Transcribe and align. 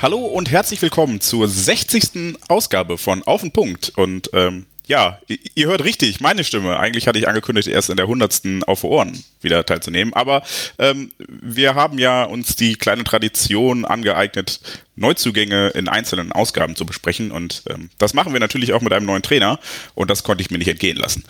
Hallo 0.00 0.18
und 0.18 0.48
herzlich 0.48 0.80
willkommen 0.80 1.20
zur 1.20 1.48
60. 1.48 2.36
Ausgabe 2.46 2.98
von 2.98 3.24
Auf 3.24 3.40
den 3.40 3.50
Punkt. 3.50 3.90
Und 3.96 4.30
ähm, 4.32 4.66
ja, 4.86 5.18
ihr 5.56 5.66
hört 5.66 5.82
richtig, 5.82 6.20
meine 6.20 6.44
Stimme. 6.44 6.78
Eigentlich 6.78 7.08
hatte 7.08 7.18
ich 7.18 7.26
angekündigt, 7.26 7.66
erst 7.66 7.90
in 7.90 7.96
der 7.96 8.04
100. 8.04 8.42
Auf 8.68 8.84
Ohren 8.84 9.24
wieder 9.42 9.66
teilzunehmen. 9.66 10.14
Aber 10.14 10.44
ähm, 10.78 11.10
wir 11.26 11.74
haben 11.74 11.98
ja 11.98 12.22
uns 12.22 12.54
die 12.54 12.76
kleine 12.76 13.02
Tradition 13.02 13.84
angeeignet, 13.84 14.60
Neuzugänge 14.94 15.70
in 15.70 15.88
einzelnen 15.88 16.30
Ausgaben 16.30 16.76
zu 16.76 16.86
besprechen. 16.86 17.32
Und 17.32 17.64
ähm, 17.68 17.90
das 17.98 18.14
machen 18.14 18.32
wir 18.32 18.38
natürlich 18.38 18.74
auch 18.74 18.82
mit 18.82 18.92
einem 18.92 19.06
neuen 19.06 19.22
Trainer. 19.22 19.58
Und 19.96 20.10
das 20.10 20.22
konnte 20.22 20.42
ich 20.42 20.50
mir 20.52 20.58
nicht 20.58 20.68
entgehen 20.68 20.96
lassen. 20.96 21.24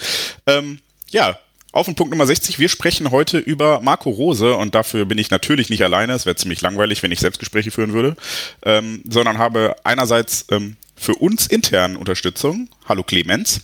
Ähm, 0.46 0.80
ja, 1.08 1.38
auf 1.72 1.86
den 1.86 1.94
Punkt 1.94 2.10
Nummer 2.10 2.26
60. 2.26 2.58
Wir 2.58 2.68
sprechen 2.68 3.10
heute 3.10 3.38
über 3.38 3.80
Marco 3.80 4.10
Rose 4.10 4.56
und 4.56 4.74
dafür 4.74 5.04
bin 5.04 5.18
ich 5.18 5.30
natürlich 5.30 5.70
nicht 5.70 5.82
alleine. 5.82 6.14
Es 6.14 6.26
wäre 6.26 6.36
ziemlich 6.36 6.60
langweilig, 6.60 7.02
wenn 7.02 7.12
ich 7.12 7.20
Selbstgespräche 7.20 7.70
führen 7.70 7.92
würde, 7.92 8.16
ähm, 8.62 9.02
sondern 9.08 9.38
habe 9.38 9.76
einerseits 9.84 10.46
ähm, 10.50 10.76
für 10.96 11.14
uns 11.14 11.46
intern 11.46 11.96
Unterstützung. 11.96 12.68
Hallo 12.88 13.02
Clemens. 13.02 13.60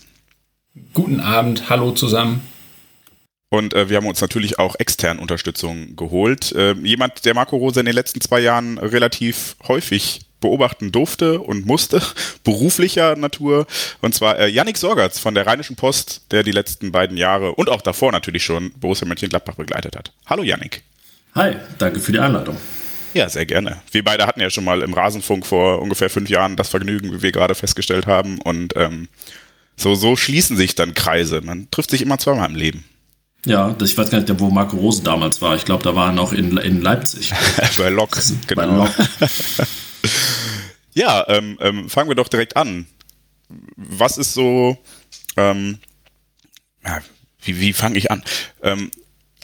Guten 0.93 1.21
Abend, 1.21 1.71
hallo 1.71 1.93
zusammen. 1.93 2.43
Und 3.49 3.73
äh, 3.73 3.89
wir 3.89 3.99
haben 3.99 4.07
uns 4.07 4.21
natürlich 4.21 4.59
auch 4.59 4.75
extern 4.79 5.21
Unterstützung 5.21 5.95
geholt. 5.95 6.53
Äh, 6.53 6.73
jemand, 6.83 7.25
der 7.25 7.35
Marco 7.35 7.57
Rose 7.57 7.79
in 7.79 7.87
den 7.87 7.95
letzten 7.95 8.21
zwei 8.21 8.41
Jahren 8.41 8.79
relativ 8.79 9.57
häufig 9.69 10.24
beobachten 10.45 10.93
durfte 10.93 11.41
und 11.41 11.65
musste, 11.65 12.03
beruflicher 12.45 13.17
Natur. 13.17 13.67
Und 14.03 14.15
zwar 14.15 14.39
äh, 14.39 14.49
Yannick 14.49 14.77
Sorgatz 14.77 15.19
von 15.19 15.35
der 15.35 15.47
Rheinischen 15.47 15.75
Post, 15.75 16.27
der 16.31 16.43
die 16.43 16.53
letzten 16.53 16.93
beiden 16.93 17.17
Jahre 17.17 17.53
und 17.55 17.71
auch 17.71 17.81
davor 17.81 18.13
natürlich 18.13 18.45
schon 18.45 18.73
Borussia 18.73 19.09
Mönchengladbach 19.09 19.55
begleitet 19.55 19.97
hat. 19.97 20.13
Hallo 20.27 20.43
Yannick. 20.43 20.83
Hi, 21.35 21.57
danke 21.79 21.99
für 21.99 22.13
die 22.13 22.19
Einladung. 22.19 22.59
Ja, 23.15 23.29
sehr 23.31 23.47
gerne. 23.47 23.81
Wir 23.91 24.05
beide 24.05 24.27
hatten 24.27 24.41
ja 24.41 24.51
schon 24.51 24.65
mal 24.65 24.83
im 24.83 24.93
Rasenfunk 24.93 25.47
vor 25.47 25.81
ungefähr 25.81 26.11
fünf 26.11 26.29
Jahren 26.29 26.57
das 26.57 26.69
Vergnügen, 26.69 27.11
wie 27.13 27.23
wir 27.23 27.33
gerade 27.33 27.55
festgestellt 27.55 28.07
haben. 28.07 28.39
Und 28.41 28.77
ähm, 28.77 29.09
so, 29.77 29.95
so 29.95 30.15
schließen 30.15 30.59
sich 30.59 30.75
dann 30.75 30.93
Kreise. 30.93 31.41
Man 31.41 31.71
trifft 31.71 31.91
sich 31.91 32.03
immer 32.03 32.19
zweimal 32.19 32.51
im 32.51 32.57
Leben. 32.57 32.85
Ja, 33.47 33.75
ich 33.81 33.97
weiß 33.97 34.11
gar 34.11 34.21
nicht, 34.21 34.41
wo 34.41 34.51
Marco 34.51 34.77
Rose 34.77 35.03
damals 35.03 35.43
war. 35.43 35.55
Ich 35.55 35.65
glaube, 35.65 35.85
da 35.85 35.95
war 35.95 36.09
er 36.09 36.13
noch 36.13 36.33
in, 36.33 36.57
in 36.57 36.83
Leipzig. 36.83 37.33
Bei 37.79 37.89
Lok, 37.89 38.19
genau. 38.47 38.63
Bei 38.63 38.67
Lok. 38.67 38.91
Ja, 40.95 41.25
ähm, 41.29 41.59
ähm, 41.61 41.89
fangen 41.89 42.09
wir 42.09 42.17
doch 42.17 42.29
direkt 42.29 42.57
an. 42.57 42.87
Was 43.77 44.19
ist 44.19 44.35
so, 44.35 44.77
ähm, 45.37 45.79
ja, 46.85 47.01
wie, 47.43 47.61
wie 47.61 47.73
fange 47.73 47.99
ich 47.99 48.11
an? 48.11 48.25
Ähm, 48.63 48.91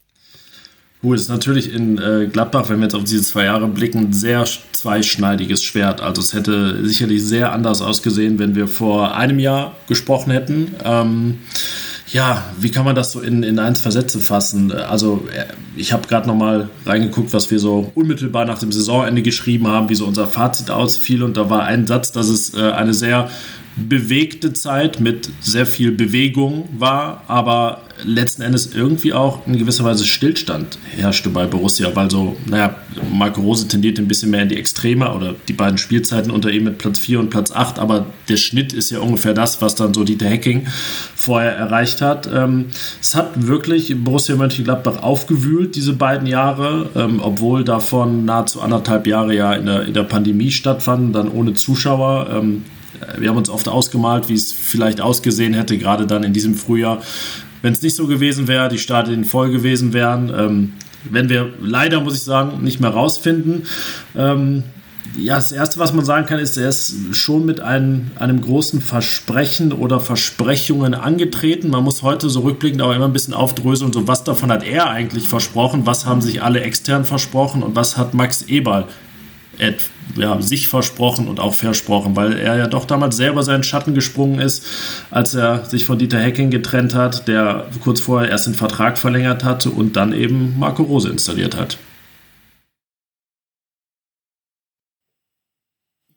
Gut, 1.02 1.16
ist 1.16 1.30
natürlich 1.30 1.74
in 1.74 1.98
äh, 1.98 2.28
Gladbach, 2.28 2.68
wenn 2.68 2.80
wir 2.80 2.84
jetzt 2.84 2.94
auf 2.96 3.06
diese 3.06 3.22
zwei 3.22 3.46
Jahre 3.46 3.70
blicken, 3.70 4.00
ein 4.00 4.14
sehr 4.14 4.44
zweischneidiges 4.74 5.64
Schwert. 5.64 6.02
Also 6.02 6.22
es 6.22 6.34
hätte 6.34 6.86
sicherlich 6.86 7.24
sehr 7.24 7.54
anders 7.54 7.82
ausgesehen, 7.82 8.38
wenn 8.38 8.54
wir 8.54 8.68
vor 8.68 9.16
einem 9.16 9.40
Jahr 9.40 9.78
gesprochen 9.88 10.32
hätten. 10.32 10.76
Ähm, 10.84 11.38
ja, 12.12 12.44
wie 12.60 12.70
kann 12.70 12.84
man 12.84 12.96
das 12.96 13.14
so 13.14 13.22
in, 13.22 13.44
in 13.44 13.60
eins 13.60 13.80
Versätze 13.80 14.20
fassen? 14.20 14.74
Also 14.74 15.26
äh, 15.34 15.46
ich 15.78 15.94
habe 15.94 16.06
gerade 16.06 16.28
nochmal 16.28 16.70
reingeguckt, 16.86 17.32
was 17.32 17.50
wir 17.50 17.60
so 17.60 17.94
unmittelbar 17.96 18.44
nach 18.44 18.60
dem 18.60 18.74
Saisonende 18.74 19.22
geschrieben 19.22 19.68
haben, 19.68 19.88
wie 19.88 19.96
so 19.96 20.06
unser 20.06 20.28
Fazit 20.28 20.70
ausfiel. 20.70 21.24
Und 21.24 21.38
da 21.38 21.50
war 21.50 21.64
ein 21.64 21.88
Satz, 21.88 22.12
dass 22.12 22.28
es 22.28 22.56
äh, 22.56 22.72
eine 22.72 22.94
sehr 22.94 23.30
bewegte 23.76 24.54
Zeit 24.54 25.00
mit 25.00 25.30
sehr 25.40 25.66
viel 25.66 25.92
Bewegung 25.92 26.68
war, 26.78 27.24
aber 27.28 27.82
letzten 28.04 28.42
Endes 28.42 28.74
irgendwie 28.74 29.14
auch 29.14 29.46
in 29.48 29.58
gewisser 29.58 29.84
Weise 29.84 30.06
Stillstand 30.06 30.78
herrschte 30.96 31.30
bei 31.30 31.46
Borussia, 31.46 31.94
weil 31.96 32.10
so, 32.10 32.38
naja, 32.46 32.76
Marco 33.12 33.42
Rose 33.42 33.68
tendiert 33.68 34.00
ein 34.00 34.08
bisschen 34.08 34.32
mehr 34.32 34.44
in 34.44 34.50
die 34.50 34.58
Extreme 34.58 35.14
oder 35.14 35.36
die 35.48 35.54
beiden 35.54 35.78
Spielzeiten 35.78 36.32
unter 36.32 36.52
ihm 36.52 36.64
mit 36.64 36.78
Platz 36.78 37.00
4 37.00 37.20
und 37.20 37.30
Platz 37.30 37.52
8, 37.52 37.80
aber 37.80 38.06
der 38.28 38.38
Schnitt 38.38 38.74
ist 38.74 38.90
ja 38.90 39.00
ungefähr 39.00 39.34
das, 39.34 39.62
was 39.62 39.76
dann 39.76 39.94
so 39.94 40.04
Dieter 40.04 40.30
Hacking 40.30 40.68
vorher 41.16 41.56
erreicht 41.56 42.02
hat. 42.02 42.30
Ähm, 42.34 42.66
es 43.02 43.16
hat 43.16 43.48
wirklich 43.48 43.94
Borussia 44.04 44.36
Mönchengladbach 44.36 45.02
aufgewühlt, 45.02 45.76
diese 45.76 45.94
beiden 45.94 46.28
Jahre, 46.28 46.90
ähm, 46.96 47.20
obwohl 47.22 47.64
davon 47.64 48.26
nahezu 48.26 48.62
anderthalb 48.62 49.08
Jahre 49.08 49.36
ja 49.36 49.54
in 49.54 49.66
der, 49.66 49.84
in 49.84 49.94
der 49.94 50.04
Pandemie 50.04 50.52
stattfanden, 50.52 51.14
dann 51.14 51.30
ohne 51.30 51.54
Zuschauer. 51.54 52.28
Ähm, 53.02 53.22
wir 53.22 53.30
haben 53.30 53.38
uns 53.38 53.50
oft 53.50 53.68
ausgemalt, 53.68 54.30
wie 54.30 54.36
es 54.36 54.52
vielleicht 54.52 55.02
ausgesehen 55.02 55.54
hätte, 55.54 55.78
gerade 55.78 56.08
dann 56.08 56.24
in 56.24 56.34
diesem 56.34 56.56
Frühjahr, 56.56 57.02
wenn 57.62 57.74
es 57.74 57.82
nicht 57.82 57.96
so 57.96 58.08
gewesen 58.08 58.48
wäre, 58.48 58.70
die 58.70 58.78
Stadien 58.78 59.26
voll 59.26 59.52
gewesen 59.52 59.94
wären. 59.94 60.32
Ähm, 60.36 60.74
wenn 61.10 61.30
wir 61.30 61.54
leider, 61.62 62.02
muss 62.02 62.16
ich 62.16 62.24
sagen, 62.24 62.64
nicht 62.64 62.80
mehr 62.80 62.90
rausfinden. 62.90 63.64
Ähm, 64.16 64.64
ja, 65.18 65.36
das 65.36 65.52
Erste, 65.52 65.80
was 65.80 65.94
man 65.94 66.06
sagen 66.06 66.28
kann, 66.28 66.40
ist, 66.40 66.58
er 66.58 66.70
ist 66.70 67.16
schon 67.16 67.46
mit 67.46 67.62
einem, 67.62 68.12
einem 68.20 68.42
großen 68.42 68.82
Versprechen 68.82 69.74
oder 69.74 70.00
Versprechungen 70.00 70.94
angetreten. 70.94 71.70
Man 71.70 71.84
muss 71.84 72.04
heute 72.04 72.30
so 72.30 72.42
rückblickend 72.42 72.82
aber 72.82 72.96
immer 72.96 73.06
ein 73.06 73.14
bisschen 73.14 73.34
aufdröseln, 73.34 73.92
so 73.92 74.08
was 74.08 74.24
davon 74.24 74.52
hat 74.52 74.64
er 74.64 74.90
eigentlich 74.90 75.28
versprochen, 75.28 75.86
was 75.86 76.06
haben 76.06 76.22
sich 76.22 76.44
alle 76.44 76.62
extern 76.62 77.06
versprochen 77.06 77.64
und 77.64 77.76
was 77.76 77.98
hat 77.98 78.14
Max 78.14 78.44
Eberl 78.44 78.86
ja, 80.16 80.42
sich 80.42 80.68
versprochen 80.68 81.28
und 81.28 81.40
auch 81.40 81.54
versprochen, 81.54 82.16
weil 82.16 82.38
er 82.38 82.58
ja 82.58 82.68
doch 82.68 82.86
damals 82.86 83.18
selber 83.18 83.44
seinen 83.44 83.64
Schatten 83.64 83.94
gesprungen 83.94 84.40
ist, 84.40 84.66
als 85.12 85.36
er 85.36 85.66
sich 85.66 85.86
von 85.86 86.00
Dieter 86.00 86.20
Hecking 86.20 86.50
getrennt 86.50 86.96
hat, 86.96 87.28
der 87.28 87.68
kurz 87.82 88.00
vorher 88.00 88.30
erst 88.30 88.48
den 88.48 88.56
Vertrag 88.56 88.98
verlängert 88.98 89.44
hatte 89.44 89.70
und 89.70 89.96
dann 89.96 90.14
eben 90.14 90.58
Marco 90.58 90.84
Rose 90.84 91.10
installiert 91.10 91.56
hat. 91.56 91.78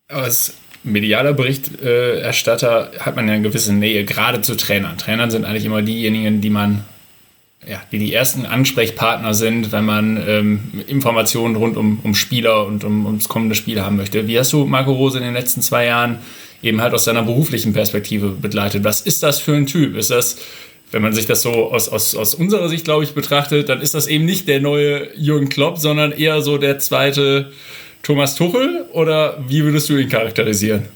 Als 0.09 0.55
medialer 0.85 1.33
Berichterstatter 1.33 2.91
hat 2.99 3.17
man 3.17 3.29
ja 3.29 3.35
eine 3.35 3.43
gewisse 3.43 3.73
Nähe, 3.73 4.05
gerade 4.05 4.43
zu 4.43 4.57
Trainern. 4.57 4.99
Trainern 4.99 5.31
sind 5.31 5.45
eigentlich 5.45 5.65
immer 5.65 5.83
diejenigen, 5.83 6.41
die 6.41 6.51
man 6.51 6.85
ja, 7.67 7.81
die 7.93 7.99
die 7.99 8.13
ersten 8.13 8.45
Ansprechpartner 8.45 9.35
sind, 9.35 9.71
wenn 9.71 9.85
man 9.85 10.23
ähm, 10.27 10.83
Informationen 10.89 11.55
rund 11.55 11.77
um, 11.77 12.01
um 12.03 12.15
Spieler 12.15 12.67
und 12.67 12.83
um, 12.83 13.07
ums 13.07 13.29
kommende 13.29 13.55
Spiel 13.55 13.81
haben 13.81 13.97
möchte. 13.97 14.27
Wie 14.27 14.39
hast 14.39 14.53
du 14.53 14.65
Marco 14.65 14.93
Rose 14.93 15.19
in 15.19 15.25
den 15.25 15.35
letzten 15.35 15.63
zwei 15.63 15.87
Jahren 15.87 16.19
eben 16.63 16.81
halt 16.81 16.93
aus 16.93 17.05
seiner 17.05 17.23
beruflichen 17.23 17.73
Perspektive 17.73 18.31
begleitet? 18.31 18.83
Was 18.83 19.01
ist 19.01 19.23
das 19.23 19.39
für 19.39 19.55
ein 19.55 19.67
Typ? 19.67 19.97
Ist 19.97 20.11
das, 20.11 20.39
wenn 20.91 21.03
man 21.03 21.13
sich 21.13 21.27
das 21.27 21.43
so 21.43 21.71
aus, 21.71 21.89
aus, 21.89 22.17
aus 22.17 22.35
unserer 22.35 22.69
Sicht, 22.69 22.85
glaube 22.85 23.05
ich, 23.05 23.15
betrachtet, 23.15 23.69
dann 23.69 23.81
ist 23.81 23.95
das 23.95 24.09
eben 24.09 24.25
nicht 24.25 24.49
der 24.49 24.61
neue 24.61 25.17
Jürgen 25.17 25.49
Klopp, 25.49 25.79
sondern 25.79 26.11
eher 26.11 26.43
so 26.43 26.59
der 26.59 26.81
zweite 26.81 27.53
Thomas 28.03 28.35
Tuchel? 28.35 28.87
Oder 28.93 29.39
wie 29.47 29.63
würdest 29.63 29.89
du 29.89 29.97
ihn 29.97 30.09
charakterisieren? 30.09 30.89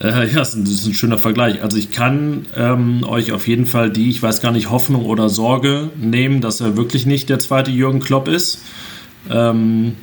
Äh, 0.00 0.28
ja, 0.28 0.38
das 0.38 0.54
ist, 0.54 0.86
ein, 0.86 0.94
schöner 0.94 1.18
Vergleich. 1.18 1.62
Also 1.62 1.76
ich 1.76 1.90
kann 1.90 2.46
ähm, 2.54 3.04
euch 3.04 3.32
auf 3.32 3.48
jeden 3.48 3.66
Fall 3.66 3.90
die, 3.90 4.10
ich 4.10 4.22
weiß 4.22 4.42
gar 4.42 4.52
nicht, 4.52 4.70
Hoffnung 4.70 5.06
oder 5.06 5.28
Sorge 5.28 5.90
nehmen, 5.96 6.40
dass 6.40 6.60
er 6.60 6.76
wirklich 6.76 7.06
nicht 7.06 7.28
der 7.28 7.38
zweite 7.38 7.70
Jürgen 7.70 8.00
Klopp 8.00 8.28
ist. 8.28 8.62
Ähm, 9.30 9.94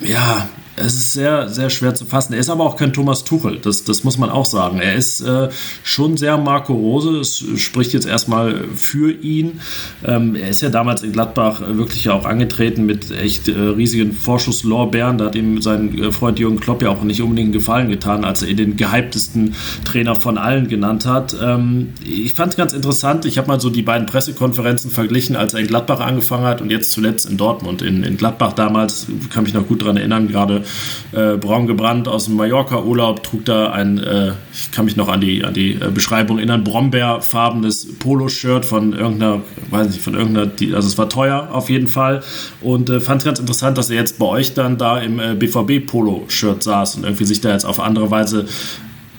ja, 0.00 0.48
es 0.76 0.94
ist 0.94 1.12
sehr, 1.14 1.48
sehr 1.48 1.70
schwer 1.70 1.94
zu 1.94 2.04
fassen. 2.04 2.34
Er 2.34 2.40
ist 2.40 2.50
aber 2.50 2.64
auch 2.64 2.76
kein 2.76 2.92
Thomas 2.92 3.24
Tuchel, 3.24 3.58
das, 3.58 3.84
das 3.84 4.04
muss 4.04 4.18
man 4.18 4.30
auch 4.30 4.44
sagen. 4.44 4.78
Er 4.78 4.94
ist 4.94 5.20
äh, 5.22 5.48
schon 5.82 6.16
sehr 6.16 6.36
Marco 6.36 6.74
Rose, 6.74 7.18
es 7.18 7.42
spricht 7.56 7.94
jetzt 7.94 8.06
erstmal 8.06 8.64
für 8.74 9.10
ihn. 9.10 9.60
Ähm, 10.04 10.34
er 10.34 10.50
ist 10.50 10.60
ja 10.60 10.68
damals 10.68 11.02
in 11.02 11.12
Gladbach 11.12 11.62
wirklich 11.66 12.10
auch 12.10 12.26
angetreten 12.26 12.84
mit 12.84 13.10
echt 13.10 13.48
äh, 13.48 13.52
riesigen 13.52 14.12
Vorschusslorbeeren. 14.12 15.18
Da 15.18 15.26
hat 15.26 15.34
ihm 15.34 15.62
sein 15.62 15.98
äh, 15.98 16.12
Freund 16.12 16.38
Jürgen 16.38 16.60
Klopp 16.60 16.82
ja 16.82 16.90
auch 16.90 17.02
nicht 17.02 17.22
unbedingt 17.22 17.46
einen 17.46 17.52
Gefallen 17.52 17.88
getan, 17.88 18.24
als 18.24 18.42
er 18.42 18.48
ihn 18.48 18.56
den 18.58 18.76
gehyptesten 18.76 19.54
Trainer 19.84 20.14
von 20.14 20.36
allen 20.36 20.68
genannt 20.68 21.06
hat. 21.06 21.34
Ähm, 21.42 21.94
ich 22.04 22.34
fand 22.34 22.52
es 22.52 22.56
ganz 22.56 22.74
interessant. 22.74 23.24
Ich 23.24 23.38
habe 23.38 23.48
mal 23.48 23.60
so 23.60 23.70
die 23.70 23.82
beiden 23.82 24.06
Pressekonferenzen 24.06 24.90
verglichen, 24.90 25.36
als 25.36 25.54
er 25.54 25.60
in 25.60 25.68
Gladbach 25.68 26.00
angefangen 26.00 26.44
hat 26.44 26.60
und 26.60 26.70
jetzt 26.70 26.92
zuletzt 26.92 27.28
in 27.28 27.38
Dortmund. 27.38 27.80
In, 27.80 28.04
in 28.04 28.18
Gladbach 28.18 28.52
damals, 28.52 29.06
kann 29.30 29.44
mich 29.44 29.54
noch 29.54 29.66
gut 29.66 29.80
daran 29.80 29.96
erinnern, 29.96 30.28
gerade 30.28 30.65
äh, 31.12 31.36
braun 31.36 31.66
gebrannt 31.66 32.08
aus 32.08 32.26
dem 32.26 32.36
Mallorca-Urlaub, 32.36 33.22
trug 33.22 33.44
da 33.44 33.70
ein, 33.70 33.98
äh, 33.98 34.32
ich 34.52 34.70
kann 34.70 34.84
mich 34.84 34.96
noch 34.96 35.08
an 35.08 35.20
die, 35.20 35.44
an 35.44 35.54
die 35.54 35.74
äh, 35.74 35.90
Beschreibung 35.92 36.38
erinnern, 36.38 36.64
Brombeerfarbenes 36.64 37.98
Poloshirt 37.98 38.64
von 38.64 38.92
irgendeiner, 38.92 39.40
weiß 39.70 39.88
nicht, 39.88 40.02
von 40.02 40.14
irgendeiner, 40.14 40.46
die, 40.46 40.74
also 40.74 40.88
es 40.88 40.98
war 40.98 41.08
teuer 41.08 41.48
auf 41.52 41.70
jeden 41.70 41.88
Fall. 41.88 42.22
Und 42.60 42.90
äh, 42.90 43.00
fand 43.00 43.20
es 43.20 43.24
ganz 43.24 43.38
interessant, 43.38 43.78
dass 43.78 43.90
er 43.90 43.96
jetzt 43.96 44.18
bei 44.18 44.26
euch 44.26 44.54
dann 44.54 44.78
da 44.78 44.98
im 44.98 45.18
äh, 45.18 45.34
BVB-Polo-Shirt 45.34 46.62
saß 46.62 46.96
und 46.96 47.04
irgendwie 47.04 47.24
sich 47.24 47.40
da 47.40 47.52
jetzt 47.52 47.64
auf 47.64 47.80
andere 47.80 48.10
Weise 48.10 48.46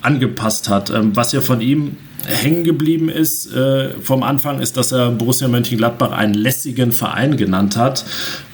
angepasst 0.07 0.69
hat. 0.69 0.89
Ähm, 0.89 1.15
was 1.15 1.33
ja 1.33 1.41
von 1.41 1.59
ihm 1.59 1.97
hängen 2.25 2.63
geblieben 2.63 3.09
ist 3.09 3.53
äh, 3.53 3.91
vom 4.01 4.23
Anfang, 4.23 4.59
ist, 4.59 4.77
dass 4.77 4.91
er 4.91 5.11
Borussia 5.11 5.47
Mönchengladbach 5.47 6.11
einen 6.11 6.33
lässigen 6.33 6.91
Verein 6.91 7.37
genannt 7.37 7.77
hat. 7.77 8.05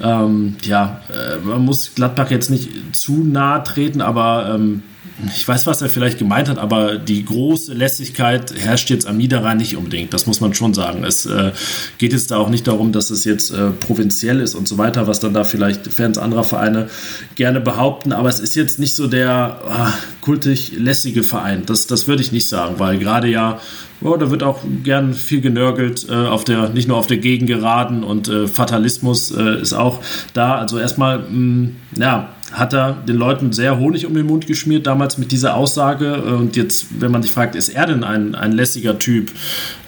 Ähm, 0.01 0.55
ja, 0.63 1.01
äh, 1.09 1.37
man 1.45 1.61
muss 1.61 1.93
Gladbach 1.95 2.29
jetzt 2.31 2.49
nicht 2.49 2.95
zu 2.95 3.23
nahe 3.23 3.63
treten, 3.63 4.01
aber 4.01 4.53
ähm, 4.55 4.83
ich 5.27 5.47
weiß, 5.47 5.67
was 5.67 5.81
er 5.81 5.89
vielleicht 5.89 6.17
gemeint 6.17 6.49
hat, 6.49 6.57
aber 6.57 6.97
die 6.97 7.23
große 7.23 7.73
Lässigkeit 7.73 8.53
herrscht 8.57 8.89
jetzt 8.89 9.05
am 9.05 9.17
Niederrhein 9.17 9.57
nicht 9.57 9.77
unbedingt. 9.77 10.13
Das 10.13 10.25
muss 10.25 10.41
man 10.41 10.53
schon 10.53 10.73
sagen. 10.73 11.03
Es 11.03 11.25
äh, 11.25 11.51
geht 11.99 12.13
jetzt 12.13 12.31
da 12.31 12.37
auch 12.37 12.49
nicht 12.49 12.67
darum, 12.67 12.91
dass 12.91 13.11
es 13.11 13.23
jetzt 13.23 13.51
äh, 13.51 13.69
provinziell 13.69 14.39
ist 14.39 14.55
und 14.55 14.67
so 14.67 14.77
weiter, 14.77 15.07
was 15.07 15.19
dann 15.19 15.33
da 15.33 15.43
vielleicht 15.43 15.87
Fans 15.93 16.17
anderer 16.17 16.43
Vereine 16.43 16.89
gerne 17.35 17.61
behaupten. 17.61 18.11
Aber 18.11 18.27
es 18.29 18.39
ist 18.39 18.55
jetzt 18.55 18.79
nicht 18.79 18.95
so 18.95 19.07
der 19.07 19.59
ah, 19.67 19.93
kultig 20.21 20.73
lässige 20.77 21.23
Verein. 21.23 21.63
Das, 21.65 21.85
das 21.85 22.07
würde 22.07 22.23
ich 22.23 22.31
nicht 22.31 22.49
sagen, 22.49 22.79
weil 22.79 22.97
gerade 22.97 23.27
ja 23.27 23.59
Oh, 24.05 24.17
da 24.17 24.29
wird 24.29 24.43
auch 24.43 24.59
gern 24.83 25.13
viel 25.13 25.39
genörgelt, 25.39 26.09
äh, 26.09 26.13
auf 26.13 26.43
der, 26.43 26.67
nicht 26.69 26.89
nur 26.89 26.97
auf 26.97 27.07
der 27.07 27.17
Gegengeraden 27.17 28.03
und 28.03 28.27
äh, 28.27 28.47
Fatalismus 28.47 29.31
äh, 29.31 29.61
ist 29.61 29.71
auch 29.71 30.01
da. 30.33 30.55
Also 30.57 30.77
erstmal, 30.77 31.19
mh, 31.19 31.27
mm, 31.29 31.75
ja, 31.99 32.29
hat 32.53 32.73
er 32.73 32.93
den 32.93 33.17
Leuten 33.17 33.51
sehr 33.51 33.79
Honig 33.79 34.05
um 34.05 34.13
den 34.13 34.27
Mund 34.27 34.45
geschmiert, 34.45 34.85
damals 34.85 35.17
mit 35.17 35.31
dieser 35.31 35.55
Aussage. 35.55 36.21
Und 36.21 36.55
jetzt, 36.55 37.01
wenn 37.01 37.11
man 37.11 37.23
sich 37.23 37.31
fragt, 37.31 37.55
ist 37.55 37.69
er 37.69 37.87
denn 37.87 38.03
ein, 38.03 38.35
ein 38.35 38.51
lässiger 38.51 38.99
Typ? 38.99 39.31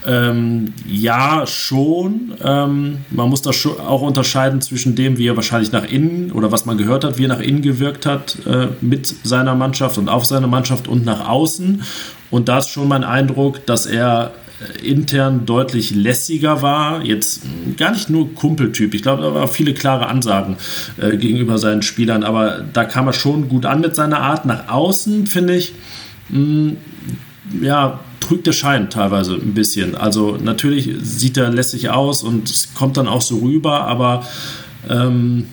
Ähm, 0.05 0.73
ja, 0.87 1.45
schon. 1.45 2.33
Ähm, 2.43 2.97
man 3.11 3.29
muss 3.29 3.43
da 3.43 3.51
auch 3.87 4.01
unterscheiden 4.01 4.61
zwischen 4.61 4.95
dem, 4.95 5.17
wie 5.17 5.27
er 5.27 5.35
wahrscheinlich 5.35 5.71
nach 5.71 5.85
innen 5.85 6.31
oder 6.31 6.51
was 6.51 6.65
man 6.65 6.77
gehört 6.77 7.03
hat, 7.03 7.17
wie 7.17 7.25
er 7.25 7.29
nach 7.29 7.39
innen 7.39 7.61
gewirkt 7.61 8.05
hat 8.05 8.37
äh, 8.47 8.67
mit 8.81 9.07
seiner 9.23 9.55
Mannschaft 9.55 9.97
und 9.97 10.09
auf 10.09 10.25
seiner 10.25 10.47
Mannschaft 10.47 10.87
und 10.87 11.05
nach 11.05 11.27
außen. 11.27 11.83
Und 12.31 12.49
da 12.49 12.57
ist 12.57 12.69
schon 12.69 12.87
mein 12.87 13.03
Eindruck, 13.03 13.65
dass 13.65 13.85
er 13.85 14.31
äh, 14.33 14.44
intern 14.83 15.45
deutlich 15.45 15.93
lässiger 15.93 16.61
war. 16.61 17.03
Jetzt 17.03 17.41
gar 17.77 17.91
nicht 17.91 18.09
nur 18.09 18.33
Kumpeltyp. 18.33 18.93
Ich 18.93 19.01
glaube, 19.01 19.21
da 19.21 19.33
waren 19.33 19.47
viele 19.47 19.73
klare 19.73 20.07
Ansagen 20.07 20.57
äh, 20.97 21.17
gegenüber 21.17 21.57
seinen 21.57 21.81
Spielern, 21.81 22.23
aber 22.23 22.63
da 22.73 22.85
kam 22.85 23.07
er 23.07 23.13
schon 23.13 23.49
gut 23.49 23.65
an 23.65 23.81
mit 23.81 23.95
seiner 23.95 24.21
Art. 24.21 24.45
Nach 24.45 24.69
außen, 24.69 25.27
finde 25.27 25.55
ich, 25.55 25.73
mh, 26.29 26.39
mm, 26.39 26.77
ja, 27.61 27.99
trügt 28.19 28.47
der 28.47 28.53
Schein 28.53 28.89
teilweise 28.89 29.35
ein 29.35 29.53
bisschen. 29.53 29.95
Also 29.95 30.37
natürlich 30.41 30.89
sieht 31.01 31.37
er 31.37 31.49
lässig 31.49 31.89
aus 31.89 32.23
und 32.23 32.69
kommt 32.73 32.97
dann 32.97 33.07
auch 33.07 33.21
so 33.21 33.37
rüber, 33.37 33.85
aber 33.85 34.25
ähm, 34.89 35.45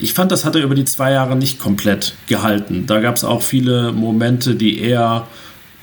ich 0.00 0.14
fand, 0.14 0.32
das 0.32 0.44
hat 0.44 0.54
er 0.54 0.62
über 0.62 0.74
die 0.74 0.84
zwei 0.84 1.12
Jahre 1.12 1.36
nicht 1.36 1.58
komplett 1.58 2.14
gehalten. 2.28 2.84
Da 2.86 3.00
gab 3.00 3.16
es 3.16 3.24
auch 3.24 3.42
viele 3.42 3.92
Momente, 3.92 4.54
die 4.54 4.80
eher 4.80 5.26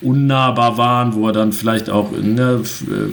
unnahbar 0.06 0.78
waren, 0.78 1.14
wo 1.14 1.28
er 1.28 1.34
dann 1.34 1.52
vielleicht 1.52 1.90
auch 1.90 2.12
ne, 2.12 2.62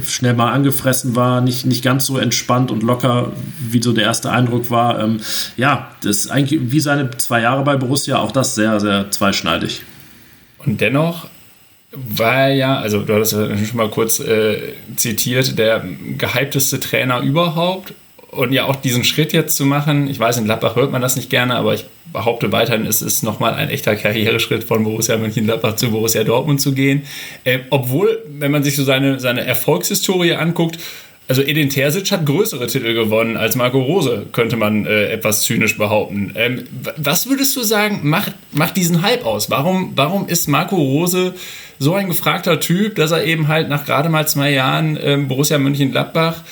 schnell 0.07 0.35
mal 0.35 0.53
angefressen 0.53 1.17
war, 1.17 1.41
nicht, 1.41 1.67
nicht 1.67 1.83
ganz 1.83 2.07
so 2.07 2.19
entspannt 2.19 2.71
und 2.71 2.83
locker, 2.83 3.33
wie 3.71 3.83
so 3.83 3.93
der 3.93 4.05
erste 4.05 4.31
Eindruck 4.31 4.71
war. 4.71 5.01
Ähm, 5.03 5.21
ja, 5.57 5.91
das 6.03 6.19
ist 6.19 6.31
eigentlich 6.31 6.61
wie 6.71 6.81
seine 6.81 7.11
zwei 7.17 7.41
Jahre 7.41 7.65
bei 7.65 7.77
Borussia, 7.77 8.19
auch 8.19 8.33
das 8.33 8.55
sehr, 8.55 8.79
sehr 8.79 9.11
zweischneidig. 9.11 9.83
Und 10.59 10.81
dennoch 10.81 11.27
war 11.93 12.49
er 12.49 12.55
ja, 12.55 12.79
also 12.79 13.01
du 13.01 13.15
hattest 13.15 13.33
ja 13.33 13.57
schon 13.57 13.77
mal 13.77 13.91
kurz 13.91 14.21
äh, 14.21 14.75
zitiert, 14.97 15.59
der 15.59 15.85
gehypteste 16.17 16.81
Trainer 16.81 17.21
überhaupt 17.21 17.95
und 18.33 18.53
ja 18.53 18.65
auch 18.65 18.77
diesen 18.77 19.05
Schritt 19.05 19.35
jetzt 19.35 19.57
zu 19.57 19.67
machen, 19.67 20.09
ich 20.09 20.19
weiß, 20.19 20.39
in 20.39 20.45
Gladbach 20.47 20.75
hört 20.75 20.91
man 20.91 21.03
das 21.03 21.17
nicht 21.17 21.29
gerne, 21.29 21.55
aber 21.55 21.75
ich 21.75 21.85
behaupte 22.13 22.51
weiterhin, 22.51 22.87
es 22.87 23.03
ist 23.03 23.23
nochmal 23.23 23.55
ein 23.55 23.69
echter 23.69 23.95
Karriereschritt 23.95 24.65
von 24.65 24.85
Borussia 24.85 25.19
Mönchengladbach 25.19 25.77
zu 25.77 25.91
Borussia 25.91 26.25
Dortmund 26.25 26.61
zu 26.61 26.73
gehen. 26.73 27.03
Äh, 27.45 27.61
obwohl, 27.69 28.23
wenn 28.27 28.51
man 28.51 28.65
sich 28.65 28.75
so 28.75 28.85
seine, 28.85 29.21
seine 29.21 29.43
Erfolgshistorie 29.45 30.33
anguckt, 30.33 30.79
also 31.29 31.43
Edin 31.43 31.69
Terzic 31.69 32.11
hat 32.11 32.25
größere 32.25 32.67
Titel 32.67 32.95
gewonnen 32.95 33.37
als 33.37 33.55
Marco 33.55 33.81
Rose, 33.81 34.27
könnte 34.33 34.57
man 34.57 34.87
äh, 34.87 35.13
etwas 35.13 35.43
zynisch 35.43 35.77
behaupten. 35.77 36.33
Ähm, 36.35 36.65
was 36.97 37.29
würdest 37.29 37.55
du 37.55 37.63
sagen, 37.63 38.01
macht, 38.03 38.33
macht 38.51 38.79
diesen 38.79 39.03
Hype 39.03 39.27
aus? 39.27 39.51
Warum, 39.51 39.93
warum 39.95 40.27
ist 40.27 40.49
Marco 40.49 40.77
Rose 40.77 41.35
so 41.79 41.95
ein 41.95 42.09
gefragter 42.09 42.61
Typ, 42.61 42.95
dass 42.97 43.11
er 43.11 43.25
eben 43.25 43.49
halt 43.49 43.69
nach 43.69 43.85
gerade 43.85 44.09
mal 44.09 44.27
zwei 44.27 44.51
Jahren 44.53 44.99
ähm, 45.01 45.29
Borussia 45.29 45.59
Mönchengladbach 45.59 46.43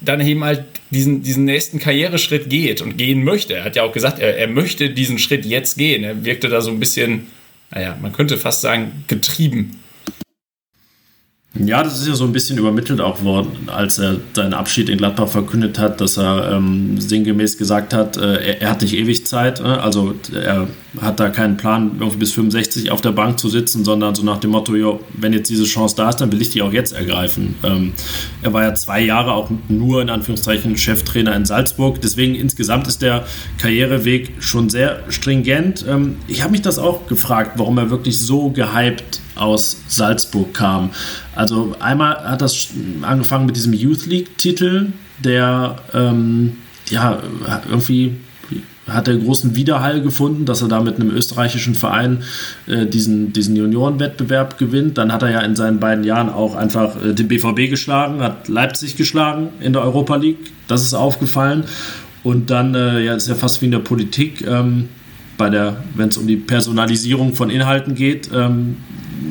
dann 0.00 0.20
eben 0.20 0.42
halt 0.44 0.64
diesen, 0.90 1.22
diesen 1.22 1.44
nächsten 1.44 1.78
Karriereschritt 1.78 2.48
geht 2.48 2.80
und 2.82 2.96
gehen 2.96 3.24
möchte. 3.24 3.54
Er 3.54 3.64
hat 3.64 3.76
ja 3.76 3.82
auch 3.82 3.92
gesagt, 3.92 4.18
er, 4.18 4.36
er 4.36 4.48
möchte 4.48 4.90
diesen 4.90 5.18
Schritt 5.18 5.44
jetzt 5.44 5.76
gehen. 5.76 6.04
Er 6.04 6.24
wirkte 6.24 6.48
da 6.48 6.60
so 6.60 6.70
ein 6.70 6.80
bisschen, 6.80 7.26
naja, 7.70 7.96
man 8.00 8.12
könnte 8.12 8.38
fast 8.38 8.62
sagen, 8.62 9.04
getrieben. 9.06 9.80
Ja, 11.54 11.82
das 11.82 12.00
ist 12.00 12.06
ja 12.06 12.14
so 12.14 12.24
ein 12.24 12.32
bisschen 12.32 12.58
übermittelt 12.58 13.00
auch 13.00 13.24
worden, 13.24 13.68
als 13.68 13.98
er 13.98 14.20
seinen 14.34 14.54
Abschied 14.54 14.88
in 14.88 14.98
Gladbach 14.98 15.28
verkündet 15.28 15.80
hat, 15.80 16.00
dass 16.00 16.16
er 16.16 16.52
ähm, 16.52 17.00
sinngemäß 17.00 17.58
gesagt 17.58 17.92
hat, 17.92 18.16
äh, 18.16 18.34
er, 18.34 18.62
er, 18.62 18.70
hat 18.70 18.82
nicht 18.82 18.94
ewig 18.94 19.26
Zeit, 19.26 19.58
äh, 19.58 19.64
also 19.64 20.14
er 20.32 20.68
hat 21.00 21.20
da 21.20 21.28
keinen 21.28 21.56
Plan, 21.56 21.92
irgendwie 22.00 22.18
bis 22.18 22.32
65 22.32 22.90
auf 22.90 23.00
der 23.00 23.12
Bank 23.12 23.38
zu 23.38 23.48
sitzen, 23.48 23.84
sondern 23.84 24.14
so 24.14 24.24
nach 24.24 24.38
dem 24.38 24.50
Motto, 24.50 24.74
jo, 24.74 25.00
wenn 25.12 25.32
jetzt 25.32 25.48
diese 25.48 25.64
Chance 25.64 25.94
da 25.96 26.08
ist, 26.08 26.16
dann 26.16 26.32
will 26.32 26.42
ich 26.42 26.50
die 26.50 26.62
auch 26.62 26.72
jetzt 26.72 26.92
ergreifen. 26.92 27.54
Ähm, 27.62 27.92
er 28.42 28.52
war 28.52 28.64
ja 28.64 28.74
zwei 28.74 29.00
Jahre 29.00 29.32
auch 29.32 29.50
nur 29.68 30.02
in 30.02 30.10
Anführungszeichen 30.10 30.76
Cheftrainer 30.76 31.34
in 31.36 31.44
Salzburg, 31.44 32.00
deswegen 32.00 32.34
insgesamt 32.34 32.88
ist 32.88 33.02
der 33.02 33.24
Karriereweg 33.58 34.32
schon 34.40 34.68
sehr 34.68 35.04
stringent. 35.08 35.84
Ähm, 35.88 36.16
ich 36.26 36.42
habe 36.42 36.52
mich 36.52 36.62
das 36.62 36.78
auch 36.78 37.06
gefragt, 37.06 37.52
warum 37.56 37.78
er 37.78 37.90
wirklich 37.90 38.18
so 38.18 38.50
gehypt 38.50 39.20
aus 39.36 39.76
Salzburg 39.86 40.52
kam. 40.54 40.90
Also 41.34 41.74
einmal 41.78 42.16
hat 42.24 42.42
das 42.42 42.68
angefangen 43.02 43.46
mit 43.46 43.56
diesem 43.56 43.72
Youth 43.72 44.06
League-Titel, 44.06 44.92
der 45.22 45.76
ähm, 45.94 46.56
ja 46.90 47.22
irgendwie 47.68 48.16
hat 48.92 49.08
er 49.08 49.16
großen 49.16 49.56
Widerhall 49.56 50.00
gefunden, 50.00 50.44
dass 50.44 50.62
er 50.62 50.68
da 50.68 50.80
mit 50.80 50.96
einem 50.96 51.10
österreichischen 51.10 51.74
Verein 51.74 52.22
äh, 52.66 52.86
diesen, 52.86 53.32
diesen 53.32 53.56
Juniorenwettbewerb 53.56 54.58
gewinnt. 54.58 54.98
Dann 54.98 55.12
hat 55.12 55.22
er 55.22 55.30
ja 55.30 55.40
in 55.40 55.56
seinen 55.56 55.80
beiden 55.80 56.04
Jahren 56.04 56.28
auch 56.28 56.54
einfach 56.54 56.96
äh, 57.02 57.14
den 57.14 57.28
BVB 57.28 57.70
geschlagen, 57.70 58.20
hat 58.20 58.48
Leipzig 58.48 58.96
geschlagen 58.96 59.48
in 59.60 59.72
der 59.72 59.82
Europa 59.82 60.16
League. 60.16 60.52
Das 60.68 60.82
ist 60.82 60.94
aufgefallen. 60.94 61.64
Und 62.22 62.50
dann, 62.50 62.74
äh, 62.74 63.02
ja, 63.04 63.14
ist 63.14 63.28
ja 63.28 63.34
fast 63.34 63.62
wie 63.62 63.66
in 63.66 63.72
der 63.72 63.78
Politik, 63.78 64.46
ähm, 64.46 64.88
wenn 65.38 66.08
es 66.08 66.18
um 66.18 66.26
die 66.26 66.36
Personalisierung 66.36 67.32
von 67.32 67.48
Inhalten 67.48 67.94
geht, 67.94 68.28
ähm, 68.34 68.76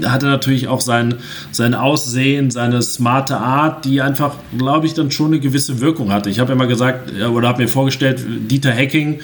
hat 0.06 0.24
er 0.24 0.30
natürlich 0.30 0.68
auch 0.68 0.82
sein, 0.82 1.16
sein 1.52 1.74
Aussehen, 1.74 2.52
seine 2.52 2.82
smarte 2.82 3.38
Art, 3.38 3.86
die 3.86 4.02
einfach, 4.02 4.36
glaube 4.58 4.88
ich, 4.88 4.94
dann 4.94 5.12
schon 5.12 5.28
eine 5.28 5.40
gewisse 5.40 5.80
Wirkung 5.80 6.12
hatte. 6.12 6.30
Ich 6.30 6.40
habe 6.40 6.54
immer 6.54 6.68
gesagt, 6.68 7.12
oder 7.14 7.48
habe 7.48 7.64
mir 7.64 7.68
vorgestellt, 7.68 8.24
Dieter 8.50 8.72
Hecking 8.72 9.22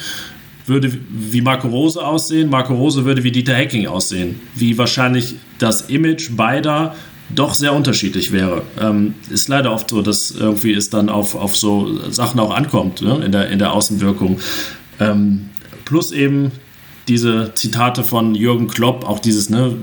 würde 0.65 0.91
wie 1.09 1.41
Marco 1.41 1.67
Rose 1.67 2.03
aussehen, 2.03 2.49
Marco 2.49 2.73
Rose 2.73 3.05
würde 3.05 3.23
wie 3.23 3.31
Dieter 3.31 3.53
Hecking 3.53 3.87
aussehen. 3.87 4.41
Wie 4.55 4.77
wahrscheinlich 4.77 5.35
das 5.59 5.81
Image 5.81 6.35
beider 6.35 6.95
doch 7.33 7.53
sehr 7.53 7.73
unterschiedlich 7.73 8.31
wäre. 8.31 8.63
Ähm, 8.79 9.15
ist 9.29 9.47
leider 9.47 9.71
oft 9.71 9.89
so, 9.89 10.01
dass 10.01 10.31
irgendwie 10.31 10.73
es 10.73 10.89
dann 10.89 11.09
auf, 11.09 11.35
auf 11.35 11.55
so 11.57 12.09
Sachen 12.11 12.39
auch 12.39 12.53
ankommt 12.53 13.01
ne? 13.01 13.21
in, 13.25 13.31
der, 13.31 13.49
in 13.49 13.59
der 13.59 13.73
Außenwirkung. 13.73 14.39
Ähm, 14.99 15.49
plus 15.85 16.11
eben 16.11 16.51
diese 17.07 17.53
Zitate 17.55 18.03
von 18.03 18.35
Jürgen 18.35 18.67
Klopp, 18.67 19.07
auch 19.07 19.19
dieses, 19.19 19.49
ne, 19.49 19.77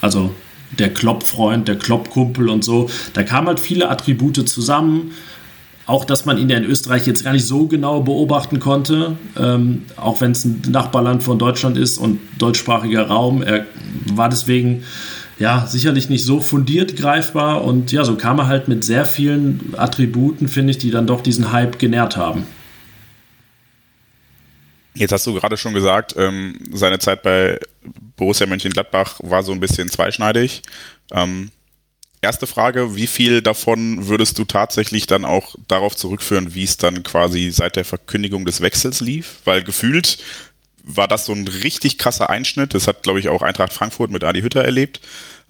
also 0.00 0.32
der 0.78 0.92
Klopp-Freund, 0.92 1.66
der 1.66 1.76
Klopp-Kumpel 1.76 2.48
und 2.48 2.62
so, 2.62 2.88
da 3.14 3.22
kamen 3.22 3.48
halt 3.48 3.60
viele 3.60 3.90
Attribute 3.90 4.48
zusammen. 4.48 5.12
auch, 5.88 6.04
dass 6.04 6.26
man 6.26 6.36
ihn 6.36 6.50
ja 6.50 6.58
in 6.58 6.64
Österreich 6.64 7.06
jetzt 7.06 7.24
gar 7.24 7.32
nicht 7.32 7.46
so 7.46 7.66
genau 7.66 8.02
beobachten 8.02 8.60
konnte, 8.60 9.16
ähm, 9.38 9.84
auch 9.96 10.20
wenn 10.20 10.32
es 10.32 10.44
ein 10.44 10.62
Nachbarland 10.68 11.22
von 11.22 11.38
Deutschland 11.38 11.78
ist 11.78 11.96
und 11.96 12.20
deutschsprachiger 12.36 13.06
Raum. 13.06 13.42
Er 13.42 13.64
war 14.12 14.28
deswegen 14.28 14.82
ja 15.38 15.66
sicherlich 15.66 16.10
nicht 16.10 16.26
so 16.26 16.40
fundiert 16.40 16.96
greifbar 16.96 17.64
und 17.64 17.90
ja, 17.90 18.04
so 18.04 18.16
kam 18.16 18.38
er 18.38 18.48
halt 18.48 18.68
mit 18.68 18.84
sehr 18.84 19.06
vielen 19.06 19.72
Attributen, 19.78 20.48
finde 20.48 20.72
ich, 20.72 20.78
die 20.78 20.90
dann 20.90 21.06
doch 21.06 21.22
diesen 21.22 21.52
Hype 21.52 21.78
genährt 21.78 22.18
haben. 22.18 22.42
Jetzt 24.98 25.12
hast 25.12 25.26
du 25.26 25.34
gerade 25.34 25.56
schon 25.56 25.74
gesagt, 25.74 26.14
ähm, 26.16 26.58
seine 26.72 26.98
Zeit 26.98 27.22
bei 27.22 27.58
Borussia 28.16 28.46
Mönchengladbach 28.46 29.20
war 29.22 29.42
so 29.42 29.52
ein 29.52 29.60
bisschen 29.60 29.88
zweischneidig. 29.88 30.62
Ähm, 31.12 31.50
erste 32.20 32.46
Frage, 32.48 32.96
wie 32.96 33.06
viel 33.06 33.40
davon 33.40 34.08
würdest 34.08 34.38
du 34.38 34.44
tatsächlich 34.44 35.06
dann 35.06 35.24
auch 35.24 35.54
darauf 35.68 35.94
zurückführen, 35.94 36.54
wie 36.54 36.64
es 36.64 36.78
dann 36.78 37.04
quasi 37.04 37.50
seit 37.50 37.76
der 37.76 37.84
Verkündigung 37.84 38.44
des 38.44 38.60
Wechsels 38.60 39.00
lief? 39.00 39.36
Weil 39.44 39.62
gefühlt 39.62 40.18
war 40.82 41.06
das 41.06 41.26
so 41.26 41.32
ein 41.32 41.46
richtig 41.46 41.98
krasser 41.98 42.28
Einschnitt. 42.28 42.74
Das 42.74 42.88
hat, 42.88 43.02
glaube 43.04 43.20
ich, 43.20 43.28
auch 43.28 43.42
Eintracht 43.42 43.72
Frankfurt 43.72 44.10
mit 44.10 44.24
Adi 44.24 44.40
Hütter 44.40 44.64
erlebt, 44.64 45.00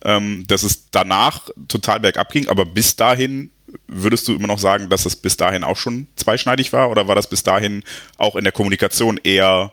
ähm, 0.04 0.44
dass 0.46 0.62
es 0.62 0.90
danach 0.90 1.48
total 1.68 2.00
bergab 2.00 2.30
ging, 2.32 2.48
aber 2.48 2.66
bis 2.66 2.96
dahin 2.96 3.50
würdest 3.86 4.28
du 4.28 4.34
immer 4.34 4.46
noch 4.46 4.58
sagen, 4.58 4.88
dass 4.88 5.06
es 5.06 5.16
bis 5.16 5.36
dahin 5.36 5.64
auch 5.64 5.76
schon 5.76 6.06
zweischneidig 6.16 6.72
war 6.72 6.90
oder 6.90 7.08
war 7.08 7.14
das 7.14 7.28
bis 7.28 7.42
dahin 7.42 7.84
auch 8.16 8.36
in 8.36 8.44
der 8.44 8.52
Kommunikation 8.52 9.18
eher 9.22 9.72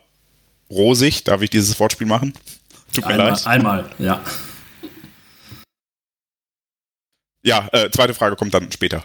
rosig? 0.70 1.24
Darf 1.24 1.42
ich 1.42 1.50
dieses 1.50 1.80
Wortspiel 1.80 2.08
machen? 2.08 2.34
Tut 2.94 3.06
mir 3.06 3.12
einmal, 3.12 3.30
leid. 3.30 3.48
Einmal, 3.48 3.90
ja. 4.00 4.22
Ja, 7.44 7.70
äh, 7.74 7.92
zweite 7.92 8.14
Frage 8.14 8.36
kommt 8.36 8.54
dann 8.54 8.72
später. 8.72 9.04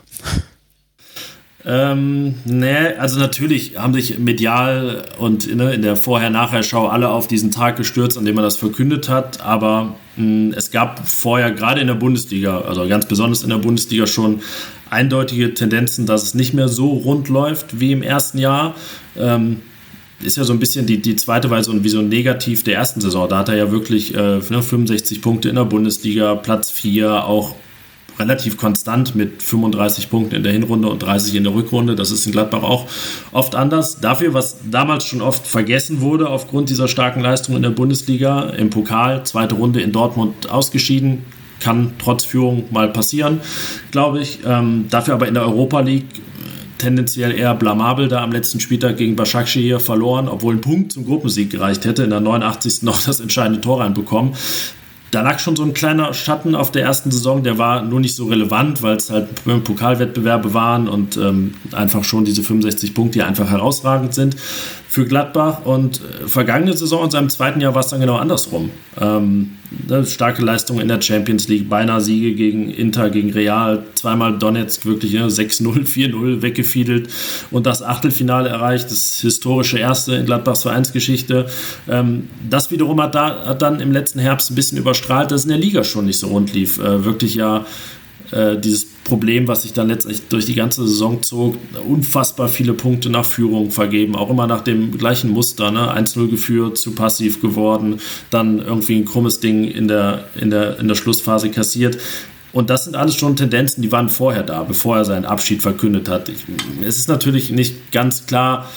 Ähm, 1.65 2.37
ne, 2.47 2.97
also 2.99 3.19
natürlich 3.19 3.77
haben 3.77 3.93
sich 3.93 4.19
medial 4.19 5.05
und 5.19 5.55
ne, 5.55 5.75
in 5.75 5.83
der 5.83 5.95
Vorher-Nachher-Schau 5.95 6.89
alle 6.89 7.11
auf 7.11 7.29
diesen 7.29 7.51
Tag 7.51 7.77
gestürzt, 7.77 8.17
an 8.17 8.25
dem 8.25 8.35
man 8.35 8.45
das 8.45 8.57
verkündet 8.57 9.11
hat. 9.11 9.43
Aber 9.43 9.97
mh, 10.17 10.25
hm, 10.25 10.55
es 10.57 10.71
gab 10.71 11.07
vorher 11.07 11.53
gerade 11.53 11.83
in 11.83 11.87
der 11.87 11.95
Bundesliga, 11.95 12.63
also 12.63 12.89
ganz 12.89 13.05
besonders 13.07 13.43
in 13.43 13.51
der 13.51 13.59
Bundesliga 13.59 14.07
schon 14.07 14.41
eindeutige 14.91 15.55
Tendenzen, 15.55 16.07
dass 16.07 16.23
es 16.23 16.35
nicht 16.35 16.53
mehr 16.53 16.69
so 16.69 16.91
rund 16.91 17.29
läuft 17.29 17.81
wie 17.81 17.93
im 17.93 18.03
ersten 18.03 18.39
Jahr. 18.39 18.75
Ähm, 19.17 19.61
ist 20.23 20.37
ja 20.37 20.45
so 20.45 20.53
ein 20.53 20.59
bisschen 20.59 20.87
die, 20.87 21.01
die 21.01 21.17
zweite 21.17 21.49
Weise 21.49 21.71
und 21.71 21.83
wie 21.83 21.89
so 21.89 22.01
ein 22.01 22.09
Negativ 22.09 22.63
der 22.63 22.75
ersten 22.75 23.01
Saison. 23.01 23.29
Da 23.29 23.39
hat 23.39 23.49
er 23.49 23.57
ja 23.57 23.71
wirklich 23.71 24.15
äh, 24.15 24.41
65 24.41 25.17
ne, 25.17 25.23
Punkte 25.23 25.49
in 25.49 25.55
der 25.55 25.65
Bundesliga, 25.65 26.35
Platz 26.35 26.71
4, 26.71 27.25
auch 27.25 27.55
relativ 28.19 28.59
konstant 28.59 29.15
mit 29.15 29.43
35 29.43 30.11
Punkten 30.11 30.35
in 30.35 30.43
der 30.43 30.53
Hinrunde 30.53 30.89
und 30.89 31.03
30 31.03 31.35
in 31.37 31.45
der 31.45 31.55
Rückrunde. 31.55 31.97
Das 31.97 32.11
ist 32.11 32.27
in 32.27 32.33
Gladbach 32.33 32.63
auch 32.63 32.87
oft 33.33 33.55
anders. 33.55 34.01
Dafür, 34.01 34.35
was 34.35 34.59
damals 34.71 35.07
schon 35.07 35.23
oft 35.23 35.47
vergessen 35.47 36.03
wurde 36.03 36.29
aufgrund 36.29 36.69
dieser 36.69 36.87
starken 36.87 37.21
Leistung 37.21 37.57
in 37.57 37.63
der 37.63 37.71
Bundesliga, 37.71 38.51
im 38.51 38.69
Pokal, 38.69 39.25
zweite 39.25 39.55
Runde 39.55 39.81
in 39.81 39.93
Dortmund 39.93 40.51
ausgeschieden, 40.51 41.25
kann 41.61 41.93
trotz 41.99 42.25
Führung 42.25 42.65
mal 42.71 42.89
passieren, 42.89 43.41
glaube 43.91 44.21
ich. 44.21 44.41
Ähm, 44.45 44.87
dafür 44.91 45.15
aber 45.15 45.29
in 45.29 45.35
der 45.35 45.45
Europa 45.45 45.81
League 45.81 46.07
tendenziell 46.79 47.33
eher 47.33 47.55
blamabel 47.55 48.09
da 48.09 48.23
am 48.23 48.33
letzten 48.33 48.59
Spieltag 48.59 48.97
gegen 48.97 49.15
Başakşehir 49.15 49.67
hier 49.67 49.81
verloren, 49.81 50.29
obwohl 50.29 50.55
ein 50.55 50.61
Punkt 50.63 50.93
zum 50.93 51.05
Gruppensieg 51.05 51.51
gereicht 51.51 51.85
hätte, 51.85 52.05
in 52.05 52.11
der 52.11 52.21
89. 52.21 52.83
noch 52.83 53.03
das 53.03 53.21
entscheidende 53.21 53.61
Tor 53.61 53.81
reinbekommen 53.81 54.35
da 55.11 55.23
lag 55.23 55.39
schon 55.41 55.57
so 55.57 55.65
ein 55.65 55.75
kleiner 55.75 56.15
Schatten 56.15 56.55
auf 56.55 56.71
der 56.71 56.83
ersten 56.83 57.11
Saison, 57.11 57.43
der 57.43 57.59
war 57.59 57.83
nur 57.83 58.01
nicht 58.01 58.15
so 58.15 58.27
relevant, 58.27 58.83
weil 58.83 58.97
es 58.97 59.11
halt 59.11 59.29
Pokalwettbewerbe 59.65 60.55
waren 60.55 60.89
und 60.89 61.17
ähm, 61.17 61.55
einfach 61.73 62.05
schon 62.05 62.25
diese 62.25 62.43
65 62.43 62.95
Punkte, 62.95 63.27
einfach 63.27 63.51
herausragend 63.51 64.15
sind 64.15 64.37
für 64.91 65.07
Gladbach. 65.07 65.65
Und 65.65 66.01
äh, 66.01 66.27
vergangene 66.27 66.77
Saison 66.77 67.05
in 67.05 67.11
seinem 67.13 67.31
zweiten 67.31 67.61
Jahr 67.61 67.75
war 67.77 67.81
es 67.81 67.89
dann 67.89 68.01
genau 68.01 68.17
andersrum. 68.17 68.71
Ähm, 69.01 69.53
ne, 69.87 70.05
starke 70.05 70.43
Leistung 70.43 70.81
in 70.81 70.89
der 70.89 71.01
Champions 71.01 71.47
League, 71.47 71.69
beinahe 71.69 72.01
Siege 72.01 72.35
gegen 72.35 72.69
Inter, 72.69 73.09
gegen 73.09 73.33
Real, 73.33 73.85
zweimal 73.95 74.37
Donetsk 74.37 74.87
wirklich 74.87 75.13
ne, 75.13 75.29
6-0, 75.29 75.87
4-0 75.87 76.43
weggefiedelt 76.43 77.09
und 77.53 77.67
das 77.67 77.85
Achtelfinale 77.85 78.49
erreicht, 78.49 78.91
das 78.91 79.21
historische 79.21 79.79
erste 79.79 80.17
in 80.17 80.27
Gladbachs 80.27 80.63
Vereinsgeschichte. 80.63 81.47
Ähm, 81.89 82.29
das 82.49 82.73
wiederum 82.73 83.01
hat, 83.01 83.15
da, 83.15 83.47
hat 83.47 83.63
dann 83.63 83.79
im 83.79 83.93
letzten 83.93 84.19
Herbst 84.19 84.51
ein 84.51 84.57
bisschen 84.57 84.77
überstrahlt, 84.77 85.31
dass 85.31 85.43
es 85.43 85.45
in 85.45 85.51
der 85.51 85.59
Liga 85.59 85.85
schon 85.85 86.07
nicht 86.07 86.19
so 86.19 86.27
rund 86.27 86.53
lief. 86.53 86.81
Äh, 86.81 87.05
wirklich 87.05 87.37
ja 87.37 87.65
äh, 88.33 88.57
dieses 88.57 88.89
Problem, 89.11 89.49
was 89.49 89.63
sich 89.63 89.73
dann 89.73 89.89
letztlich 89.89 90.29
durch 90.29 90.47
die 90.47 90.55
ganze 90.55 90.87
Saison 90.87 91.21
zog, 91.21 91.57
unfassbar 91.85 92.49
viele 92.49 92.75
Punkte 92.75 93.11
nach 93.11 93.25
Führung 93.25 93.73
vergeben, 93.73 94.15
auch 94.15 94.31
immer 94.31 94.47
nach 94.47 94.61
dem 94.61 94.97
gleichen 94.97 95.31
Muster, 95.31 95.73
ne? 95.73 95.93
1-0 95.99 96.31
geführt, 96.31 96.79
zu 96.79 96.93
passiv 96.93 97.43
geworden, 97.43 97.99
dann 98.31 98.61
irgendwie 98.61 98.97
ein 98.97 99.05
krummes 99.05 99.41
Ding 99.41 99.65
in 99.65 99.89
der, 99.89 100.27
in 100.41 100.51
der, 100.51 100.79
in 100.79 100.87
der 100.87 100.95
Schlussphase 100.95 101.51
kassiert. 101.51 101.99
Und 102.53 102.71
das 102.71 102.85
sind 102.85 102.95
alles 102.95 103.17
schon 103.17 103.35
Tendenzen, 103.35 103.83
die 103.83 103.91
waren 103.91 104.09
vorher 104.09 104.45
da, 104.45 104.63
bevor 104.63 104.99
er 104.99 105.05
seinen 105.05 105.25
Abschied 105.25 105.61
verkündet 105.61 106.09
hat. 106.09 106.29
Ich, 106.29 106.45
es 106.83 106.97
ist 106.97 107.09
natürlich 107.09 107.51
nicht 107.51 107.91
ganz 107.91 108.27
klar, 108.27 108.69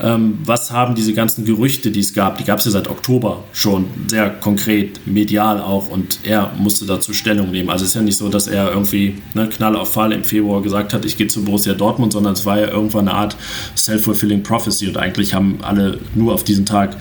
ähm, 0.00 0.38
was 0.44 0.70
haben 0.70 0.94
diese 0.94 1.12
ganzen 1.12 1.44
Gerüchte, 1.44 1.90
die 1.90 2.00
es 2.00 2.14
gab, 2.14 2.38
die 2.38 2.44
gab 2.44 2.60
es 2.60 2.66
ja 2.66 2.70
seit 2.70 2.88
Oktober 2.88 3.44
schon 3.52 3.86
sehr 4.06 4.30
konkret, 4.30 5.00
medial 5.06 5.60
auch 5.60 5.88
und 5.88 6.20
er 6.22 6.52
musste 6.56 6.86
dazu 6.86 7.12
Stellung 7.12 7.50
nehmen. 7.50 7.68
Also 7.68 7.84
es 7.84 7.90
ist 7.90 7.94
ja 7.96 8.02
nicht 8.02 8.16
so, 8.16 8.28
dass 8.28 8.46
er 8.46 8.70
irgendwie 8.70 9.16
ne, 9.34 9.48
Knall 9.48 9.74
auf 9.76 9.92
Fall 9.92 10.12
im 10.12 10.22
Februar 10.22 10.62
gesagt 10.62 10.94
hat, 10.94 11.04
ich 11.04 11.16
gehe 11.16 11.26
zu 11.26 11.44
Borussia 11.44 11.74
Dortmund, 11.74 12.12
sondern 12.12 12.34
es 12.34 12.46
war 12.46 12.60
ja 12.60 12.68
irgendwann 12.68 13.08
eine 13.08 13.16
Art 13.16 13.36
self-fulfilling 13.76 14.42
prophecy 14.42 14.88
und 14.88 14.96
eigentlich 14.96 15.34
haben 15.34 15.58
alle 15.62 15.98
nur 16.14 16.34
auf 16.34 16.44
diesen 16.44 16.64
Tag 16.64 16.96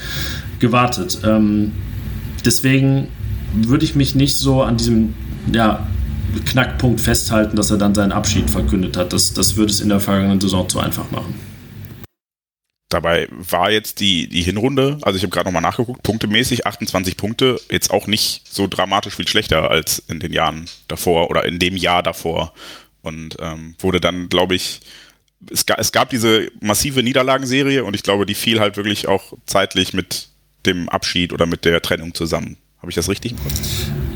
gewartet. 0.59 1.19
Ähm, 1.23 1.73
deswegen 2.45 3.09
würde 3.53 3.85
ich 3.85 3.95
mich 3.95 4.15
nicht 4.15 4.35
so 4.35 4.63
an 4.63 4.77
diesem 4.77 5.13
ja, 5.53 5.87
Knackpunkt 6.45 6.99
festhalten, 6.99 7.55
dass 7.55 7.71
er 7.71 7.77
dann 7.77 7.93
seinen 7.93 8.11
Abschied 8.11 8.49
verkündet 8.49 8.97
hat. 8.97 9.13
Das, 9.13 9.33
das 9.33 9.55
würde 9.55 9.71
es 9.71 9.81
in 9.81 9.89
der 9.89 9.99
vergangenen 9.99 10.41
Saison 10.41 10.67
zu 10.67 10.79
einfach 10.79 11.09
machen. 11.11 11.46
Dabei 12.89 13.27
war 13.31 13.69
jetzt 13.69 13.99
die, 13.99 14.29
die 14.29 14.41
Hinrunde, 14.41 14.97
also 15.01 15.17
ich 15.17 15.23
habe 15.23 15.31
gerade 15.31 15.47
nochmal 15.47 15.61
nachgeguckt, 15.61 16.03
punktemäßig 16.03 16.65
28 16.65 17.17
Punkte, 17.17 17.59
jetzt 17.69 17.91
auch 17.91 18.07
nicht 18.07 18.43
so 18.49 18.67
dramatisch 18.67 19.15
viel 19.15 19.27
schlechter 19.27 19.69
als 19.69 19.99
in 20.07 20.21
den 20.21 20.31
Jahren 20.31 20.69
davor 20.87 21.29
oder 21.29 21.43
in 21.45 21.59
dem 21.59 21.75
Jahr 21.75 22.01
davor. 22.01 22.53
Und 23.01 23.37
ähm, 23.39 23.75
wurde 23.79 23.99
dann, 23.99 24.29
glaube 24.29 24.55
ich, 24.55 24.81
es, 25.51 25.65
ga, 25.65 25.75
es 25.77 25.91
gab 25.91 26.09
diese 26.09 26.49
massive 26.61 27.03
Niederlagenserie 27.03 27.83
und 27.83 27.93
ich 27.93 28.03
glaube, 28.03 28.25
die 28.25 28.33
fiel 28.33 28.59
halt 28.59 28.77
wirklich 28.77 29.07
auch 29.07 29.33
zeitlich 29.45 29.93
mit 29.93 30.29
dem 30.65 30.87
Abschied 30.87 31.33
oder 31.33 31.45
mit 31.45 31.65
der 31.65 31.81
Trennung 31.81 32.13
zusammen. 32.13 32.57
Habe 32.79 32.91
ich 32.91 32.95
das 32.95 33.09
richtig? 33.09 33.35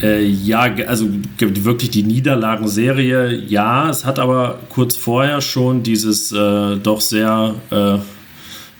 Äh, 0.02 0.24
ja, 0.24 0.62
also 0.88 1.10
wirklich 1.40 1.90
die 1.90 2.04
Niederlagenserie, 2.04 3.34
ja. 3.48 3.90
Es 3.90 4.06
hat 4.06 4.20
aber 4.20 4.60
kurz 4.70 4.96
vorher 4.96 5.42
schon 5.42 5.84
dieses 5.84 6.32
äh, 6.32 6.78
doch 6.78 7.02
sehr 7.02 7.56
äh, 7.72 7.98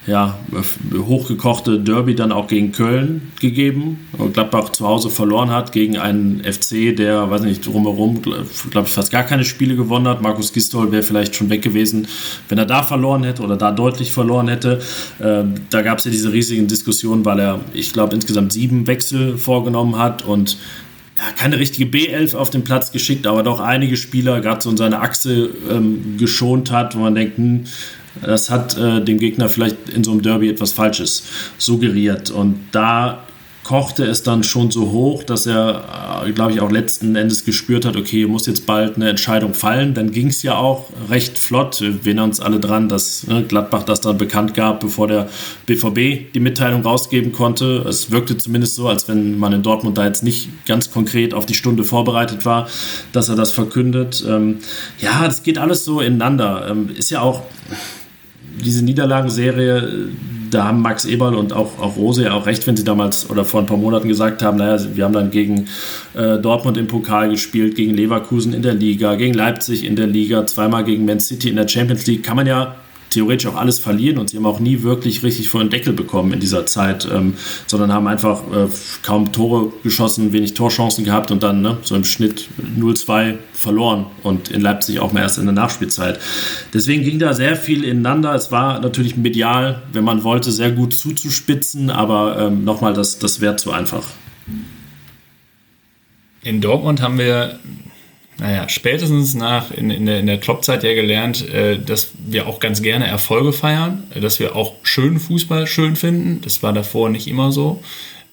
ja, 0.06 0.36
hochgekochte 0.92 1.78
Derby 1.78 2.16
dann 2.16 2.32
auch 2.32 2.48
gegen 2.48 2.72
Köln 2.72 3.32
gegeben. 3.40 4.08
Und 4.18 4.34
Gladbach 4.34 4.70
zu 4.70 4.86
Hause 4.86 5.10
verloren 5.10 5.50
hat 5.50 5.70
gegen 5.70 5.96
einen 5.96 6.42
FC, 6.42 6.96
der, 6.96 7.30
weiß 7.30 7.42
nicht, 7.42 7.64
drumherum, 7.64 8.20
glaube 8.22 8.88
ich, 8.88 8.92
fast 8.92 9.12
gar 9.12 9.22
keine 9.22 9.44
Spiele 9.44 9.76
gewonnen 9.76 10.08
hat. 10.08 10.20
Markus 10.20 10.52
Gistol 10.52 10.90
wäre 10.90 11.04
vielleicht 11.04 11.36
schon 11.36 11.50
weg 11.50 11.62
gewesen, 11.62 12.08
wenn 12.48 12.58
er 12.58 12.66
da 12.66 12.82
verloren 12.82 13.22
hätte 13.22 13.42
oder 13.42 13.56
da 13.56 13.70
deutlich 13.70 14.12
verloren 14.12 14.48
hätte. 14.48 14.80
Äh, 15.20 15.44
da 15.70 15.82
gab 15.82 15.98
es 15.98 16.04
ja 16.04 16.10
diese 16.10 16.32
riesigen 16.32 16.66
Diskussionen, 16.66 17.24
weil 17.24 17.38
er, 17.38 17.60
ich 17.72 17.92
glaube, 17.92 18.14
insgesamt 18.14 18.52
sieben 18.52 18.88
Wechsel 18.88 19.38
vorgenommen 19.38 19.98
hat 19.98 20.24
und 20.24 20.56
keine 21.36 21.58
richtige 21.58 21.84
B11 21.84 22.34
auf 22.34 22.50
den 22.50 22.64
Platz 22.64 22.90
geschickt, 22.90 23.28
aber 23.28 23.44
doch 23.44 23.60
einige 23.60 23.96
Spieler 23.96 24.40
gerade 24.40 24.60
so 24.60 24.70
in 24.70 24.76
seine 24.76 25.00
Achse 25.00 25.50
ähm, 25.70 26.16
geschont 26.18 26.72
hat, 26.72 26.96
wo 26.96 27.00
man 27.00 27.14
denkt, 27.14 27.36
hm, 27.36 27.64
das 28.20 28.50
hat 28.50 28.76
äh, 28.76 29.02
dem 29.02 29.18
Gegner 29.18 29.48
vielleicht 29.48 29.88
in 29.88 30.04
so 30.04 30.10
einem 30.10 30.22
Derby 30.22 30.48
etwas 30.48 30.72
Falsches 30.72 31.24
suggeriert. 31.58 32.30
Und 32.30 32.56
da 32.72 33.24
kochte 33.64 34.04
es 34.04 34.22
dann 34.22 34.42
schon 34.42 34.70
so 34.70 34.90
hoch, 34.90 35.22
dass 35.22 35.46
er, 35.46 36.24
äh, 36.26 36.32
glaube 36.32 36.52
ich, 36.52 36.60
auch 36.60 36.70
letzten 36.70 37.14
Endes 37.14 37.44
gespürt 37.44 37.84
hat, 37.84 37.96
okay, 37.96 38.26
muss 38.26 38.46
jetzt 38.46 38.66
bald 38.66 38.96
eine 38.96 39.10
Entscheidung 39.10 39.54
fallen. 39.54 39.94
Dann 39.94 40.10
ging 40.10 40.28
es 40.28 40.42
ja 40.42 40.56
auch 40.56 40.88
recht 41.08 41.38
flott. 41.38 41.80
Wir 41.80 41.94
erinnern 42.04 42.30
uns 42.30 42.40
alle 42.40 42.58
dran, 42.58 42.88
dass 42.88 43.26
ne, 43.26 43.44
Gladbach 43.44 43.84
das 43.84 44.00
dann 44.00 44.18
bekannt 44.18 44.54
gab, 44.54 44.80
bevor 44.80 45.06
der 45.06 45.28
BVB 45.66 46.32
die 46.32 46.40
Mitteilung 46.40 46.82
rausgeben 46.82 47.32
konnte. 47.32 47.84
Es 47.88 48.10
wirkte 48.10 48.36
zumindest 48.36 48.74
so, 48.74 48.88
als 48.88 49.06
wenn 49.08 49.38
man 49.38 49.52
in 49.52 49.62
Dortmund 49.62 49.96
da 49.96 50.06
jetzt 50.06 50.24
nicht 50.24 50.66
ganz 50.66 50.90
konkret 50.90 51.32
auf 51.32 51.46
die 51.46 51.54
Stunde 51.54 51.84
vorbereitet 51.84 52.44
war, 52.44 52.68
dass 53.12 53.28
er 53.28 53.36
das 53.36 53.52
verkündet. 53.52 54.24
Ähm, 54.28 54.58
ja, 54.98 55.24
das 55.24 55.44
geht 55.44 55.58
alles 55.58 55.84
so 55.84 56.00
ineinander. 56.00 56.66
Ähm, 56.68 56.90
ist 56.96 57.10
ja 57.10 57.20
auch 57.20 57.42
diese 58.60 58.84
Niederlagenserie, 58.84 60.08
da 60.50 60.64
haben 60.64 60.82
Max 60.82 61.04
Eberl 61.04 61.34
und 61.34 61.52
auch, 61.52 61.78
auch 61.78 61.96
Rose 61.96 62.24
ja 62.24 62.34
auch 62.34 62.46
recht, 62.46 62.66
wenn 62.66 62.76
sie 62.76 62.84
damals 62.84 63.30
oder 63.30 63.44
vor 63.44 63.60
ein 63.60 63.66
paar 63.66 63.78
Monaten 63.78 64.08
gesagt 64.08 64.42
haben, 64.42 64.58
naja, 64.58 64.84
wir 64.94 65.04
haben 65.04 65.14
dann 65.14 65.30
gegen 65.30 65.68
äh, 66.14 66.38
Dortmund 66.38 66.76
im 66.76 66.86
Pokal 66.86 67.30
gespielt, 67.30 67.74
gegen 67.74 67.94
Leverkusen 67.94 68.52
in 68.52 68.62
der 68.62 68.74
Liga, 68.74 69.14
gegen 69.14 69.34
Leipzig 69.34 69.84
in 69.84 69.96
der 69.96 70.06
Liga, 70.06 70.46
zweimal 70.46 70.84
gegen 70.84 71.04
Man 71.06 71.20
City 71.20 71.48
in 71.48 71.56
der 71.56 71.68
Champions 71.68 72.06
League. 72.06 72.22
Kann 72.22 72.36
man 72.36 72.46
ja 72.46 72.76
theoretisch 73.12 73.46
auch 73.50 73.56
alles 73.56 73.78
verlieren 73.78 74.18
und 74.18 74.30
sie 74.30 74.36
haben 74.36 74.46
auch 74.46 74.60
nie 74.60 74.82
wirklich 74.82 75.22
richtig 75.22 75.48
vor 75.48 75.60
den 75.60 75.70
Deckel 75.70 75.92
bekommen 75.92 76.32
in 76.32 76.40
dieser 76.40 76.66
Zeit, 76.66 77.08
ähm, 77.12 77.34
sondern 77.66 77.92
haben 77.92 78.06
einfach 78.06 78.42
äh, 78.52 78.68
kaum 79.02 79.32
Tore 79.32 79.72
geschossen, 79.82 80.32
wenig 80.32 80.54
Torchancen 80.54 81.04
gehabt 81.04 81.30
und 81.30 81.42
dann 81.42 81.62
ne, 81.62 81.78
so 81.82 81.94
im 81.94 82.04
Schnitt 82.04 82.48
0-2 82.78 83.36
verloren 83.52 84.06
und 84.22 84.50
in 84.50 84.60
Leipzig 84.60 85.00
auch 85.00 85.12
mal 85.12 85.20
erst 85.20 85.38
in 85.38 85.44
der 85.44 85.54
Nachspielzeit. 85.54 86.18
Deswegen 86.74 87.02
ging 87.04 87.18
da 87.18 87.34
sehr 87.34 87.56
viel 87.56 87.84
ineinander. 87.84 88.34
Es 88.34 88.50
war 88.50 88.80
natürlich 88.80 89.16
medial, 89.16 89.82
wenn 89.92 90.04
man 90.04 90.24
wollte, 90.24 90.50
sehr 90.50 90.72
gut 90.72 90.94
zuzuspitzen, 90.94 91.90
aber 91.90 92.38
ähm, 92.38 92.64
nochmal, 92.64 92.94
das, 92.94 93.18
das 93.18 93.40
wäre 93.40 93.56
zu 93.56 93.72
einfach. 93.72 94.06
In 96.42 96.60
Dortmund 96.60 97.00
haben 97.00 97.18
wir 97.18 97.60
naja, 98.42 98.68
spätestens 98.68 99.34
nach 99.34 99.70
in, 99.70 99.90
in 99.90 100.04
der, 100.04 100.18
in 100.18 100.26
der 100.26 100.38
Kloppzeit 100.38 100.82
ja 100.82 100.94
gelernt, 100.94 101.48
äh, 101.48 101.78
dass 101.78 102.10
wir 102.18 102.48
auch 102.48 102.58
ganz 102.58 102.82
gerne 102.82 103.06
Erfolge 103.06 103.52
feiern, 103.52 104.02
dass 104.20 104.40
wir 104.40 104.56
auch 104.56 104.74
schönen 104.82 105.20
Fußball 105.20 105.68
schön 105.68 105.94
finden. 105.94 106.40
Das 106.40 106.60
war 106.60 106.72
davor 106.72 107.08
nicht 107.08 107.28
immer 107.28 107.52
so. 107.52 107.84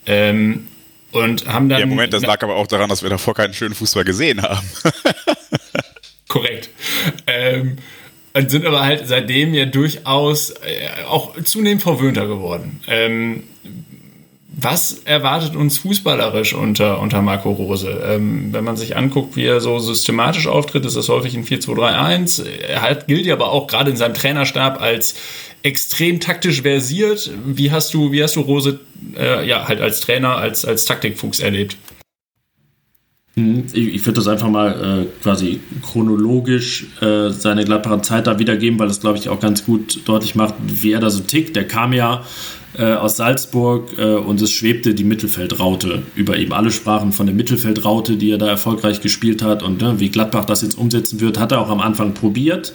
Ähm, 0.07 0.67
und 1.11 1.47
haben 1.47 1.69
dann. 1.69 1.79
Ja, 1.79 1.85
Moment, 1.85 2.11
das 2.11 2.23
lag 2.23 2.41
aber 2.41 2.55
auch 2.55 2.65
daran, 2.65 2.89
dass 2.89 3.03
wir 3.03 3.11
davor 3.11 3.35
keinen 3.35 3.53
schönen 3.53 3.75
Fußball 3.75 4.03
gesehen 4.03 4.41
haben. 4.41 4.67
korrekt. 6.27 6.71
Ähm, 7.27 7.77
und 8.33 8.49
sind 8.49 8.65
aber 8.65 8.81
halt 8.81 9.07
seitdem 9.07 9.53
ja 9.53 9.65
durchaus 9.65 10.49
äh, 10.49 11.03
auch 11.07 11.39
zunehmend 11.43 11.83
verwöhnter 11.83 12.25
geworden. 12.25 12.81
Ähm, 12.87 13.43
was 14.63 15.01
erwartet 15.05 15.55
uns 15.55 15.77
fußballerisch 15.79 16.53
unter, 16.53 16.99
unter 16.99 17.21
Marco 17.21 17.51
Rose? 17.51 17.89
Ähm, 18.05 18.51
wenn 18.51 18.63
man 18.63 18.77
sich 18.77 18.95
anguckt, 18.95 19.35
wie 19.35 19.45
er 19.45 19.61
so 19.61 19.79
systematisch 19.79 20.47
auftritt, 20.47 20.85
ist 20.85 20.95
das 20.95 21.09
häufig 21.09 21.35
ein 21.35 21.45
4-2-3-1. 21.45 22.45
Er 22.45 22.81
halt, 22.81 23.07
gilt 23.07 23.25
ja 23.25 23.35
aber 23.35 23.51
auch 23.51 23.67
gerade 23.67 23.91
in 23.91 23.97
seinem 23.97 24.13
Trainerstab 24.13 24.81
als 24.81 25.15
extrem 25.63 26.19
taktisch 26.19 26.61
versiert. 26.61 27.29
Wie 27.45 27.71
hast 27.71 27.93
du, 27.93 28.11
wie 28.11 28.23
hast 28.23 28.35
du 28.35 28.41
Rose 28.41 28.79
äh, 29.17 29.47
ja, 29.47 29.67
halt 29.67 29.81
als 29.81 30.01
Trainer, 30.01 30.37
als, 30.37 30.65
als 30.65 30.85
Taktikfuchs 30.85 31.39
erlebt? 31.39 31.77
Hm, 33.35 33.65
ich, 33.71 33.95
ich 33.95 34.05
würde 34.05 34.19
das 34.19 34.27
einfach 34.27 34.49
mal 34.49 35.03
äh, 35.03 35.23
quasi 35.23 35.59
chronologisch 35.81 36.87
äh, 37.01 37.29
seine 37.29 37.63
Gladbacher 37.63 38.01
Zeit 38.01 38.27
da 38.27 38.39
wiedergeben, 38.39 38.79
weil 38.79 38.87
das, 38.87 38.99
glaube 38.99 39.17
ich, 39.17 39.29
auch 39.29 39.39
ganz 39.39 39.65
gut 39.65 40.01
deutlich 40.05 40.35
macht, 40.35 40.55
wie 40.65 40.91
er 40.91 40.99
da 40.99 41.09
so 41.09 41.21
tickt. 41.21 41.55
Der 41.55 41.67
kam 41.67 41.93
ja 41.93 42.23
äh, 42.77 42.93
aus 42.93 43.17
Salzburg 43.17 43.97
äh, 43.97 44.15
und 44.15 44.41
es 44.41 44.51
schwebte 44.51 44.93
die 44.93 45.03
Mittelfeldraute 45.03 46.03
über 46.15 46.37
ihm. 46.37 46.53
Alle 46.53 46.71
sprachen 46.71 47.11
von 47.11 47.25
der 47.25 47.35
Mittelfeldraute, 47.35 48.15
die 48.15 48.31
er 48.31 48.37
da 48.37 48.47
erfolgreich 48.47 49.01
gespielt 49.01 49.41
hat 49.41 49.63
und 49.63 49.81
ne, 49.81 49.99
wie 49.99 50.09
Gladbach 50.09 50.45
das 50.45 50.61
jetzt 50.61 50.77
umsetzen 50.77 51.19
wird, 51.19 51.39
hat 51.39 51.51
er 51.51 51.61
auch 51.61 51.69
am 51.69 51.79
Anfang 51.79 52.13
probiert, 52.13 52.73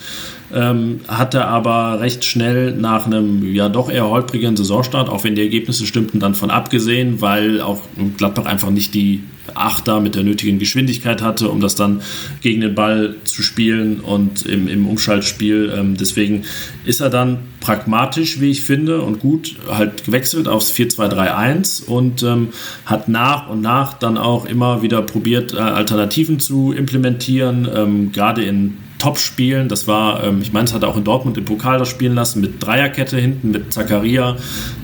ähm, 0.54 1.00
hatte 1.08 1.46
aber 1.46 2.00
recht 2.00 2.24
schnell 2.24 2.72
nach 2.72 3.06
einem 3.06 3.54
ja 3.54 3.68
doch 3.68 3.90
eher 3.90 4.08
holprigen 4.08 4.56
Saisonstart, 4.56 5.08
auch 5.08 5.24
wenn 5.24 5.34
die 5.34 5.42
Ergebnisse 5.42 5.86
stimmten, 5.86 6.20
dann 6.20 6.34
von 6.34 6.50
abgesehen, 6.50 7.20
weil 7.20 7.60
auch 7.60 7.80
Gladbach 8.16 8.46
einfach 8.46 8.70
nicht 8.70 8.94
die 8.94 9.22
Achter 9.52 10.00
mit 10.00 10.14
der 10.14 10.22
nötigen 10.22 10.58
Geschwindigkeit 10.58 11.22
hatte, 11.22 11.48
um 11.48 11.60
das 11.60 11.74
dann 11.74 12.02
gegen 12.40 12.60
den 12.60 12.74
Ball 12.74 13.16
zu 13.24 13.42
spielen 13.42 14.00
und 14.00 14.46
im, 14.46 14.68
im 14.68 14.88
Umschaltspiel. 14.88 15.72
Ähm, 15.76 15.96
deswegen 15.96 16.44
ist 16.84 17.00
er 17.00 17.10
dann 17.10 17.38
pragmatisch, 17.60 18.40
wie 18.40 18.50
ich 18.50 18.62
finde, 18.62 19.02
und 19.02 19.20
gut 19.20 19.56
halt 19.70 20.04
gewechselt 20.04 20.48
aufs 20.48 20.72
4-2-3-1 20.72 21.84
und 21.84 22.22
ähm, 22.22 22.48
hat 22.86 23.08
nach 23.08 23.48
und 23.48 23.60
nach 23.60 23.94
dann 23.94 24.16
auch 24.18 24.46
immer 24.46 24.82
wieder 24.82 25.02
probiert, 25.02 25.52
äh, 25.52 25.58
Alternativen 25.58 26.40
zu 26.40 26.72
implementieren, 26.72 27.68
ähm, 27.74 28.12
gerade 28.12 28.44
in 28.44 28.78
Top-Spielen. 29.04 29.68
Das 29.68 29.86
war, 29.86 30.24
ähm, 30.24 30.40
ich 30.40 30.54
meine, 30.54 30.64
es 30.64 30.72
hat 30.72 30.82
auch 30.82 30.96
in 30.96 31.04
Dortmund 31.04 31.36
im 31.36 31.44
Pokal 31.44 31.78
das 31.78 31.90
spielen 31.90 32.14
lassen 32.14 32.40
mit 32.40 32.64
Dreierkette 32.64 33.18
hinten, 33.18 33.50
mit 33.50 33.70
Zakaria 33.70 34.36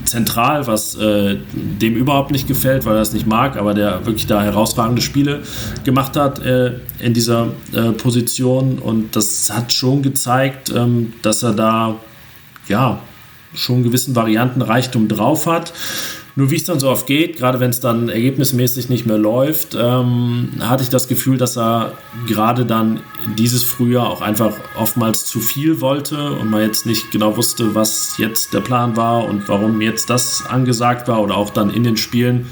zentral, 0.05 0.67
was 0.67 0.95
äh, 0.97 1.39
dem 1.53 1.97
überhaupt 1.97 2.31
nicht 2.31 2.47
gefällt, 2.47 2.85
weil 2.85 2.97
er 2.97 3.01
es 3.01 3.15
nicht 3.15 3.27
mag, 3.27 3.57
aber 3.57 3.73
der 3.73 4.05
wirklich 4.05 4.27
da 4.27 4.43
herausragende 4.43 5.01
Spiele 5.01 5.41
gemacht 5.85 6.17
hat 6.17 6.39
äh, 6.45 6.73
in 6.99 7.15
dieser 7.15 7.49
äh, 7.73 7.93
Position. 7.93 8.79
Und 8.79 9.17
das 9.17 9.51
hat 9.51 9.73
schon 9.73 10.03
gezeigt, 10.03 10.71
ähm, 10.77 11.15
dass 11.23 11.43
er 11.43 11.55
da 11.55 11.97
ja 12.69 13.01
schon 13.55 13.77
einen 13.77 13.85
gewissen 13.85 14.15
Variantenreichtum 14.15 15.09
drauf 15.09 15.47
hat. 15.47 15.73
Nur 16.37 16.51
wie 16.51 16.57
es 16.57 16.65
dann 16.65 16.79
so 16.79 16.89
oft 16.89 17.07
geht, 17.07 17.37
gerade 17.37 17.61
wenn 17.61 17.71
es 17.71 17.81
dann 17.81 18.09
ergebnismäßig 18.09 18.89
nicht 18.89 19.07
mehr 19.07 19.19
läuft, 19.19 19.77
ähm, 19.79 20.51
hatte 20.61 20.83
ich 20.83 20.89
das 20.89 21.09
Gefühl, 21.09 21.39
dass 21.39 21.57
er 21.57 21.93
gerade 22.27 22.65
dann 22.65 23.01
dieses 23.37 23.63
Frühjahr 23.63 24.09
auch 24.09 24.21
einfach 24.21 24.57
oftmals 24.77 25.27
zu 25.27 25.41
viel 25.41 25.81
wollte 25.81 26.33
und 26.33 26.51
man 26.51 26.63
jetzt 26.63 26.87
nicht 26.87 27.11
genau 27.11 27.37
wusste, 27.37 27.75
was 27.75 28.17
jetzt 28.19 28.55
der 28.55 28.61
Plan 28.61 28.97
war 28.97 29.25
und 29.25 29.49
warum 29.49 29.81
jetzt 29.81 30.09
das 30.09 30.45
angesagt 30.47 31.09
war 31.09 31.21
oder 31.21 31.37
auch 31.37 31.51
dann 31.51 31.71
in 31.71 31.85
den 31.85 31.97
Spielen, 31.97 32.47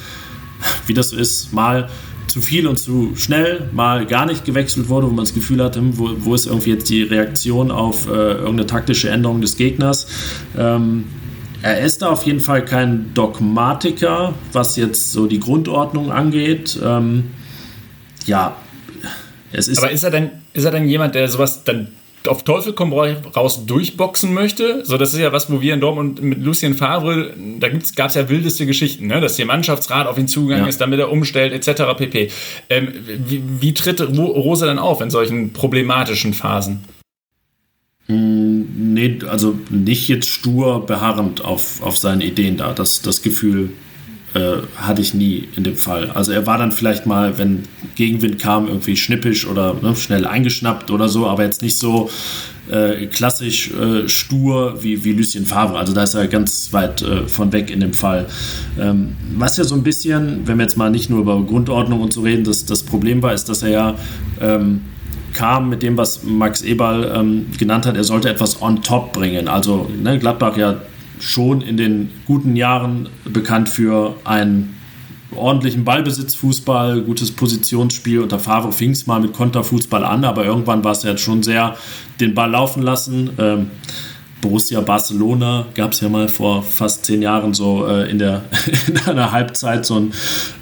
wie 0.86 0.94
das 0.94 1.10
so 1.10 1.16
ist, 1.16 1.52
mal 1.52 1.88
zu 2.26 2.42
viel 2.42 2.66
und 2.66 2.78
zu 2.78 3.12
schnell, 3.16 3.68
mal 3.72 4.06
gar 4.06 4.26
nicht 4.26 4.44
gewechselt 4.44 4.88
wurde, 4.88 5.06
wo 5.06 5.10
man 5.10 5.24
das 5.24 5.34
Gefühl 5.34 5.62
hatte, 5.62 5.80
hm, 5.80 5.98
wo, 5.98 6.10
wo 6.18 6.34
ist 6.34 6.46
irgendwie 6.46 6.70
jetzt 6.70 6.88
die 6.90 7.02
Reaktion 7.02 7.70
auf 7.70 8.06
äh, 8.06 8.10
irgendeine 8.10 8.66
taktische 8.66 9.08
Änderung 9.08 9.40
des 9.40 9.56
Gegners. 9.56 10.06
Ähm, 10.56 11.04
er 11.62 11.80
ist 11.80 12.02
da 12.02 12.10
auf 12.10 12.24
jeden 12.24 12.40
Fall 12.40 12.64
kein 12.64 13.12
Dogmatiker, 13.14 14.34
was 14.52 14.76
jetzt 14.76 15.12
so 15.12 15.26
die 15.26 15.40
Grundordnung 15.40 16.12
angeht. 16.12 16.78
Ähm, 16.82 17.30
ja, 18.26 18.56
es 19.52 19.68
ist. 19.68 19.78
Aber 19.78 19.90
ist 19.90 20.02
er 20.02 20.10
denn, 20.10 20.30
ist 20.52 20.64
er 20.64 20.70
denn 20.70 20.88
jemand, 20.88 21.14
der 21.14 21.28
sowas 21.28 21.64
dann 21.64 21.88
auf 22.26 22.42
Teufel 22.42 22.72
komm 22.72 22.92
raus 22.92 23.64
durchboxen 23.66 24.34
möchte? 24.34 24.84
So, 24.84 24.98
das 24.98 25.14
ist 25.14 25.20
ja 25.20 25.32
was, 25.32 25.50
wo 25.50 25.60
wir 25.60 25.74
in 25.74 25.80
Dortmund 25.80 26.22
mit 26.22 26.42
Lucien 26.42 26.74
Favre, 26.74 27.32
da 27.58 27.68
gab 27.68 28.08
es 28.08 28.14
ja 28.14 28.28
wildeste 28.28 28.66
Geschichten, 28.66 29.06
ne? 29.06 29.20
dass 29.20 29.36
der 29.36 29.46
Mannschaftsrat 29.46 30.06
auf 30.06 30.18
ihn 30.18 30.28
zugegangen 30.28 30.64
ja. 30.64 30.68
ist, 30.68 30.80
damit 30.80 30.98
er 30.98 31.10
umstellt, 31.10 31.52
etc. 31.52 31.82
pp. 31.96 32.30
Ähm, 32.68 32.92
wie, 33.26 33.42
wie 33.60 33.74
tritt 33.74 34.00
Rose 34.00 34.66
dann 34.66 34.78
auf 34.78 35.00
in 35.00 35.10
solchen 35.10 35.52
problematischen 35.52 36.34
Phasen? 36.34 36.84
Hm, 38.06 38.47
nee, 38.78 39.18
also 39.28 39.58
nicht 39.70 40.08
jetzt 40.08 40.28
stur 40.28 40.86
beharrend 40.86 41.44
auf, 41.44 41.82
auf 41.82 41.98
seine 41.98 42.24
Ideen 42.24 42.56
da. 42.56 42.72
Das, 42.72 43.02
das 43.02 43.22
Gefühl 43.22 43.70
äh, 44.34 44.58
hatte 44.76 45.02
ich 45.02 45.14
nie 45.14 45.48
in 45.56 45.64
dem 45.64 45.76
Fall. 45.76 46.10
Also 46.10 46.32
er 46.32 46.46
war 46.46 46.58
dann 46.58 46.72
vielleicht 46.72 47.06
mal, 47.06 47.38
wenn 47.38 47.64
Gegenwind 47.96 48.38
kam, 48.38 48.68
irgendwie 48.68 48.96
schnippisch 48.96 49.46
oder 49.46 49.74
ne, 49.74 49.96
schnell 49.96 50.26
eingeschnappt 50.26 50.90
oder 50.90 51.08
so, 51.08 51.26
aber 51.26 51.44
jetzt 51.44 51.62
nicht 51.62 51.78
so 51.78 52.10
äh, 52.70 53.06
klassisch 53.06 53.70
äh, 53.72 54.08
stur 54.08 54.82
wie, 54.82 55.02
wie 55.02 55.12
Lucien 55.12 55.46
Favre. 55.46 55.78
Also 55.78 55.92
da 55.92 56.02
ist 56.02 56.14
er 56.14 56.28
ganz 56.28 56.72
weit 56.72 57.02
äh, 57.02 57.26
von 57.26 57.52
weg 57.52 57.70
in 57.70 57.80
dem 57.80 57.94
Fall. 57.94 58.26
Ähm, 58.78 59.16
was 59.36 59.56
ja 59.56 59.64
so 59.64 59.74
ein 59.74 59.82
bisschen, 59.82 60.46
wenn 60.46 60.58
wir 60.58 60.64
jetzt 60.64 60.76
mal 60.76 60.90
nicht 60.90 61.10
nur 61.10 61.20
über 61.20 61.42
Grundordnung 61.42 62.00
und 62.00 62.12
so 62.12 62.20
reden, 62.20 62.44
das, 62.44 62.66
das 62.66 62.82
Problem 62.82 63.22
war, 63.22 63.32
ist, 63.32 63.48
dass 63.48 63.62
er 63.62 63.70
ja 63.70 63.94
ähm, 64.40 64.82
kam 65.34 65.68
mit 65.68 65.82
dem, 65.82 65.96
was 65.96 66.22
Max 66.24 66.62
Eberl 66.62 67.12
ähm, 67.14 67.46
genannt 67.58 67.86
hat, 67.86 67.96
er 67.96 68.04
sollte 68.04 68.28
etwas 68.28 68.60
on 68.60 68.82
top 68.82 69.12
bringen. 69.12 69.48
Also 69.48 69.88
ne, 70.02 70.18
Gladbach 70.18 70.56
ja 70.56 70.76
schon 71.20 71.60
in 71.60 71.76
den 71.76 72.10
guten 72.26 72.56
Jahren 72.56 73.08
bekannt 73.24 73.68
für 73.68 74.16
einen 74.24 74.76
ordentlichen 75.34 75.84
Ballbesitzfußball, 75.84 77.02
gutes 77.02 77.32
Positionsspiel. 77.32 78.20
Unter 78.20 78.38
Favre 78.38 78.72
fing 78.72 78.90
es 78.90 79.06
mal 79.06 79.20
mit 79.20 79.32
Konterfußball 79.32 80.04
an, 80.04 80.24
aber 80.24 80.44
irgendwann 80.44 80.84
war 80.84 80.92
es 80.92 81.02
jetzt 81.02 81.22
schon 81.22 81.42
sehr 81.42 81.76
den 82.20 82.34
Ball 82.34 82.50
laufen 82.50 82.82
lassen. 82.82 83.30
Ähm, 83.38 83.70
Borussia 84.48 84.80
Barcelona 84.80 85.66
gab 85.74 85.92
es 85.92 86.00
ja 86.00 86.08
mal 86.08 86.26
vor 86.26 86.62
fast 86.62 87.04
zehn 87.04 87.20
Jahren 87.20 87.52
so 87.52 87.86
äh, 87.86 88.10
in, 88.10 88.18
der, 88.18 88.44
in 88.86 88.96
einer 89.06 89.30
Halbzeit 89.30 89.84
so 89.84 89.96
ein, 89.96 90.12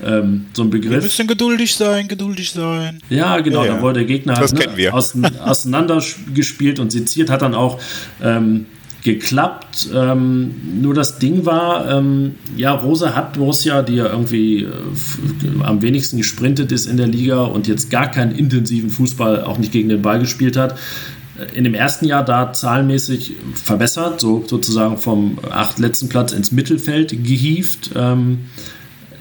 ähm, 0.04 0.46
so 0.54 0.62
ein 0.62 0.70
Begriff. 0.70 0.94
Ein 0.94 1.02
bisschen 1.02 1.28
geduldig 1.28 1.76
sein, 1.76 2.08
geduldig 2.08 2.50
sein. 2.50 3.00
Ja, 3.08 3.38
genau, 3.38 3.60
ja, 3.62 3.70
ja. 3.70 3.74
da 3.76 3.82
wurde 3.82 4.00
der 4.00 4.04
Gegner 4.06 4.36
halt, 4.36 4.52
ne, 4.74 4.92
auseinandergespielt 4.92 6.80
und 6.80 6.90
seziert, 6.90 7.30
hat 7.30 7.42
dann 7.42 7.54
auch 7.54 7.78
ähm, 8.20 8.66
geklappt. 9.04 9.88
Ähm, 9.94 10.80
nur 10.82 10.92
das 10.92 11.20
Ding 11.20 11.46
war, 11.46 11.88
ähm, 11.88 12.34
ja, 12.56 12.72
Rosa 12.72 13.14
hat 13.14 13.34
Borussia, 13.34 13.82
die 13.82 13.94
ja 13.94 14.06
irgendwie 14.06 14.64
äh, 14.64 14.68
am 15.62 15.80
wenigsten 15.80 16.16
gesprintet 16.16 16.72
ist 16.72 16.86
in 16.86 16.96
der 16.96 17.06
Liga 17.06 17.42
und 17.44 17.68
jetzt 17.68 17.88
gar 17.88 18.10
keinen 18.10 18.32
intensiven 18.32 18.90
Fußball 18.90 19.44
auch 19.44 19.58
nicht 19.58 19.70
gegen 19.70 19.88
den 19.88 20.02
Ball 20.02 20.18
gespielt 20.18 20.56
hat, 20.56 20.76
in 21.54 21.64
dem 21.64 21.74
ersten 21.74 22.06
Jahr 22.06 22.24
da 22.24 22.52
zahlenmäßig 22.52 23.36
verbessert, 23.54 24.20
so 24.20 24.44
sozusagen 24.46 24.98
vom 24.98 25.38
acht 25.50 25.78
letzten 25.78 26.08
Platz 26.08 26.32
ins 26.32 26.52
Mittelfeld 26.52 27.10
gehievt. 27.10 27.90
Ähm, 27.94 28.46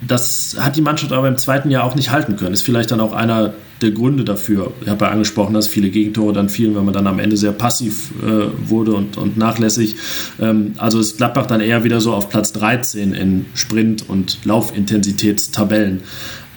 das 0.08 0.56
hat 0.60 0.76
die 0.76 0.82
Mannschaft 0.82 1.12
aber 1.12 1.28
im 1.28 1.38
zweiten 1.38 1.70
Jahr 1.70 1.84
auch 1.84 1.96
nicht 1.96 2.12
halten 2.12 2.36
können. 2.36 2.54
Ist 2.54 2.62
vielleicht 2.62 2.92
dann 2.92 3.00
auch 3.00 3.14
einer 3.14 3.54
der 3.82 3.92
Gründe 3.92 4.24
dafür. 4.24 4.72
Ich 4.82 4.88
habe 4.88 5.06
ja 5.06 5.12
angesprochen, 5.12 5.54
dass 5.54 5.68
viele 5.68 5.90
Gegentore 5.90 6.34
dann 6.34 6.48
fielen, 6.48 6.76
wenn 6.76 6.86
man 6.86 6.94
dann 6.94 7.08
am 7.08 7.20
Ende 7.20 7.38
sehr 7.38 7.52
passiv 7.52 8.12
äh, 8.22 8.70
wurde 8.70 8.94
und, 8.94 9.18
und 9.18 9.38
nachlässig. 9.38 9.96
Ähm, 10.40 10.74
also 10.78 11.00
ist 11.00 11.18
Gladbach 11.18 11.46
dann 11.46 11.62
eher 11.62 11.84
wieder 11.84 12.00
so 12.00 12.14
auf 12.14 12.30
Platz 12.30 12.54
13 12.54 13.14
in 13.14 13.46
Sprint- 13.54 14.08
und 14.08 14.40
Laufintensitätstabellen 14.46 16.02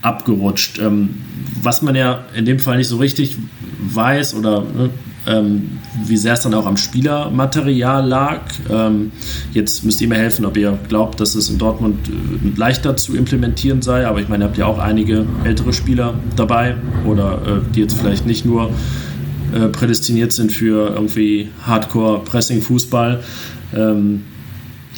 abgerutscht. 0.02 0.78
Ähm, 0.78 1.16
was 1.60 1.82
man 1.82 1.96
ja 1.96 2.24
in 2.34 2.44
dem 2.44 2.60
Fall 2.60 2.76
nicht 2.76 2.88
so 2.88 2.98
richtig 2.98 3.36
weiß 3.80 4.34
oder 4.34 4.60
ne, 4.62 4.90
ähm, 5.28 5.78
wie 6.04 6.16
sehr 6.16 6.34
es 6.34 6.40
dann 6.40 6.54
auch 6.54 6.66
am 6.66 6.76
Spielermaterial 6.76 8.06
lag. 8.06 8.40
Ähm, 8.70 9.12
jetzt 9.52 9.84
müsst 9.84 10.00
ihr 10.00 10.08
mir 10.08 10.16
helfen, 10.16 10.44
ob 10.44 10.56
ihr 10.56 10.78
glaubt, 10.88 11.20
dass 11.20 11.34
es 11.34 11.50
in 11.50 11.58
Dortmund 11.58 12.08
äh, 12.08 12.58
leichter 12.58 12.96
zu 12.96 13.14
implementieren 13.14 13.82
sei. 13.82 14.06
Aber 14.06 14.20
ich 14.20 14.28
meine, 14.28 14.44
ihr 14.44 14.48
habt 14.48 14.58
ja 14.58 14.66
auch 14.66 14.78
einige 14.78 15.26
ältere 15.44 15.72
Spieler 15.72 16.14
dabei 16.36 16.76
oder 17.06 17.34
äh, 17.34 17.74
die 17.74 17.80
jetzt 17.80 17.98
vielleicht 17.98 18.26
nicht 18.26 18.44
nur 18.44 18.70
äh, 19.54 19.68
prädestiniert 19.68 20.32
sind 20.32 20.50
für 20.50 20.88
irgendwie 20.94 21.50
Hardcore-Pressing-Fußball. 21.66 23.20
Ähm, 23.76 24.22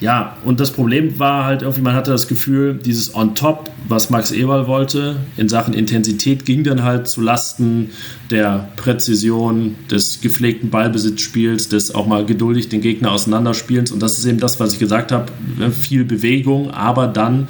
ja, 0.01 0.39
und 0.45 0.61
das 0.61 0.71
Problem 0.71 1.19
war 1.19 1.45
halt 1.45 1.61
irgendwie, 1.61 1.83
man 1.83 1.95
hatte 1.95 2.11
das 2.11 2.27
Gefühl, 2.27 2.75
dieses 2.75 3.15
On 3.15 3.35
Top, 3.35 3.71
was 3.87 4.09
Max 4.09 4.31
Eberl 4.31 4.67
wollte, 4.67 5.17
in 5.37 5.51
Sachen 5.51 5.75
Intensität 5.75 6.47
ging 6.47 6.65
dann 6.65 6.83
halt 6.83 7.07
zu 7.07 7.21
Lasten 7.21 7.91
der 8.31 8.71
Präzision, 8.77 9.75
des 9.91 10.23
gepflegten 10.23 10.71
Ballbesitzspiels, 10.71 11.69
des 11.69 11.95
auch 11.95 12.07
mal 12.07 12.25
geduldig 12.25 12.71
den 12.71 12.81
Gegner 12.81 13.13
auseinanderspielens. 13.13 13.93
Und 13.93 14.01
das 14.01 14.19
ist 14.19 14.25
eben 14.25 14.41
das, 14.41 14.59
was 14.59 14.73
ich 14.73 14.79
gesagt 14.79 15.13
habe, 15.13 15.27
ne, 15.59 15.71
viel 15.71 16.05
Bewegung, 16.05 16.71
aber 16.71 17.07
dann 17.07 17.49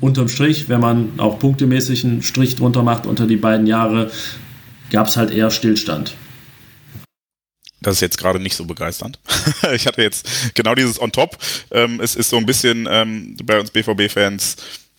unterm 0.00 0.28
Strich, 0.28 0.68
wenn 0.68 0.80
man 0.80 1.10
auch 1.18 1.38
punktemäßig 1.38 2.04
einen 2.04 2.22
Strich 2.22 2.56
drunter 2.56 2.82
macht 2.82 3.06
unter 3.06 3.28
die 3.28 3.36
beiden 3.36 3.68
Jahre, 3.68 4.10
gab 4.90 5.06
es 5.06 5.16
halt 5.16 5.30
eher 5.30 5.50
Stillstand. 5.50 6.14
Das 7.84 7.96
ist 7.96 8.00
jetzt 8.00 8.18
gerade 8.18 8.40
nicht 8.40 8.56
so 8.56 8.64
begeisternd. 8.64 9.18
ich 9.72 9.86
hatte 9.86 10.02
jetzt 10.02 10.54
genau 10.54 10.74
dieses 10.74 11.00
on 11.00 11.12
top. 11.12 11.38
Ähm, 11.70 12.00
es 12.00 12.16
ist 12.16 12.30
so 12.30 12.36
ein 12.36 12.46
bisschen 12.46 12.88
ähm, 12.90 13.36
bei 13.44 13.60
uns 13.60 13.70
BVB-Fans 13.70 14.56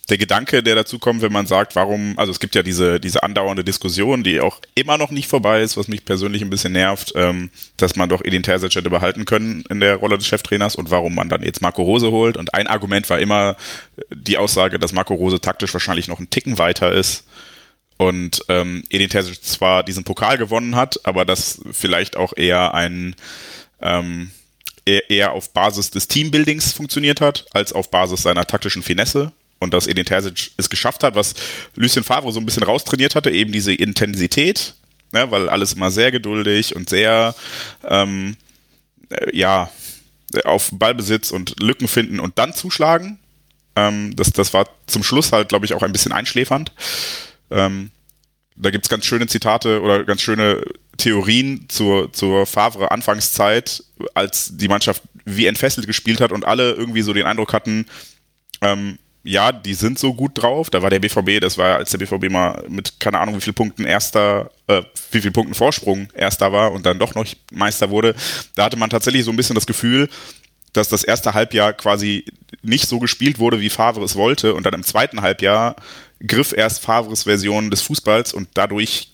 der 0.08 0.18
Gedanke, 0.18 0.62
der 0.62 0.76
dazu 0.76 0.98
kommt, 0.98 1.22
wenn 1.22 1.32
man 1.32 1.46
sagt, 1.46 1.74
warum, 1.74 2.16
also 2.16 2.30
es 2.30 2.38
gibt 2.38 2.54
ja 2.54 2.62
diese, 2.62 3.00
diese 3.00 3.24
andauernde 3.24 3.64
Diskussion, 3.64 4.22
die 4.22 4.40
auch 4.40 4.60
immer 4.76 4.98
noch 4.98 5.10
nicht 5.10 5.28
vorbei 5.28 5.62
ist, 5.62 5.76
was 5.76 5.88
mich 5.88 6.04
persönlich 6.04 6.42
ein 6.42 6.50
bisschen 6.50 6.72
nervt, 6.72 7.12
ähm, 7.16 7.50
dass 7.76 7.96
man 7.96 8.08
doch 8.08 8.22
Edin 8.24 8.44
Terzic 8.44 8.74
hätte 8.76 8.88
behalten 8.90 9.24
können 9.24 9.64
in 9.68 9.80
der 9.80 9.96
Rolle 9.96 10.16
des 10.16 10.26
Cheftrainers 10.28 10.76
und 10.76 10.90
warum 10.90 11.14
man 11.14 11.28
dann 11.28 11.42
jetzt 11.42 11.60
Marco 11.60 11.82
Rose 11.82 12.10
holt. 12.10 12.36
Und 12.36 12.54
ein 12.54 12.68
Argument 12.68 13.10
war 13.10 13.18
immer 13.18 13.56
die 14.14 14.38
Aussage, 14.38 14.78
dass 14.78 14.92
Marco 14.92 15.14
Rose 15.14 15.40
taktisch 15.40 15.74
wahrscheinlich 15.74 16.06
noch 16.06 16.18
einen 16.18 16.30
Ticken 16.30 16.58
weiter 16.58 16.92
ist 16.92 17.24
und 17.98 18.42
ähm, 18.48 18.84
Edin 18.90 19.08
Terzic 19.08 19.42
zwar 19.42 19.82
diesen 19.82 20.04
Pokal 20.04 20.38
gewonnen 20.38 20.76
hat, 20.76 21.00
aber 21.04 21.24
das 21.24 21.60
vielleicht 21.72 22.16
auch 22.16 22.36
eher 22.36 22.74
ein 22.74 23.16
ähm, 23.80 24.30
eher, 24.86 25.10
eher 25.10 25.32
auf 25.32 25.50
Basis 25.52 25.90
des 25.90 26.08
Teambuildings 26.08 26.72
funktioniert 26.72 27.20
hat, 27.20 27.46
als 27.52 27.72
auf 27.72 27.90
Basis 27.90 28.22
seiner 28.22 28.46
taktischen 28.46 28.82
Finesse. 28.82 29.32
Und 29.58 29.72
dass 29.72 29.86
Edin 29.86 30.04
Terzic 30.04 30.52
es 30.58 30.68
geschafft 30.68 31.02
hat, 31.02 31.14
was 31.14 31.34
Lucien 31.74 32.04
Favre 32.04 32.30
so 32.30 32.40
ein 32.40 32.46
bisschen 32.46 32.62
raustrainiert 32.62 33.14
hatte, 33.14 33.30
eben 33.30 33.52
diese 33.52 33.72
Intensität, 33.72 34.74
ne, 35.12 35.30
weil 35.30 35.48
alles 35.48 35.72
immer 35.72 35.90
sehr 35.90 36.12
geduldig 36.12 36.76
und 36.76 36.90
sehr, 36.90 37.34
ähm, 37.88 38.36
äh, 39.08 39.34
ja, 39.36 39.70
auf 40.44 40.70
Ballbesitz 40.72 41.30
und 41.30 41.58
Lücken 41.60 41.88
finden 41.88 42.20
und 42.20 42.38
dann 42.38 42.52
zuschlagen. 42.52 43.18
Ähm, 43.76 44.14
das, 44.14 44.32
das 44.32 44.52
war 44.52 44.68
zum 44.86 45.02
Schluss 45.02 45.32
halt, 45.32 45.48
glaube 45.48 45.64
ich, 45.64 45.72
auch 45.72 45.82
ein 45.82 45.92
bisschen 45.92 46.12
einschläfernd. 46.12 46.72
Ähm, 47.50 47.90
da 48.56 48.70
gibt's 48.70 48.88
ganz 48.88 49.04
schöne 49.04 49.26
Zitate 49.26 49.82
oder 49.82 50.04
ganz 50.04 50.22
schöne 50.22 50.62
Theorien 50.96 51.66
zur, 51.68 52.12
zur 52.12 52.46
Favre 52.46 52.90
Anfangszeit, 52.90 53.84
als 54.14 54.56
die 54.56 54.68
Mannschaft 54.68 55.02
wie 55.24 55.46
entfesselt 55.46 55.86
gespielt 55.86 56.20
hat 56.20 56.32
und 56.32 56.44
alle 56.44 56.72
irgendwie 56.72 57.02
so 57.02 57.12
den 57.12 57.26
Eindruck 57.26 57.52
hatten, 57.52 57.86
ähm, 58.62 58.98
ja, 59.26 59.50
die 59.50 59.74
sind 59.74 59.98
so 59.98 60.14
gut 60.14 60.32
drauf. 60.40 60.70
Da 60.70 60.82
war 60.82 60.90
der 60.90 61.00
BVB, 61.00 61.40
das 61.40 61.58
war, 61.58 61.76
als 61.76 61.90
der 61.90 61.98
BVB 61.98 62.30
mal 62.30 62.64
mit 62.68 63.00
keine 63.00 63.18
Ahnung 63.18 63.36
wie 63.36 63.40
viel 63.40 63.52
Punkten 63.52 63.84
erster, 63.84 64.50
äh, 64.68 64.82
wie 65.10 65.20
viel 65.20 65.32
Punkten 65.32 65.54
Vorsprung 65.54 66.08
erster 66.14 66.52
war 66.52 66.72
und 66.72 66.86
dann 66.86 66.98
doch 66.98 67.14
noch 67.14 67.26
Meister 67.52 67.90
wurde. 67.90 68.14
Da 68.54 68.64
hatte 68.64 68.76
man 68.76 68.88
tatsächlich 68.88 69.24
so 69.24 69.32
ein 69.32 69.36
bisschen 69.36 69.56
das 69.56 69.66
Gefühl, 69.66 70.08
dass 70.72 70.88
das 70.88 71.02
erste 71.02 71.34
Halbjahr 71.34 71.72
quasi 71.72 72.24
nicht 72.62 72.86
so 72.88 73.00
gespielt 73.00 73.38
wurde, 73.38 73.60
wie 73.60 73.70
Favre 73.70 74.04
es 74.04 74.14
wollte 74.14 74.54
und 74.54 74.64
dann 74.64 74.74
im 74.74 74.84
zweiten 74.84 75.22
Halbjahr 75.22 75.74
griff 76.24 76.52
erst 76.52 76.80
Favres 76.80 77.24
Version 77.24 77.70
des 77.70 77.82
Fußballs 77.82 78.32
und 78.32 78.48
dadurch 78.54 79.10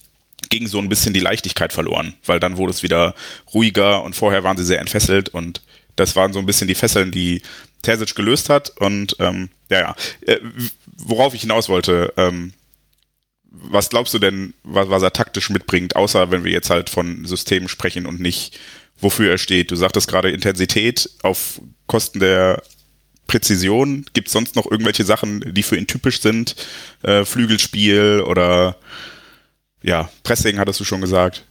ging 0.49 0.67
so 0.67 0.79
ein 0.79 0.89
bisschen 0.89 1.15
die 1.15 1.21
Leichtigkeit 1.21 1.73
verloren, 1.73 2.15
weil 2.27 2.41
dann 2.41 2.57
wurde 2.57 2.73
es 2.73 2.83
wieder 2.83 3.15
ruhiger 3.55 4.03
und 4.03 4.17
vorher 4.17 4.45
waren 4.45 4.57
sie 4.57 4.65
sehr 4.65 4.81
entfesselt 4.81 5.29
und 5.29 5.63
das 5.97 6.17
waren 6.17 6.33
so 6.33 6.39
ein 6.39 6.47
bisschen 6.47 6.69
die 6.69 6.75
Fesseln, 6.75 7.11
die 7.11 7.43
Terzic 7.83 8.15
gelöst 8.15 8.49
hat 8.49 8.71
und 8.79 9.17
ähm, 9.19 9.51
ja, 9.69 9.81
ja. 9.81 9.97
Äh, 10.27 10.39
worauf 10.97 11.35
ich 11.35 11.43
hinaus 11.43 11.69
wollte, 11.69 12.13
ähm, 12.17 12.53
was 13.51 13.91
glaubst 13.91 14.15
du 14.15 14.19
denn, 14.19 14.55
was, 14.63 14.89
was 14.89 15.03
er 15.03 15.13
taktisch 15.13 15.51
mitbringt, 15.51 15.97
außer 15.97 16.31
wenn 16.31 16.45
wir 16.45 16.53
jetzt 16.53 16.71
halt 16.71 16.89
von 16.89 17.25
Systemen 17.27 17.69
sprechen 17.69 18.07
und 18.07 18.21
nicht, 18.21 18.59
wofür 19.01 19.33
er 19.33 19.39
steht? 19.39 19.71
Du 19.71 19.77
sagtest 19.77 20.09
gerade 20.09 20.31
Intensität 20.31 21.11
auf 21.23 21.61
Kosten 21.87 22.21
der 22.21 22.63
Präzision? 23.27 24.05
Gibt 24.13 24.29
es 24.29 24.33
sonst 24.33 24.57
noch 24.57 24.71
irgendwelche 24.71 25.05
Sachen, 25.05 25.55
die 25.55 25.63
für 25.63 25.77
ihn 25.77 25.87
typisch 25.87 26.21
sind? 26.21 26.57
Äh, 27.03 27.25
Flügelspiel 27.25 28.25
oder 28.27 28.77
ja, 29.83 30.11
Pressing 30.23 30.59
hattest 30.59 30.81
du 30.81 30.85
schon 30.85 31.01
gesagt. 31.01 31.45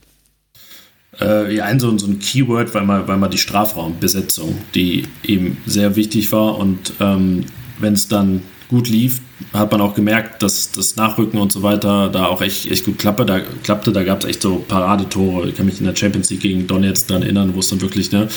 Äh, 1.20 1.56
ja, 1.56 1.66
ein 1.66 1.80
so, 1.80 1.98
so 1.98 2.08
ein 2.08 2.20
Keyword, 2.20 2.74
weil 2.74 2.86
man, 2.86 3.08
weil 3.08 3.18
man 3.18 3.32
die 3.32 3.38
Strafraumbesetzung, 3.38 4.58
die 4.74 5.08
eben 5.24 5.58
sehr 5.66 5.96
wichtig 5.96 6.32
war 6.32 6.58
und 6.58 6.94
ähm, 7.00 7.46
wenn 7.80 7.94
es 7.94 8.08
dann 8.08 8.44
gut 8.72 8.90
lief, 8.90 9.22
hat 9.54 9.72
man 9.72 9.82
auch 9.82 9.94
gemerkt, 9.94 10.42
dass 10.42 10.72
das 10.72 10.96
Nachrücken 10.96 11.40
und 11.40 11.52
so 11.52 11.62
weiter 11.62 12.10
da 12.10 12.26
auch 12.26 12.42
echt, 12.42 12.72
echt 12.72 12.86
gut 12.86 12.98
klappe, 12.98 13.26
da, 13.26 13.40
klappte. 13.40 13.92
Da 13.92 14.04
gab 14.04 14.24
es 14.24 14.26
echt 14.26 14.42
so 14.42 14.64
Paradetore. 14.68 15.50
Ich 15.50 15.56
kann 15.56 15.66
mich 15.68 15.80
in 15.80 15.86
der 15.86 15.96
Champions 15.96 16.30
League 16.30 16.40
gegen 16.40 16.68
Donetsk 16.68 17.08
dann 17.10 17.22
erinnern, 17.22 17.54
wo 17.54 17.60
es 17.60 17.70
dann 17.70 17.82
wirklich 17.82 18.12
ne, 18.12 18.30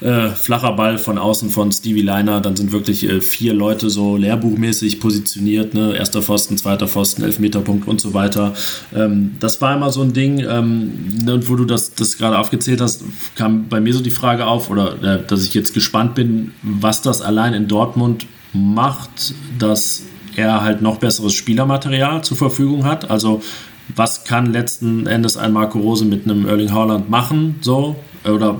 äh, 0.00 0.28
flacher 0.28 0.72
Ball 0.72 0.96
von 0.98 1.18
außen 1.18 1.50
von 1.50 1.72
Stevie 1.72 2.02
Liner, 2.02 2.40
dann 2.40 2.56
sind 2.56 2.70
wirklich 2.70 3.08
äh, 3.08 3.20
vier 3.20 3.52
Leute 3.52 3.90
so 3.90 4.16
lehrbuchmäßig 4.16 5.00
positioniert, 5.00 5.74
ne? 5.74 5.96
erster 5.96 6.22
Pfosten, 6.22 6.56
zweiter 6.56 6.86
Pfosten, 6.86 7.24
Elfmeterpunkt 7.24 7.88
und 7.88 8.00
so 8.00 8.14
weiter. 8.14 8.54
Ähm, 8.94 9.36
das 9.40 9.60
war 9.60 9.74
immer 9.74 9.90
so 9.90 10.02
ein 10.02 10.12
Ding. 10.12 10.38
Ähm, 10.38 11.24
ne, 11.24 11.48
wo 11.48 11.56
du 11.56 11.64
das, 11.64 11.94
das 11.94 12.16
gerade 12.16 12.38
aufgezählt 12.38 12.80
hast, 12.80 13.02
kam 13.34 13.68
bei 13.68 13.80
mir 13.80 13.92
so 13.92 14.00
die 14.00 14.10
Frage 14.10 14.46
auf, 14.46 14.70
oder 14.70 15.02
äh, 15.02 15.26
dass 15.26 15.44
ich 15.44 15.52
jetzt 15.52 15.74
gespannt 15.74 16.14
bin, 16.14 16.52
was 16.62 17.02
das 17.02 17.22
allein 17.22 17.54
in 17.54 17.66
Dortmund 17.66 18.26
macht, 18.54 19.34
dass 19.58 20.04
er 20.36 20.62
halt 20.62 20.80
noch 20.80 20.98
besseres 20.98 21.34
Spielermaterial 21.34 22.24
zur 22.24 22.36
Verfügung 22.36 22.84
hat. 22.84 23.10
Also 23.10 23.42
was 23.94 24.24
kann 24.24 24.46
letzten 24.46 25.06
Endes 25.06 25.36
ein 25.36 25.52
Marco 25.52 25.78
Rose 25.78 26.04
mit 26.04 26.24
einem 26.24 26.46
Erling 26.46 26.72
Haaland 26.72 27.10
machen, 27.10 27.56
so 27.60 27.96
oder 28.24 28.58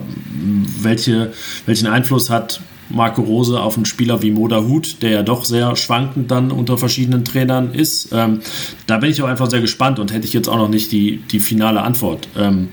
welche, 0.82 1.32
welchen 1.64 1.86
Einfluss 1.86 2.28
hat 2.28 2.60
Marco 2.90 3.22
Rose 3.22 3.58
auf 3.58 3.76
einen 3.76 3.86
Spieler 3.86 4.22
wie 4.22 4.30
Moda 4.30 4.62
Hut, 4.62 5.02
der 5.02 5.10
ja 5.10 5.22
doch 5.22 5.46
sehr 5.46 5.74
schwankend 5.76 6.30
dann 6.30 6.50
unter 6.50 6.76
verschiedenen 6.76 7.24
Trainern 7.24 7.72
ist. 7.72 8.10
Ähm, 8.12 8.40
da 8.86 8.98
bin 8.98 9.10
ich 9.10 9.22
auch 9.22 9.28
einfach 9.28 9.48
sehr 9.48 9.62
gespannt 9.62 9.98
und 9.98 10.12
hätte 10.12 10.26
ich 10.26 10.34
jetzt 10.34 10.48
auch 10.48 10.58
noch 10.58 10.68
nicht 10.68 10.92
die, 10.92 11.18
die 11.30 11.40
finale 11.40 11.82
Antwort. 11.82 12.28
Ähm, 12.36 12.68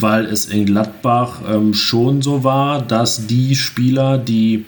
weil 0.00 0.26
es 0.26 0.46
in 0.46 0.66
Gladbach 0.66 1.40
ähm, 1.48 1.74
schon 1.74 2.22
so 2.22 2.44
war, 2.44 2.82
dass 2.82 3.26
die 3.26 3.56
Spieler, 3.56 4.18
die 4.18 4.64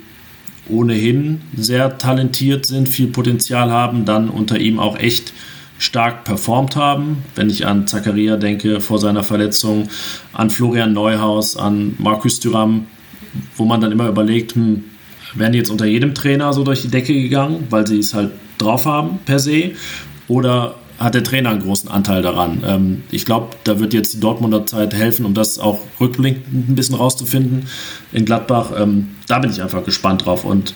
ohnehin 0.70 1.42
sehr 1.56 1.98
talentiert 1.98 2.66
sind, 2.66 2.88
viel 2.88 3.08
Potenzial 3.08 3.70
haben, 3.70 4.04
dann 4.04 4.28
unter 4.28 4.58
ihm 4.58 4.78
auch 4.78 4.98
echt 4.98 5.32
stark 5.78 6.24
performt 6.24 6.76
haben. 6.76 7.24
Wenn 7.34 7.48
ich 7.50 7.66
an 7.66 7.86
Zakaria 7.86 8.36
denke 8.36 8.80
vor 8.80 8.98
seiner 8.98 9.22
Verletzung, 9.22 9.88
an 10.32 10.50
Florian 10.50 10.92
Neuhaus, 10.92 11.56
an 11.56 11.94
Markus 11.98 12.38
Thuram, 12.40 12.86
wo 13.56 13.64
man 13.64 13.80
dann 13.80 13.92
immer 13.92 14.08
überlegt, 14.08 14.54
hm, 14.54 14.84
werden 15.34 15.52
die 15.52 15.58
jetzt 15.58 15.70
unter 15.70 15.86
jedem 15.86 16.14
Trainer 16.14 16.52
so 16.52 16.64
durch 16.64 16.82
die 16.82 16.88
Decke 16.88 17.14
gegangen, 17.14 17.66
weil 17.70 17.86
sie 17.86 17.98
es 17.98 18.14
halt 18.14 18.32
drauf 18.58 18.86
haben 18.86 19.20
per 19.24 19.38
se? 19.38 19.72
Oder 20.28 20.76
hat 21.00 21.14
der 21.14 21.24
Trainer 21.24 21.50
einen 21.50 21.62
großen 21.62 21.90
Anteil 21.90 22.20
daran. 22.20 22.62
Ähm, 22.64 23.02
ich 23.10 23.24
glaube, 23.24 23.56
da 23.64 23.80
wird 23.80 23.94
jetzt 23.94 24.14
die 24.14 24.20
Dortmunder 24.20 24.66
Zeit 24.66 24.94
helfen, 24.94 25.24
um 25.24 25.32
das 25.32 25.58
auch 25.58 25.80
rückblickend 25.98 26.70
ein 26.70 26.74
bisschen 26.74 26.94
rauszufinden 26.94 27.66
in 28.12 28.26
Gladbach. 28.26 28.72
Ähm, 28.78 29.08
da 29.26 29.38
bin 29.38 29.50
ich 29.50 29.62
einfach 29.62 29.82
gespannt 29.82 30.26
drauf. 30.26 30.44
Und 30.44 30.74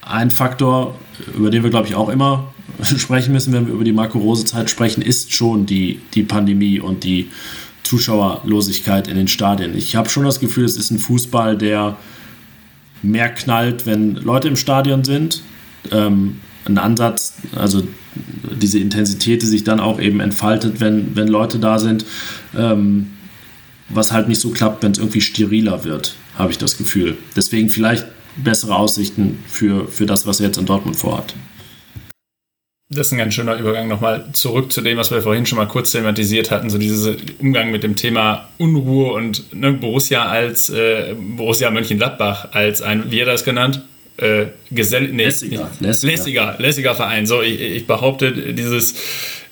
ein 0.00 0.30
Faktor, 0.30 0.94
über 1.36 1.50
den 1.50 1.64
wir, 1.64 1.70
glaube 1.70 1.88
ich, 1.88 1.96
auch 1.96 2.08
immer 2.08 2.54
sprechen 2.82 3.32
müssen, 3.32 3.52
wenn 3.52 3.66
wir 3.66 3.74
über 3.74 3.84
die 3.84 3.92
Marco-Rose-Zeit 3.92 4.70
sprechen, 4.70 5.02
ist 5.02 5.32
schon 5.32 5.66
die, 5.66 6.00
die 6.14 6.22
Pandemie 6.22 6.78
und 6.78 7.02
die 7.02 7.30
Zuschauerlosigkeit 7.82 9.08
in 9.08 9.16
den 9.16 9.28
Stadien. 9.28 9.76
Ich 9.76 9.96
habe 9.96 10.08
schon 10.08 10.24
das 10.24 10.38
Gefühl, 10.38 10.64
es 10.64 10.76
ist 10.76 10.92
ein 10.92 11.00
Fußball, 11.00 11.58
der 11.58 11.96
mehr 13.02 13.28
knallt, 13.28 13.86
wenn 13.86 14.14
Leute 14.14 14.48
im 14.48 14.56
Stadion 14.56 15.02
sind. 15.02 15.42
Ähm, 15.90 16.40
ein 16.64 16.78
Ansatz, 16.78 17.34
also 17.54 17.82
diese 18.56 18.78
Intensität, 18.78 19.42
die 19.42 19.46
sich 19.46 19.64
dann 19.64 19.80
auch 19.80 20.00
eben 20.00 20.20
entfaltet, 20.20 20.80
wenn, 20.80 21.16
wenn 21.16 21.28
Leute 21.28 21.58
da 21.58 21.78
sind, 21.78 22.04
ähm, 22.56 23.10
was 23.88 24.12
halt 24.12 24.28
nicht 24.28 24.40
so 24.40 24.50
klappt, 24.50 24.82
wenn 24.82 24.92
es 24.92 24.98
irgendwie 24.98 25.20
steriler 25.20 25.84
wird, 25.84 26.14
habe 26.36 26.50
ich 26.50 26.58
das 26.58 26.78
Gefühl. 26.78 27.16
Deswegen 27.36 27.68
vielleicht 27.68 28.06
bessere 28.36 28.76
Aussichten 28.76 29.38
für, 29.46 29.88
für 29.88 30.06
das, 30.06 30.26
was 30.26 30.40
er 30.40 30.46
jetzt 30.46 30.58
in 30.58 30.66
Dortmund 30.66 30.96
vorhat. 30.96 31.34
Das 32.90 33.06
ist 33.06 33.12
ein 33.12 33.18
ganz 33.18 33.34
schöner 33.34 33.56
Übergang 33.56 33.88
nochmal 33.88 34.26
zurück 34.32 34.70
zu 34.70 34.80
dem, 34.80 34.98
was 34.98 35.10
wir 35.10 35.22
vorhin 35.22 35.46
schon 35.46 35.56
mal 35.58 35.66
kurz 35.66 35.92
thematisiert 35.92 36.50
hatten, 36.50 36.68
so 36.70 36.78
dieser 36.78 37.16
Umgang 37.38 37.70
mit 37.70 37.82
dem 37.82 37.96
Thema 37.96 38.48
Unruhe 38.58 39.12
und 39.12 39.54
ne, 39.54 39.72
Borussia 39.72 40.26
als 40.26 40.70
äh, 40.70 41.14
Borussia 41.14 41.70
Mönchengladbach 41.70 42.52
als 42.52 42.82
ein, 42.82 43.10
wie 43.10 43.20
er 43.20 43.26
das 43.26 43.44
genannt? 43.44 43.82
Äh, 44.16 44.46
Gesell 44.70 45.08
nee, 45.08 45.24
lässiger, 45.24 45.70
lässiger. 45.80 46.12
lässiger, 46.12 46.56
lässiger 46.58 46.94
Verein. 46.94 47.26
So, 47.26 47.42
ich, 47.42 47.60
ich 47.60 47.86
behaupte, 47.86 48.54
dieses 48.54 48.94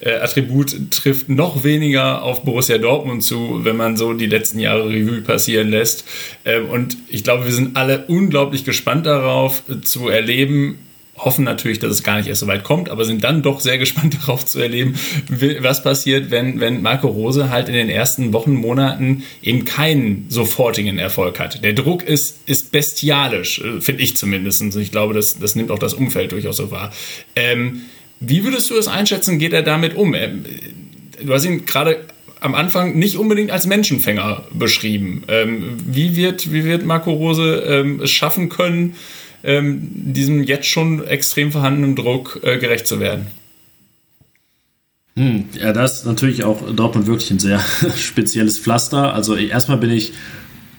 äh, 0.01 0.15
Attribut 0.15 0.91
trifft 0.91 1.29
noch 1.29 1.65
weniger 1.65 2.23
auf 2.23 2.45
Borussia 2.45 2.79
Dortmund 2.79 3.25
zu, 3.25 3.65
wenn 3.65 3.77
man 3.77 3.97
so 3.97 4.13
die 4.13 4.27
letzten 4.27 4.61
Jahre 4.61 4.89
Revue 4.89 5.21
passieren 5.21 5.71
lässt. 5.71 6.05
Ähm, 6.45 6.69
und 6.71 6.97
ich 7.09 7.25
glaube, 7.25 7.45
wir 7.45 7.53
sind 7.53 7.77
alle 7.77 8.05
unglaublich 8.07 8.65
gespannt 8.65 9.07
darauf 9.07 9.63
äh, 9.69 9.81
zu 9.81 10.09
erleben, 10.09 10.79
hoffen 11.25 11.45
natürlich, 11.45 11.79
dass 11.79 11.91
es 11.91 12.03
gar 12.03 12.19
nicht 12.19 12.29
erst 12.29 12.41
so 12.41 12.47
weit 12.47 12.65
kommt, 12.65 12.89
aber 12.89 13.05
sind 13.05 13.25
dann 13.25 13.43
doch 13.43 13.61
sehr 13.61 13.79
gespannt 13.83 14.19
darauf 14.23 14.45
zu 14.45 14.61
erleben, 14.61 14.95
was 15.61 15.83
passiert, 15.83 16.31
wenn, 16.31 16.61
wenn 16.61 16.83
Marco 16.83 17.09
Rose 17.09 17.51
halt 17.51 17.69
in 17.69 17.75
den 17.75 17.89
ersten 17.89 18.33
Wochen, 18.33 18.55
Monaten 18.55 19.25
eben 19.43 19.65
keinen 19.65 20.27
sofortigen 20.29 20.99
Erfolg 20.99 21.41
hat. 21.41 21.63
Der 21.65 21.73
Druck 21.73 22.03
ist, 22.03 22.41
ist 22.47 22.73
bestialisch, 22.73 23.61
äh, 23.61 23.81
finde 23.81 24.03
ich 24.03 24.17
zumindest. 24.17 24.63
Und 24.63 24.77
ich 24.77 24.91
glaube, 24.91 25.15
das, 25.15 25.39
das 25.39 25.55
nimmt 25.55 25.71
auch 25.71 25.79
das 25.79 25.95
Umfeld 25.95 26.33
durchaus 26.33 26.57
so 26.57 26.71
wahr. 26.71 26.93
Ähm, 27.37 27.83
wie 28.21 28.45
würdest 28.45 28.71
du 28.71 28.77
es 28.77 28.89
einschätzen, 28.89 29.39
geht 29.39 29.53
er 29.53 29.63
damit 29.63 29.97
um? 29.97 30.15
Ähm, 30.15 30.45
du 31.25 31.33
hast 31.33 31.45
ihn 31.45 31.65
gerade 31.65 32.05
am 32.41 32.55
Anfang 32.55 32.99
nicht 32.99 33.17
unbedingt 33.17 33.51
als 33.51 33.67
Menschenfänger 33.67 34.45
beschrieben. 34.53 35.23
Ähm, 35.29 35.79
wie, 35.87 36.17
wird, 36.17 36.53
wie 36.53 36.65
wird 36.65 36.85
Marco 36.85 37.13
Rose 37.13 37.65
ähm, 37.67 38.01
es 38.01 38.11
schaffen 38.11 38.49
können, 38.49 38.97
ähm, 39.45 39.89
diesem 39.93 40.43
jetzt 40.43 40.67
schon 40.67 41.05
extrem 41.07 41.53
vorhandenen 41.53 41.97
Druck 41.97 42.41
äh, 42.43 42.59
gerecht 42.59 42.87
zu 42.87 43.01
werden. 43.01 43.27
Hm, 45.17 45.45
ja, 45.61 45.73
das 45.73 45.99
ist 45.99 46.07
natürlich 46.07 46.45
auch 46.45 46.63
Dortmund 46.75 47.07
wirklich 47.07 47.31
ein 47.31 47.39
sehr 47.39 47.61
spezielles 47.97 48.59
Pflaster. 48.59 49.13
Also 49.15 49.37
erstmal 49.37 49.79
bin 49.79 49.91
ich 49.91 50.13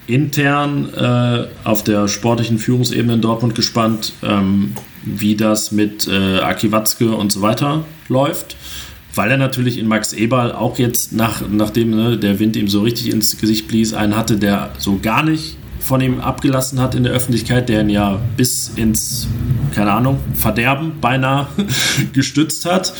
intern 0.07 0.93
äh, 0.93 1.47
auf 1.63 1.83
der 1.83 2.07
sportlichen 2.07 2.57
Führungsebene 2.57 3.13
in 3.13 3.21
Dortmund 3.21 3.55
gespannt, 3.55 4.13
ähm, 4.23 4.73
wie 5.03 5.35
das 5.35 5.71
mit 5.71 6.07
äh, 6.07 6.39
Aki 6.39 6.71
Watzke 6.71 7.11
und 7.11 7.31
so 7.31 7.41
weiter 7.41 7.85
läuft. 8.09 8.57
Weil 9.15 9.29
er 9.29 9.37
natürlich 9.37 9.77
in 9.77 9.87
Max 9.87 10.11
Eberl 10.11 10.51
auch 10.51 10.79
jetzt, 10.79 11.13
nach, 11.13 11.43
nachdem 11.47 11.91
ne, 11.91 12.17
der 12.17 12.39
Wind 12.39 12.55
ihm 12.55 12.67
so 12.67 12.81
richtig 12.81 13.11
ins 13.11 13.37
Gesicht 13.37 13.67
blies, 13.67 13.93
einen 13.93 14.15
hatte, 14.15 14.37
der 14.37 14.71
so 14.79 14.97
gar 14.99 15.23
nicht 15.23 15.57
von 15.83 16.01
ihm 16.01 16.19
abgelassen 16.19 16.79
hat 16.79 16.95
in 16.95 17.03
der 17.03 17.13
Öffentlichkeit, 17.13 17.69
der 17.69 17.81
ihn 17.81 17.89
ja 17.89 18.19
bis 18.37 18.71
ins, 18.75 19.27
keine 19.75 19.91
Ahnung, 19.91 20.19
Verderben 20.33 20.93
beinahe 21.01 21.47
gestützt 22.13 22.65
hat. 22.65 22.93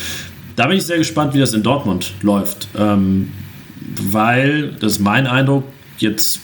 Da 0.56 0.68
bin 0.68 0.78
ich 0.78 0.86
sehr 0.86 0.98
gespannt, 0.98 1.34
wie 1.34 1.40
das 1.40 1.54
in 1.54 1.64
Dortmund 1.64 2.14
läuft. 2.22 2.68
Ähm, 2.78 3.32
weil, 4.12 4.72
das 4.80 4.94
ist 4.94 5.00
mein 5.00 5.28
Eindruck, 5.28 5.64
jetzt 5.98 6.42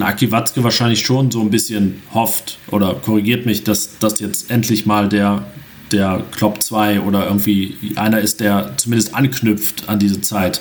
Aki 0.00 0.32
Watzke 0.32 0.64
wahrscheinlich 0.64 1.00
schon 1.00 1.30
so 1.30 1.40
ein 1.40 1.50
bisschen 1.50 2.02
hofft 2.12 2.58
oder 2.70 2.94
korrigiert 2.94 3.46
mich, 3.46 3.62
dass 3.62 3.98
das 3.98 4.18
jetzt 4.20 4.50
endlich 4.50 4.84
mal 4.84 5.08
der, 5.08 5.46
der 5.92 6.24
Klopp 6.32 6.62
2 6.62 7.00
oder 7.02 7.26
irgendwie 7.26 7.76
einer 7.94 8.20
ist, 8.20 8.40
der 8.40 8.76
zumindest 8.76 9.14
anknüpft 9.14 9.88
an 9.88 9.98
diese 9.98 10.20
Zeit. 10.20 10.60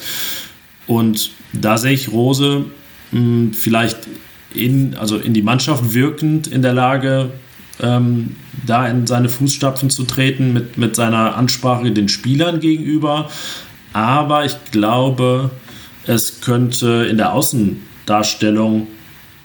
Und 0.85 1.31
da 1.53 1.77
sehe 1.77 1.93
ich 1.93 2.11
Rose 2.11 2.65
mh, 3.11 3.19
hm, 3.19 3.53
vielleicht 3.53 3.97
in, 4.57 4.95
also 4.95 5.17
in 5.17 5.33
die 5.33 5.41
Mannschaft 5.41 5.93
wirkend 5.93 6.47
in 6.47 6.61
der 6.61 6.73
Lage, 6.73 7.31
ähm, 7.81 8.35
da 8.65 8.87
in 8.87 9.05
seine 9.07 9.29
Fußstapfen 9.29 9.89
zu 9.89 10.03
treten 10.03 10.53
mit, 10.53 10.77
mit 10.77 10.95
seiner 10.95 11.35
Ansprache 11.35 11.91
den 11.91 12.09
Spielern 12.09 12.59
gegenüber. 12.59 13.29
Aber 13.93 14.45
ich 14.45 14.55
glaube, 14.71 15.51
es 16.07 16.41
könnte 16.41 17.07
in 17.09 17.17
der 17.17 17.33
Außendarstellung, 17.33 18.87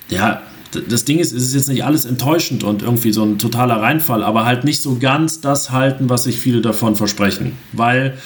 ja, 0.09 0.43
das 0.89 1.05
Ding 1.05 1.19
ist, 1.19 1.33
es 1.33 1.43
ist 1.43 1.55
jetzt 1.55 1.69
nicht 1.69 1.85
alles 1.85 2.05
enttäuschend 2.05 2.63
und 2.63 2.83
irgendwie 2.83 3.13
so 3.13 3.25
ein 3.25 3.39
totaler 3.39 3.83
Reinfall, 3.83 4.23
aber 4.23 4.45
halt 4.45 4.65
nicht 4.65 4.81
so 4.81 4.99
ganz 4.99 5.41
das 5.41 5.71
halten, 5.71 6.09
was 6.09 6.25
sich 6.25 6.39
viele 6.39 6.61
davon 6.61 6.95
versprechen. 6.97 7.53
Weil 7.73 8.17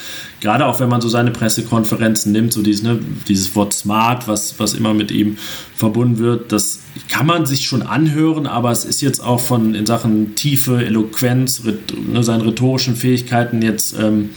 gerade 0.41 0.67
auch 0.67 0.79
wenn 0.79 0.89
man 0.91 1.01
so 1.01 1.09
seine 1.09 1.31
Pressekonferenzen 1.31 2.33
nimmt, 2.33 2.53
so 2.53 2.63
dieses, 2.63 2.83
ne, 2.83 2.99
dieses 3.29 3.55
Wort 3.57 3.73
smart, 3.73 4.29
was, 4.29 4.59
was 4.59 4.75
immer 4.75 4.93
mit 4.93 5.11
ihm 5.11 5.39
verbunden 5.75 6.19
wird, 6.19 6.53
das 6.53 6.81
kann 7.09 7.27
man 7.27 7.47
sich 7.47 7.65
schon 7.65 7.83
anhören, 7.83 8.47
aber 8.47 8.71
es 8.71 8.85
ist 8.85 9.01
jetzt 9.01 9.25
auch 9.25 9.41
von 9.41 9.75
in 9.75 9.87
Sachen 9.87 10.35
Tiefe, 10.35 10.85
Eloquenz, 10.85 11.63
ne, 11.65 12.23
seinen 12.23 12.43
rhetorischen 12.43 12.95
Fähigkeiten 12.95 13.63
jetzt 13.63 13.99
ähm, 13.99 14.31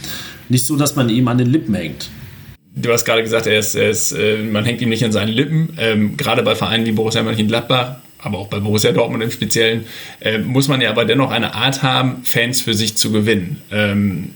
nicht 0.48 0.64
so, 0.64 0.76
dass 0.76 0.96
man 0.96 1.10
ihm 1.10 1.28
an 1.28 1.36
den 1.36 1.50
Lippen 1.50 1.74
hängt. 1.74 2.08
Du 2.80 2.92
hast 2.92 3.04
gerade 3.04 3.22
gesagt, 3.22 3.46
er 3.46 3.58
ist, 3.58 3.74
er 3.74 3.90
ist, 3.90 4.12
äh, 4.12 4.36
man 4.36 4.64
hängt 4.64 4.80
ihm 4.80 4.88
nicht 4.88 5.04
an 5.04 5.10
seinen 5.10 5.32
Lippen. 5.32 5.76
Ähm, 5.78 6.16
gerade 6.16 6.42
bei 6.44 6.54
Vereinen 6.54 6.86
wie 6.86 6.92
Borussia 6.92 7.22
Mönchengladbach, 7.22 7.96
aber 8.18 8.38
auch 8.38 8.46
bei 8.46 8.60
Borussia 8.60 8.92
Dortmund 8.92 9.22
im 9.24 9.32
Speziellen, 9.32 9.86
äh, 10.20 10.38
muss 10.38 10.68
man 10.68 10.80
ja 10.80 10.90
aber 10.90 11.04
dennoch 11.04 11.32
eine 11.32 11.54
Art 11.54 11.82
haben, 11.82 12.22
Fans 12.24 12.60
für 12.60 12.74
sich 12.74 12.96
zu 12.96 13.10
gewinnen. 13.10 13.62
Ähm, 13.72 14.34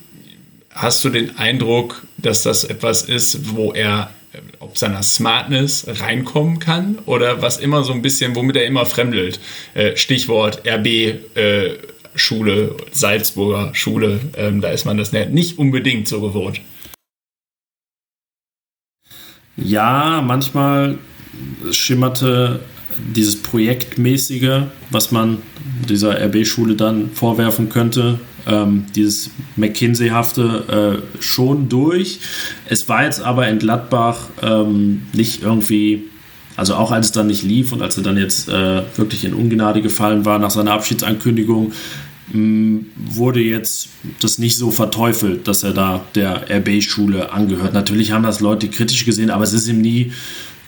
hast 0.71 1.05
du 1.05 1.11
den 1.11 1.39
Eindruck, 1.39 2.05
dass 2.17 2.43
das 2.43 2.65
etwas 2.65 3.03
ist, 3.03 3.55
wo 3.55 3.73
er 3.73 4.11
äh, 4.33 4.39
ob 4.59 4.77
seiner 4.77 5.05
Smartness 5.05 5.87
reinkommen 5.89 6.59
kann 6.59 6.99
oder 7.07 7.43
was 7.43 7.59
immer 7.59 7.85
so 7.85 7.93
ein 7.93 8.03
bisschen, 8.03 8.35
womit 8.35 8.57
er 8.57 8.67
immer 8.67 8.87
fremdelt. 8.87 9.39
Äh, 9.75 9.97
Stichwort 9.97 10.67
RB 10.67 10.87
äh, 10.87 11.79
Schule, 12.17 12.77
Salzburger 12.91 13.75
Schule, 13.75 14.21
ähm, 14.37 14.61
da 14.61 14.71
ist 14.71 14.85
man 14.85 14.99
das 14.99 15.13
nicht 15.13 15.59
unbedingt 15.59 16.09
so 16.09 16.21
gewohnt. 16.21 16.61
Ja, 19.57 20.23
manchmal 20.27 20.99
schimmerte 21.71 22.61
dieses 23.15 23.43
Projektmäßige, 23.43 24.63
was 24.91 25.13
man 25.13 25.39
dieser 25.89 26.21
RB-Schule 26.21 26.75
dann 26.75 27.11
vorwerfen 27.11 27.69
könnte, 27.69 28.21
ähm, 28.47 28.87
dieses 28.95 29.31
McKinsey-hafte 29.57 31.03
äh, 31.21 31.23
schon 31.23 31.69
durch. 31.69 32.21
Es 32.69 32.89
war 32.89 33.05
jetzt 33.05 33.23
aber 33.23 33.49
in 33.49 33.59
Gladbach 33.59 34.29
ähm, 34.43 35.03
nicht 35.13 35.43
irgendwie, 35.43 36.05
also 36.57 36.75
auch 36.75 36.91
als 36.91 37.07
es 37.07 37.13
dann 37.13 37.29
nicht 37.29 37.43
lief 37.43 37.73
und 37.73 37.83
als 37.83 37.97
er 37.97 38.03
dann 38.03 38.17
jetzt 38.17 38.49
äh, 38.49 38.83
wirklich 38.97 39.25
in 39.25 39.35
Ungnade 39.35 39.83
gefallen 39.83 40.25
war 40.25 40.39
nach 40.39 40.51
seiner 40.51 40.73
Abschiedsankündigung, 40.73 41.73
wurde 42.29 43.41
jetzt 43.41 43.89
das 44.21 44.39
nicht 44.39 44.57
so 44.57 44.71
verteufelt, 44.71 45.49
dass 45.49 45.65
er 45.65 45.73
da 45.73 46.05
der 46.15 46.47
RB-Schule 46.49 47.33
angehört. 47.33 47.75
Natürlich 47.75 48.13
haben 48.13 48.23
das 48.23 48.41
Leute 48.41 48.69
kritisch 48.69 49.05
gesehen, 49.05 49.31
aber 49.31 49.45
es 49.45 49.53
ist 49.53 49.69
ihm 49.69 49.81
nie 49.81 50.13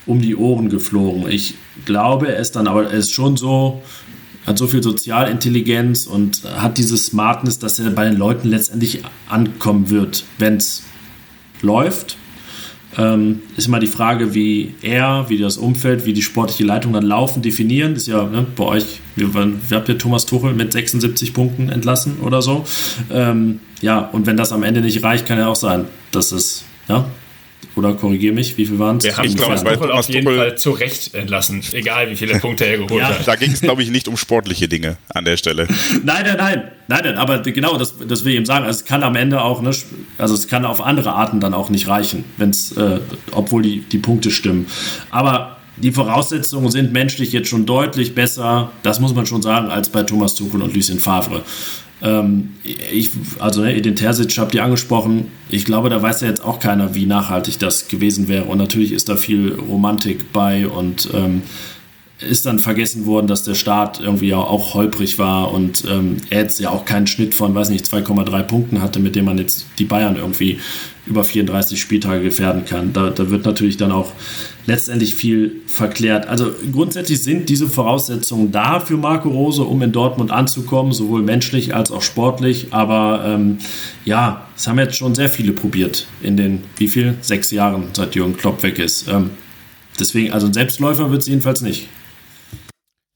um 0.06 0.20
die 0.20 0.36
Ohren 0.36 0.68
geflogen. 0.68 1.28
Ich 1.28 1.54
glaube, 1.84 2.28
er 2.28 2.38
ist 2.38 2.56
dann 2.56 2.66
aber 2.66 2.90
er 2.90 2.98
ist 2.98 3.12
schon 3.12 3.36
so, 3.36 3.82
hat 4.46 4.58
so 4.58 4.66
viel 4.66 4.82
Sozialintelligenz 4.82 6.06
und 6.06 6.42
hat 6.44 6.76
diese 6.76 6.98
Smartness, 6.98 7.58
dass 7.58 7.78
er 7.78 7.90
bei 7.90 8.04
den 8.04 8.16
Leuten 8.16 8.48
letztendlich 8.48 9.02
ankommen 9.28 9.90
wird, 9.90 10.24
wenn 10.38 10.56
es 10.56 10.82
läuft. 11.62 12.18
Ähm, 12.96 13.40
ist 13.56 13.66
immer 13.66 13.80
die 13.80 13.86
Frage, 13.86 14.34
wie 14.34 14.74
er, 14.82 15.26
wie 15.28 15.38
das 15.38 15.56
Umfeld, 15.56 16.06
wie 16.06 16.12
die 16.12 16.22
sportliche 16.22 16.64
Leitung 16.64 16.92
dann 16.92 17.04
laufen, 17.04 17.42
definieren. 17.42 17.94
Ist 17.96 18.06
ja 18.06 18.24
ne, 18.24 18.46
bei 18.56 18.64
euch, 18.64 19.00
wir, 19.16 19.34
wir 19.34 19.76
habt 19.76 19.88
ja 19.88 19.94
Thomas 19.94 20.26
Tuchel 20.26 20.54
mit 20.54 20.72
76 20.72 21.34
Punkten 21.34 21.68
entlassen 21.68 22.18
oder 22.20 22.42
so. 22.42 22.64
Ähm, 23.10 23.60
ja, 23.80 23.98
und 23.98 24.26
wenn 24.26 24.36
das 24.36 24.52
am 24.52 24.62
Ende 24.62 24.80
nicht 24.80 25.02
reicht, 25.02 25.26
kann 25.26 25.38
ja 25.38 25.48
auch 25.48 25.56
sein, 25.56 25.86
dass 26.12 26.32
es 26.32 26.64
ja, 26.88 27.06
oder 27.76 27.94
korrigiere 27.94 28.34
mich, 28.34 28.56
wie 28.56 28.66
viel 28.66 28.78
waren 28.78 28.98
es? 28.98 29.04
Wir 29.04 29.16
haben 29.16 29.34
glaube, 29.34 29.56
Tuchel 29.56 29.92
auf 29.92 30.08
jeden 30.08 30.24
Tuchel 30.24 30.38
Fall 30.38 30.58
zu 30.58 30.70
Recht 30.70 31.14
entlassen, 31.14 31.62
egal 31.72 32.10
wie 32.10 32.16
viele 32.16 32.38
Punkte 32.38 32.64
er 32.66 32.78
geholt 32.78 33.00
ja. 33.00 33.08
hat. 33.08 33.26
Da 33.26 33.36
ging 33.36 33.52
es, 33.52 33.60
glaube 33.60 33.82
ich, 33.82 33.90
nicht 33.90 34.08
um 34.08 34.16
sportliche 34.16 34.68
Dinge 34.68 34.96
an 35.08 35.24
der 35.24 35.36
Stelle. 35.36 35.66
Nein, 36.04 36.24
nein, 36.24 36.36
nein, 36.36 36.62
nein, 36.88 37.00
nein 37.04 37.16
aber 37.16 37.38
genau, 37.40 37.76
das, 37.76 37.94
das 38.06 38.24
will 38.24 38.32
ich 38.32 38.36
eben 38.36 38.46
sagen. 38.46 38.64
Also 38.64 38.80
es 38.80 38.84
kann 38.84 39.02
am 39.02 39.16
Ende 39.16 39.42
auch, 39.42 39.62
ne, 39.62 39.70
also 40.18 40.34
es 40.34 40.48
kann 40.48 40.64
auf 40.64 40.80
andere 40.80 41.12
Arten 41.12 41.40
dann 41.40 41.54
auch 41.54 41.70
nicht 41.70 41.88
reichen, 41.88 42.24
wenn's, 42.36 42.72
äh, 42.72 43.00
obwohl 43.32 43.62
die, 43.62 43.80
die 43.80 43.98
Punkte 43.98 44.30
stimmen. 44.30 44.66
Aber 45.10 45.58
die 45.76 45.92
Voraussetzungen 45.92 46.70
sind 46.70 46.92
menschlich 46.92 47.32
jetzt 47.32 47.48
schon 47.48 47.66
deutlich 47.66 48.14
besser, 48.14 48.70
das 48.82 49.00
muss 49.00 49.14
man 49.14 49.26
schon 49.26 49.42
sagen, 49.42 49.68
als 49.68 49.88
bei 49.88 50.02
Thomas 50.02 50.34
Tuchel 50.34 50.62
und 50.62 50.74
Lucien 50.74 51.00
Favre. 51.00 51.42
Ähm, 52.04 52.50
ich, 52.62 53.10
also 53.38 53.62
ne, 53.62 53.74
Edin 53.74 53.96
Terzic 53.96 54.36
habt 54.38 54.54
ihr 54.54 54.62
angesprochen. 54.62 55.32
Ich 55.48 55.64
glaube, 55.64 55.88
da 55.88 56.02
weiß 56.02 56.20
ja 56.20 56.28
jetzt 56.28 56.44
auch 56.44 56.60
keiner, 56.60 56.94
wie 56.94 57.06
nachhaltig 57.06 57.58
das 57.58 57.88
gewesen 57.88 58.28
wäre. 58.28 58.44
Und 58.44 58.58
natürlich 58.58 58.92
ist 58.92 59.08
da 59.08 59.16
viel 59.16 59.54
Romantik 59.54 60.32
bei 60.32 60.68
und 60.68 61.08
ähm, 61.14 61.42
ist 62.20 62.46
dann 62.46 62.58
vergessen 62.58 63.06
worden, 63.06 63.26
dass 63.26 63.42
der 63.42 63.54
Start 63.54 64.00
irgendwie 64.00 64.34
auch 64.34 64.74
holprig 64.74 65.18
war 65.18 65.52
und 65.52 65.84
ähm, 65.90 66.18
er 66.30 66.42
jetzt 66.42 66.60
ja 66.60 66.70
auch 66.70 66.84
keinen 66.84 67.06
Schnitt 67.06 67.34
von, 67.34 67.54
weiß 67.54 67.70
nicht, 67.70 67.86
2,3 67.86 68.42
Punkten 68.44 68.82
hatte, 68.82 69.00
mit 69.00 69.16
dem 69.16 69.24
man 69.24 69.38
jetzt 69.38 69.66
die 69.78 69.84
Bayern 69.84 70.16
irgendwie 70.16 70.58
über 71.06 71.24
34 71.24 71.78
Spieltage 71.78 72.22
gefährden 72.22 72.64
kann. 72.64 72.92
Da, 72.92 73.10
da 73.10 73.30
wird 73.30 73.44
natürlich 73.44 73.76
dann 73.76 73.92
auch 73.92 74.12
letztendlich 74.66 75.14
viel 75.14 75.60
verklärt. 75.66 76.26
Also 76.28 76.50
grundsätzlich 76.72 77.22
sind 77.22 77.48
diese 77.48 77.68
Voraussetzungen 77.68 78.52
da 78.52 78.80
für 78.80 78.96
Marco 78.96 79.28
Rose, 79.28 79.64
um 79.64 79.82
in 79.82 79.92
Dortmund 79.92 80.30
anzukommen, 80.30 80.92
sowohl 80.92 81.22
menschlich 81.22 81.74
als 81.74 81.90
auch 81.90 82.00
sportlich. 82.00 82.68
Aber 82.70 83.22
ähm, 83.26 83.58
ja, 84.04 84.46
es 84.56 84.66
haben 84.66 84.78
jetzt 84.78 84.96
schon 84.96 85.14
sehr 85.14 85.28
viele 85.28 85.52
probiert 85.52 86.06
in 86.22 86.36
den, 86.36 86.62
wie 86.76 86.88
viel? 86.88 87.16
Sechs 87.20 87.50
Jahren, 87.50 87.88
seit 87.92 88.14
Jürgen 88.14 88.36
Klopp 88.36 88.62
weg 88.62 88.78
ist. 88.78 89.06
Ähm, 89.08 89.30
deswegen, 89.98 90.32
also 90.32 90.46
ein 90.46 90.54
Selbstläufer 90.54 91.10
wird 91.10 91.20
es 91.20 91.28
jedenfalls 91.28 91.60
nicht. 91.60 91.88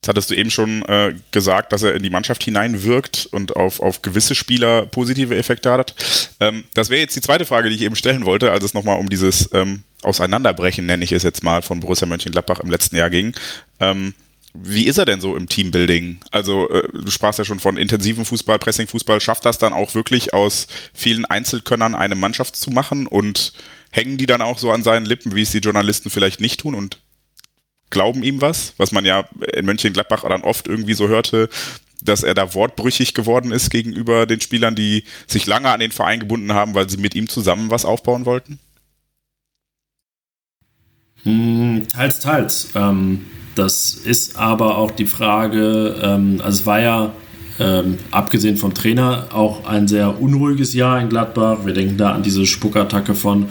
Jetzt 0.08 0.16
hattest 0.16 0.30
du 0.30 0.36
eben 0.36 0.50
schon 0.50 0.82
äh, 0.86 1.14
gesagt, 1.32 1.70
dass 1.70 1.82
er 1.82 1.94
in 1.94 2.02
die 2.02 2.08
Mannschaft 2.08 2.42
hineinwirkt 2.42 3.28
und 3.30 3.56
auf, 3.56 3.78
auf 3.80 4.00
gewisse 4.00 4.34
Spieler 4.34 4.86
positive 4.86 5.36
Effekte 5.36 5.70
hat. 5.70 5.94
Ähm, 6.40 6.64
das 6.72 6.88
wäre 6.88 7.02
jetzt 7.02 7.14
die 7.14 7.20
zweite 7.20 7.44
Frage, 7.44 7.68
die 7.68 7.74
ich 7.74 7.82
eben 7.82 7.94
stellen 7.94 8.24
wollte, 8.24 8.50
als 8.50 8.64
es 8.64 8.72
nochmal 8.72 8.98
um 8.98 9.10
dieses 9.10 9.50
ähm, 9.52 9.82
Auseinanderbrechen, 10.00 10.86
nenne 10.86 11.04
ich 11.04 11.12
es 11.12 11.24
jetzt 11.24 11.44
mal, 11.44 11.60
von 11.60 11.80
Borussia 11.80 12.06
Mönchengladbach 12.06 12.60
im 12.60 12.70
letzten 12.70 12.96
Jahr 12.96 13.10
ging. 13.10 13.34
Ähm, 13.80 14.14
wie 14.54 14.86
ist 14.86 14.96
er 14.96 15.04
denn 15.04 15.20
so 15.20 15.36
im 15.36 15.46
Teambuilding? 15.46 16.20
Also 16.30 16.70
äh, 16.70 16.88
du 16.90 17.10
sprachst 17.10 17.38
ja 17.38 17.44
schon 17.44 17.60
von 17.60 17.76
intensiven 17.76 18.24
Fußball, 18.24 18.58
Pressing-Fußball. 18.58 19.20
Schafft 19.20 19.44
das 19.44 19.58
dann 19.58 19.74
auch 19.74 19.94
wirklich 19.94 20.32
aus 20.32 20.68
vielen 20.94 21.26
Einzelkönnern 21.26 21.94
eine 21.94 22.14
Mannschaft 22.14 22.56
zu 22.56 22.70
machen 22.70 23.06
und 23.06 23.52
hängen 23.90 24.16
die 24.16 24.26
dann 24.26 24.40
auch 24.40 24.58
so 24.58 24.72
an 24.72 24.82
seinen 24.82 25.04
Lippen, 25.04 25.34
wie 25.34 25.42
es 25.42 25.50
die 25.50 25.58
Journalisten 25.58 26.08
vielleicht 26.08 26.40
nicht 26.40 26.60
tun 26.60 26.74
und 26.74 26.98
glauben 27.90 28.22
ihm 28.22 28.40
was, 28.40 28.74
was 28.76 28.92
man 28.92 29.04
ja 29.04 29.24
in 29.54 29.66
Mönchengladbach 29.66 30.22
dann 30.22 30.42
oft 30.42 30.68
irgendwie 30.68 30.94
so 30.94 31.08
hörte, 31.08 31.48
dass 32.02 32.22
er 32.22 32.34
da 32.34 32.54
wortbrüchig 32.54 33.14
geworden 33.14 33.52
ist 33.52 33.70
gegenüber 33.70 34.26
den 34.26 34.40
Spielern, 34.40 34.74
die 34.74 35.04
sich 35.26 35.46
lange 35.46 35.70
an 35.70 35.80
den 35.80 35.92
Verein 35.92 36.20
gebunden 36.20 36.52
haben, 36.52 36.74
weil 36.74 36.88
sie 36.88 36.98
mit 36.98 37.14
ihm 37.14 37.28
zusammen 37.28 37.70
was 37.70 37.84
aufbauen 37.84 38.24
wollten? 38.24 38.58
Hm, 41.24 41.86
teils, 41.88 42.20
teils. 42.20 42.68
Ähm, 42.74 43.26
das 43.54 43.94
ist 43.94 44.36
aber 44.36 44.78
auch 44.78 44.92
die 44.92 45.06
Frage, 45.06 46.00
ähm, 46.02 46.40
also 46.42 46.60
es 46.60 46.66
war 46.66 46.80
ja 46.80 47.12
ähm, 47.58 47.98
abgesehen 48.12 48.56
vom 48.56 48.72
Trainer 48.72 49.28
auch 49.32 49.66
ein 49.66 49.88
sehr 49.88 50.20
unruhiges 50.20 50.74
Jahr 50.74 51.00
in 51.00 51.08
Gladbach. 51.08 51.58
Wir 51.64 51.74
denken 51.74 51.96
da 51.96 52.12
an 52.12 52.22
diese 52.22 52.46
Spuckattacke 52.46 53.16
von 53.16 53.48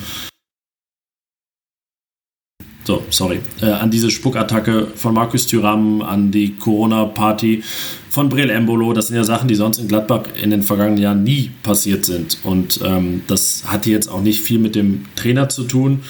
so, 2.87 3.03
sorry, 3.09 3.41
äh, 3.61 3.65
an 3.65 3.91
diese 3.91 4.09
Spuckattacke 4.09 4.87
von 4.95 5.13
Markus 5.13 5.45
Thüram, 5.45 6.01
an 6.01 6.31
die 6.31 6.55
Corona-Party 6.55 7.61
von 8.09 8.29
Brel 8.29 8.49
Embolo. 8.49 8.93
Das 8.93 9.07
sind 9.07 9.17
ja 9.17 9.25
Sachen, 9.25 9.49
die 9.49 9.55
sonst 9.55 9.77
in 9.77 9.89
Gladbach 9.89 10.23
in 10.41 10.51
den 10.51 10.63
vergangenen 10.63 11.03
Jahren 11.03 11.23
nie 11.23 11.51
passiert 11.63 12.05
sind. 12.05 12.37
Und 12.43 12.79
ähm, 12.83 13.23
das 13.27 13.65
hatte 13.67 13.89
jetzt 13.89 14.07
auch 14.07 14.21
nicht 14.21 14.39
viel 14.39 14.57
mit 14.57 14.73
dem 14.73 15.03
Trainer 15.17 15.49
zu 15.49 15.65
tun. 15.65 16.03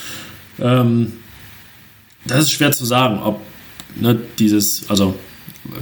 Ähm, 0.60 1.14
das 2.26 2.42
ist 2.42 2.52
schwer 2.52 2.72
zu 2.72 2.86
sagen, 2.86 3.20
ob 3.24 3.42
ne, 4.00 4.20
dieses, 4.38 4.88
also 4.88 5.16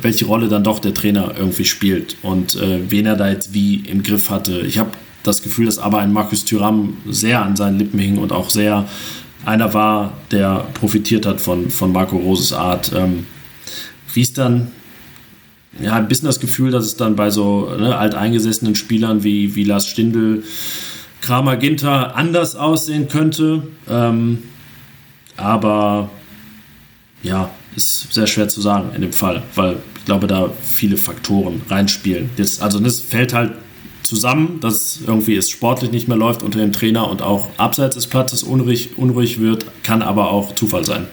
welche 0.01 0.25
Rolle 0.25 0.47
dann 0.47 0.63
doch 0.63 0.79
der 0.79 0.93
Trainer 0.93 1.33
irgendwie 1.37 1.65
spielt 1.65 2.15
und 2.21 2.55
äh, 2.55 2.89
wen 2.89 3.05
er 3.05 3.17
da 3.17 3.29
jetzt 3.29 3.53
wie 3.53 3.83
im 3.85 4.01
Griff 4.01 4.29
hatte. 4.29 4.61
Ich 4.61 4.77
habe 4.77 4.91
das 5.23 5.43
Gefühl, 5.43 5.65
dass 5.65 5.77
aber 5.77 5.99
ein 5.99 6.13
Markus 6.13 6.45
Thüram 6.45 6.95
sehr 7.05 7.43
an 7.43 7.57
seinen 7.57 7.79
Lippen 7.79 7.99
hing 7.99 8.17
und 8.17 8.31
auch 8.31 8.49
sehr 8.49 8.87
einer 9.45 9.73
war, 9.73 10.13
der 10.31 10.67
profitiert 10.73 11.25
hat 11.25 11.39
von, 11.39 11.69
von 11.69 11.91
Marco 11.91 12.17
Roses 12.17 12.53
Art. 12.53 12.91
Ähm, 12.93 13.25
wie 14.13 14.21
es 14.21 14.33
dann, 14.33 14.71
ja, 15.79 15.95
ein 15.95 16.07
bisschen 16.07 16.27
das 16.27 16.39
Gefühl, 16.39 16.71
dass 16.71 16.85
es 16.85 16.95
dann 16.95 17.15
bei 17.15 17.29
so 17.29 17.69
ne, 17.77 17.95
alteingesessenen 17.97 18.75
Spielern 18.75 19.23
wie, 19.23 19.55
wie 19.55 19.63
Lars 19.63 19.87
Stindl, 19.87 20.43
Kramer 21.21 21.57
Ginter 21.57 22.15
anders 22.15 22.55
aussehen 22.55 23.07
könnte. 23.07 23.63
Ähm, 23.89 24.43
aber 25.37 26.09
ja, 27.23 27.49
ist 27.75 28.13
sehr 28.13 28.27
schwer 28.27 28.47
zu 28.47 28.61
sagen 28.61 28.91
in 28.95 29.01
dem 29.01 29.13
Fall, 29.13 29.43
weil 29.55 29.77
ich 29.97 30.05
glaube, 30.05 30.27
da 30.27 30.51
viele 30.61 30.97
Faktoren 30.97 31.61
reinspielen. 31.69 32.29
Das, 32.37 32.61
also 32.61 32.79
das 32.79 33.01
fällt 33.01 33.33
halt 33.33 33.53
zusammen, 34.07 34.59
dass 34.59 34.99
irgendwie 35.05 35.35
es 35.35 35.49
sportlich 35.49 35.91
nicht 35.91 36.07
mehr 36.07 36.17
läuft 36.17 36.43
unter 36.43 36.59
dem 36.59 36.71
Trainer 36.71 37.09
und 37.09 37.21
auch 37.21 37.49
abseits 37.57 37.95
des 37.95 38.07
Platzes 38.07 38.43
unruhig, 38.43 38.97
unruhig 38.97 39.39
wird, 39.39 39.65
kann 39.83 40.01
aber 40.01 40.31
auch 40.31 40.55
Zufall 40.55 40.85
sein. 40.85 41.07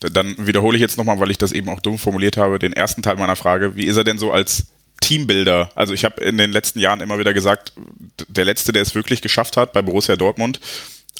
Dann 0.00 0.34
wiederhole 0.38 0.76
ich 0.76 0.80
jetzt 0.80 0.98
nochmal, 0.98 1.18
weil 1.20 1.30
ich 1.30 1.38
das 1.38 1.52
eben 1.52 1.68
auch 1.68 1.80
dumm 1.80 1.98
formuliert 1.98 2.36
habe, 2.36 2.58
den 2.58 2.72
ersten 2.72 3.02
Teil 3.02 3.16
meiner 3.16 3.36
Frage. 3.36 3.76
Wie 3.76 3.86
ist 3.86 3.96
er 3.96 4.04
denn 4.04 4.18
so 4.18 4.30
als 4.30 4.66
Teambuilder? 5.00 5.70
Also 5.74 5.94
ich 5.94 6.04
habe 6.04 6.22
in 6.22 6.36
den 6.36 6.52
letzten 6.52 6.80
Jahren 6.80 7.00
immer 7.00 7.18
wieder 7.18 7.32
gesagt, 7.32 7.72
der 8.28 8.44
Letzte, 8.44 8.72
der 8.72 8.82
es 8.82 8.94
wirklich 8.94 9.22
geschafft 9.22 9.56
hat 9.56 9.72
bei 9.72 9.82
Borussia 9.82 10.16
Dortmund, 10.16 10.60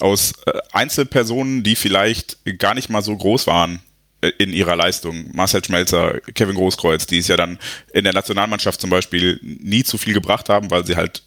aus 0.01 0.33
äh, 0.45 0.59
Einzelpersonen, 0.73 1.63
die 1.63 1.75
vielleicht 1.75 2.39
gar 2.59 2.75
nicht 2.75 2.91
mal 2.91 3.03
so 3.03 3.17
groß 3.17 3.47
waren, 3.47 3.81
in 4.29 4.53
ihrer 4.53 4.77
Leistung. 4.77 5.31
Marcel 5.33 5.65
Schmelzer, 5.65 6.21
Kevin 6.35 6.57
Großkreuz, 6.57 7.07
die 7.07 7.19
es 7.19 7.29
ja 7.29 7.37
dann 7.37 7.59
in 7.93 8.05
der 8.05 8.13
Nationalmannschaft 8.13 8.81
zum 8.81 8.91
Beispiel 8.91 9.41
nie 9.43 9.85
zu 9.85 9.99
viel 9.99 10.15
gebracht 10.15 10.49
haben, 10.49 10.71
weil 10.71 10.87
sie 10.87 10.97
halt 10.97 11.23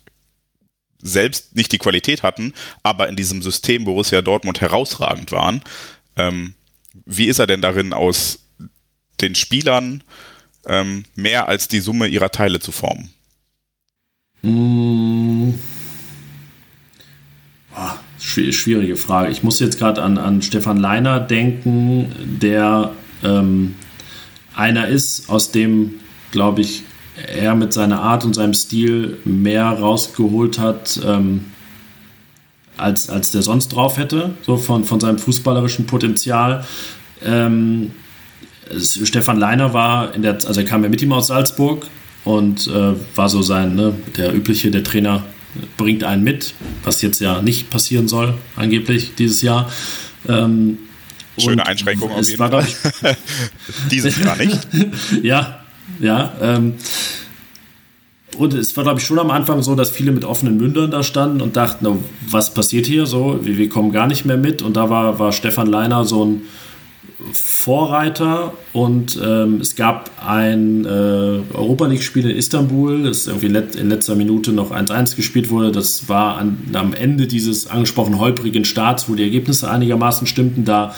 selbst 1.02 1.56
nicht 1.56 1.72
die 1.72 1.78
Qualität 1.78 2.24
hatten, 2.24 2.54
aber 2.84 3.08
in 3.08 3.16
diesem 3.16 3.42
System 3.42 3.86
Borussia 3.86 4.22
Dortmund 4.22 4.62
herausragend 4.62 5.32
waren. 5.32 5.62
Ähm, 6.18 6.54
wie 7.06 7.28
ist 7.28 7.40
er 7.40 7.48
denn 7.48 7.62
darin, 7.62 7.94
aus 7.94 8.40
den 9.22 9.36
Spielern 9.36 10.04
ähm, 10.66 11.06
mehr 11.16 11.48
als 11.48 11.68
die 11.68 11.80
Summe 11.80 12.08
ihrer 12.08 12.32
Teile 12.32 12.60
zu 12.60 12.72
formen? 12.72 13.14
Mmh 14.42 15.54
schwierige 18.20 18.96
Frage. 18.96 19.32
Ich 19.32 19.44
muss 19.44 19.60
jetzt 19.60 19.80
gerade 19.80 20.02
an, 20.02 20.18
an 20.18 20.42
Stefan 20.42 20.78
Leiner 20.78 21.20
denken, 21.20 22.12
der 22.42 22.92
ähm, 23.24 23.76
einer 24.56 24.88
ist, 24.88 25.30
aus 25.30 25.52
dem, 25.52 25.96
glaube 26.32 26.62
ich, 26.62 26.84
er 27.28 27.56
mit 27.56 27.74
seiner 27.74 28.02
Art 28.02 28.26
und 28.26 28.34
seinem 28.34 28.54
Stil 28.54 29.18
mehr 29.26 29.66
rausgeholt 29.66 30.60
hat, 30.60 31.00
ähm, 31.06 31.46
als, 32.78 33.10
als 33.10 33.32
der 33.32 33.42
sonst 33.42 33.70
drauf 33.70 33.98
hätte, 33.98 34.32
so 34.42 34.58
von, 34.58 34.86
von 34.86 35.00
seinem 35.00 35.20
fußballerischen 35.20 35.86
Potenzial. 35.86 36.66
Ähm, 37.24 37.92
Stefan 38.78 39.38
Leiner 39.38 39.74
war 39.74 40.14
in 40.14 40.22
der, 40.22 40.34
also 40.34 40.62
er 40.62 40.66
kam 40.66 40.84
ja 40.84 40.90
mit 40.90 41.02
ihm 41.02 41.12
aus 41.12 41.28
Salzburg 41.28 41.88
und 42.24 42.68
äh, 42.68 42.94
war 43.16 43.30
so 43.30 43.42
sein, 43.42 43.76
ne, 43.76 43.94
der 44.16 44.34
übliche, 44.34 44.72
der 44.72 44.84
Trainer 44.84 45.24
bringt 45.78 46.04
einen 46.04 46.24
mit, 46.24 46.54
was 46.84 47.02
jetzt 47.02 47.20
ja 47.20 47.42
nicht 47.42 47.70
passieren 47.70 48.08
soll, 48.08 48.36
angeblich 48.56 49.16
dieses 49.18 49.42
Jahr. 49.42 49.72
Ähm, 50.28 50.78
Schöne 51.38 51.66
Einschränkung 51.66 52.12
auf 52.12 52.28
jeden 52.28 52.38
Fall. 52.38 52.68
dieses 53.92 54.18
Jahr 54.20 54.36
nicht. 54.36 54.60
ja, 55.24 55.60
ja. 56.00 56.34
Ähm, 56.42 56.74
und 58.38 58.54
es 58.54 58.76
war, 58.78 58.84
glaube 58.84 59.00
ich, 59.00 59.06
schon 59.06 59.20
am 59.20 59.32
Anfang 59.32 59.64
so, 59.64 59.76
dass 59.76 59.90
viele 59.90 60.12
mit 60.12 60.24
offenen 60.24 60.58
Mündern 60.58 60.92
da 60.92 61.04
standen 61.04 61.42
und 61.42 61.56
dachten, 61.56 62.04
was 62.30 62.54
passiert 62.54 62.86
hier 62.86 63.06
so? 63.06 63.40
Wir, 63.44 63.58
wir, 63.58 63.70
kommen 63.70 63.92
gar 63.92 64.08
nicht 64.08 64.26
mehr 64.26 64.38
mit. 64.38 64.62
Und 64.62 64.78
da 64.78 64.90
war, 64.90 65.20
war 65.20 65.32
Stefan 65.32 65.68
Leiner 65.68 66.06
so 66.06 66.26
ein 66.26 66.42
Vorreiter 67.34 68.54
und 68.72 69.20
ähm, 69.22 69.60
es 69.60 69.76
gab 69.76 70.10
ein 70.26 70.86
äh, 70.86 70.88
Europa 70.88 71.86
League-Spiel 71.88 72.30
in 72.30 72.38
Istanbul, 72.38 73.04
das 73.04 73.28
irgendwie 73.28 73.48
in 73.48 73.90
letzter 73.90 74.16
Minute 74.16 74.54
noch 74.54 74.72
1-1 74.72 75.18
gespielt 75.18 75.50
wurde. 75.50 75.72
Das 75.72 76.08
war 76.08 76.38
an, 76.38 76.58
am 76.74 76.94
Ende 76.94 77.28
dieses 77.28 77.68
angesprochenen 77.68 78.22
holprigen 78.22 78.64
Starts, 78.64 79.10
wo 79.10 79.16
die 79.16 79.24
Ergebnisse 79.24 79.70
einigermaßen 79.70 80.28
stimmten. 80.28 80.64
Da 80.64 80.96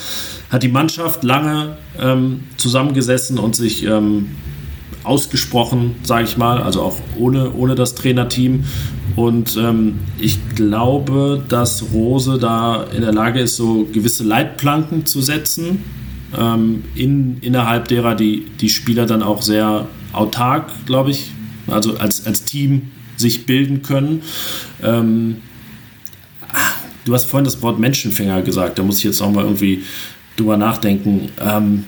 hat 0.51 0.61
die 0.61 0.67
Mannschaft 0.67 1.23
lange 1.23 1.77
ähm, 1.99 2.41
zusammengesessen 2.57 3.39
und 3.39 3.55
sich 3.55 3.83
ähm, 3.85 4.27
ausgesprochen, 5.03 5.95
sage 6.03 6.25
ich 6.25 6.37
mal, 6.37 6.61
also 6.61 6.83
auch 6.83 6.97
ohne, 7.17 7.51
ohne 7.53 7.73
das 7.73 7.95
Trainerteam. 7.95 8.65
Und 9.15 9.57
ähm, 9.57 9.99
ich 10.19 10.37
glaube, 10.53 11.43
dass 11.49 11.83
Rose 11.93 12.37
da 12.37 12.83
in 12.95 13.01
der 13.01 13.11
Lage 13.11 13.39
ist, 13.39 13.55
so 13.55 13.87
gewisse 13.91 14.23
Leitplanken 14.23 15.07
zu 15.07 15.21
setzen 15.21 15.83
ähm, 16.37 16.83
in, 16.95 17.37
innerhalb 17.41 17.87
derer 17.87 18.15
die, 18.15 18.45
die 18.59 18.69
Spieler 18.69 19.05
dann 19.05 19.23
auch 19.23 19.41
sehr 19.41 19.87
autark, 20.13 20.71
glaube 20.85 21.11
ich, 21.11 21.31
also 21.67 21.97
als, 21.97 22.25
als 22.25 22.43
Team 22.43 22.91
sich 23.17 23.45
bilden 23.45 23.81
können. 23.81 24.21
Ähm, 24.83 25.37
du 27.05 27.13
hast 27.13 27.25
vorhin 27.25 27.45
das 27.45 27.61
Wort 27.61 27.79
Menschenfänger 27.79 28.41
gesagt, 28.41 28.79
da 28.79 28.83
muss 28.83 28.97
ich 28.97 29.03
jetzt 29.03 29.21
auch 29.21 29.31
mal 29.31 29.43
irgendwie 29.43 29.83
drüber 30.37 30.57
nachdenken. 30.57 31.29
Ähm, 31.39 31.85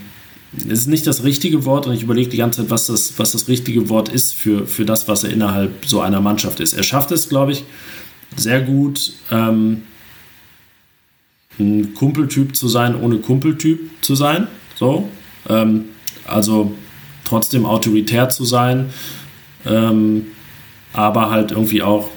es 0.58 0.80
ist 0.80 0.88
nicht 0.88 1.08
das 1.08 1.24
richtige 1.24 1.66
Wort 1.66 1.88
und 1.88 1.94
ich 1.94 2.04
überlege 2.04 2.30
die 2.30 2.38
ganze 2.38 2.62
Zeit, 2.62 2.70
was 2.70 2.88
das, 2.88 3.14
was 3.18 3.32
das 3.32 3.48
richtige 3.48 3.90
Wort 3.90 4.10
ist 4.10 4.34
für, 4.34 4.68
für 4.68 4.86
das, 4.86 5.08
was 5.08 5.24
er 5.24 5.32
innerhalb 5.32 5.86
so 5.86 6.02
einer 6.02 6.22
Mannschaft 6.22 6.60
ist. 6.60 6.74
Er 6.74 6.84
schafft 6.84 7.12
es, 7.12 7.28
glaube 7.28 7.54
ich, 7.54 7.64
sehr 8.36 8.62
gut, 8.62 9.14
ähm, 9.32 9.84
ein 11.60 11.94
Kumpeltyp 11.94 12.56
zu 12.56 12.68
sein, 12.68 12.96
ohne 13.00 13.18
Kumpeltyp 13.18 13.80
zu 14.02 14.16
sein. 14.16 14.48
So. 14.76 15.10
Ähm, 15.50 15.86
also 16.26 16.74
trotzdem 17.24 17.66
autoritär 17.66 18.30
zu 18.30 18.46
sein, 18.46 18.90
ähm, 19.66 20.28
aber 20.94 21.30
halt 21.30 21.52
irgendwie 21.52 21.82
auch 21.82 22.10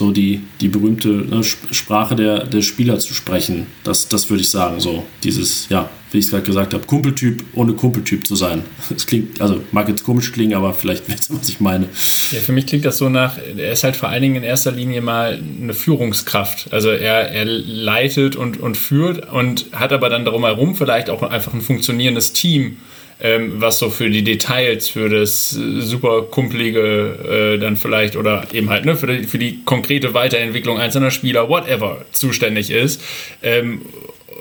so 0.00 0.12
die, 0.12 0.40
die 0.62 0.68
berühmte 0.68 1.08
ne, 1.08 1.44
Sprache 1.44 2.16
der, 2.16 2.46
der 2.46 2.62
Spieler 2.62 2.98
zu 2.98 3.12
sprechen. 3.12 3.66
Das, 3.84 4.08
das 4.08 4.30
würde 4.30 4.40
ich 4.40 4.48
sagen, 4.48 4.80
so 4.80 5.04
dieses, 5.22 5.68
ja, 5.68 5.90
wie 6.10 6.18
ich 6.18 6.24
es 6.24 6.30
gerade 6.30 6.42
gesagt 6.42 6.72
habe, 6.72 6.86
Kumpeltyp 6.86 7.44
ohne 7.52 7.74
Kumpeltyp 7.74 8.26
zu 8.26 8.34
sein. 8.34 8.62
Das 8.88 9.06
klingt, 9.06 9.42
also 9.42 9.60
mag 9.72 9.88
jetzt 9.90 10.02
komisch 10.02 10.32
klingen, 10.32 10.54
aber 10.54 10.72
vielleicht 10.72 11.06
wisst 11.08 11.30
ihr, 11.30 11.38
was 11.38 11.50
ich 11.50 11.60
meine. 11.60 11.84
Ja, 12.30 12.40
für 12.40 12.52
mich 12.52 12.66
klingt 12.66 12.86
das 12.86 12.96
so 12.96 13.10
nach, 13.10 13.36
er 13.36 13.72
ist 13.72 13.84
halt 13.84 13.94
vor 13.94 14.08
allen 14.08 14.22
Dingen 14.22 14.36
in 14.36 14.42
erster 14.42 14.72
Linie 14.72 15.02
mal 15.02 15.38
eine 15.62 15.74
Führungskraft. 15.74 16.72
Also 16.72 16.88
er, 16.88 17.30
er 17.30 17.44
leitet 17.44 18.36
und, 18.36 18.58
und 18.58 18.78
führt 18.78 19.30
und 19.30 19.66
hat 19.72 19.92
aber 19.92 20.08
dann 20.08 20.24
darum 20.24 20.46
herum 20.46 20.76
vielleicht 20.76 21.10
auch 21.10 21.22
einfach 21.22 21.52
ein 21.52 21.60
funktionierendes 21.60 22.32
Team 22.32 22.78
ähm, 23.22 23.54
was 23.56 23.78
so 23.78 23.90
für 23.90 24.10
die 24.10 24.22
Details, 24.22 24.88
für 24.88 25.08
das 25.08 25.56
äh, 25.56 25.80
super 25.80 26.22
kumpelige 26.22 27.54
äh, 27.54 27.58
dann 27.58 27.76
vielleicht 27.76 28.16
oder 28.16 28.46
eben 28.52 28.70
halt 28.70 28.84
ne, 28.84 28.96
für, 28.96 29.06
die, 29.06 29.24
für 29.24 29.38
die 29.38 29.60
konkrete 29.64 30.14
Weiterentwicklung 30.14 30.78
einzelner 30.78 31.10
Spieler, 31.10 31.48
whatever, 31.48 32.04
zuständig 32.12 32.70
ist. 32.70 33.02
Ähm, 33.42 33.82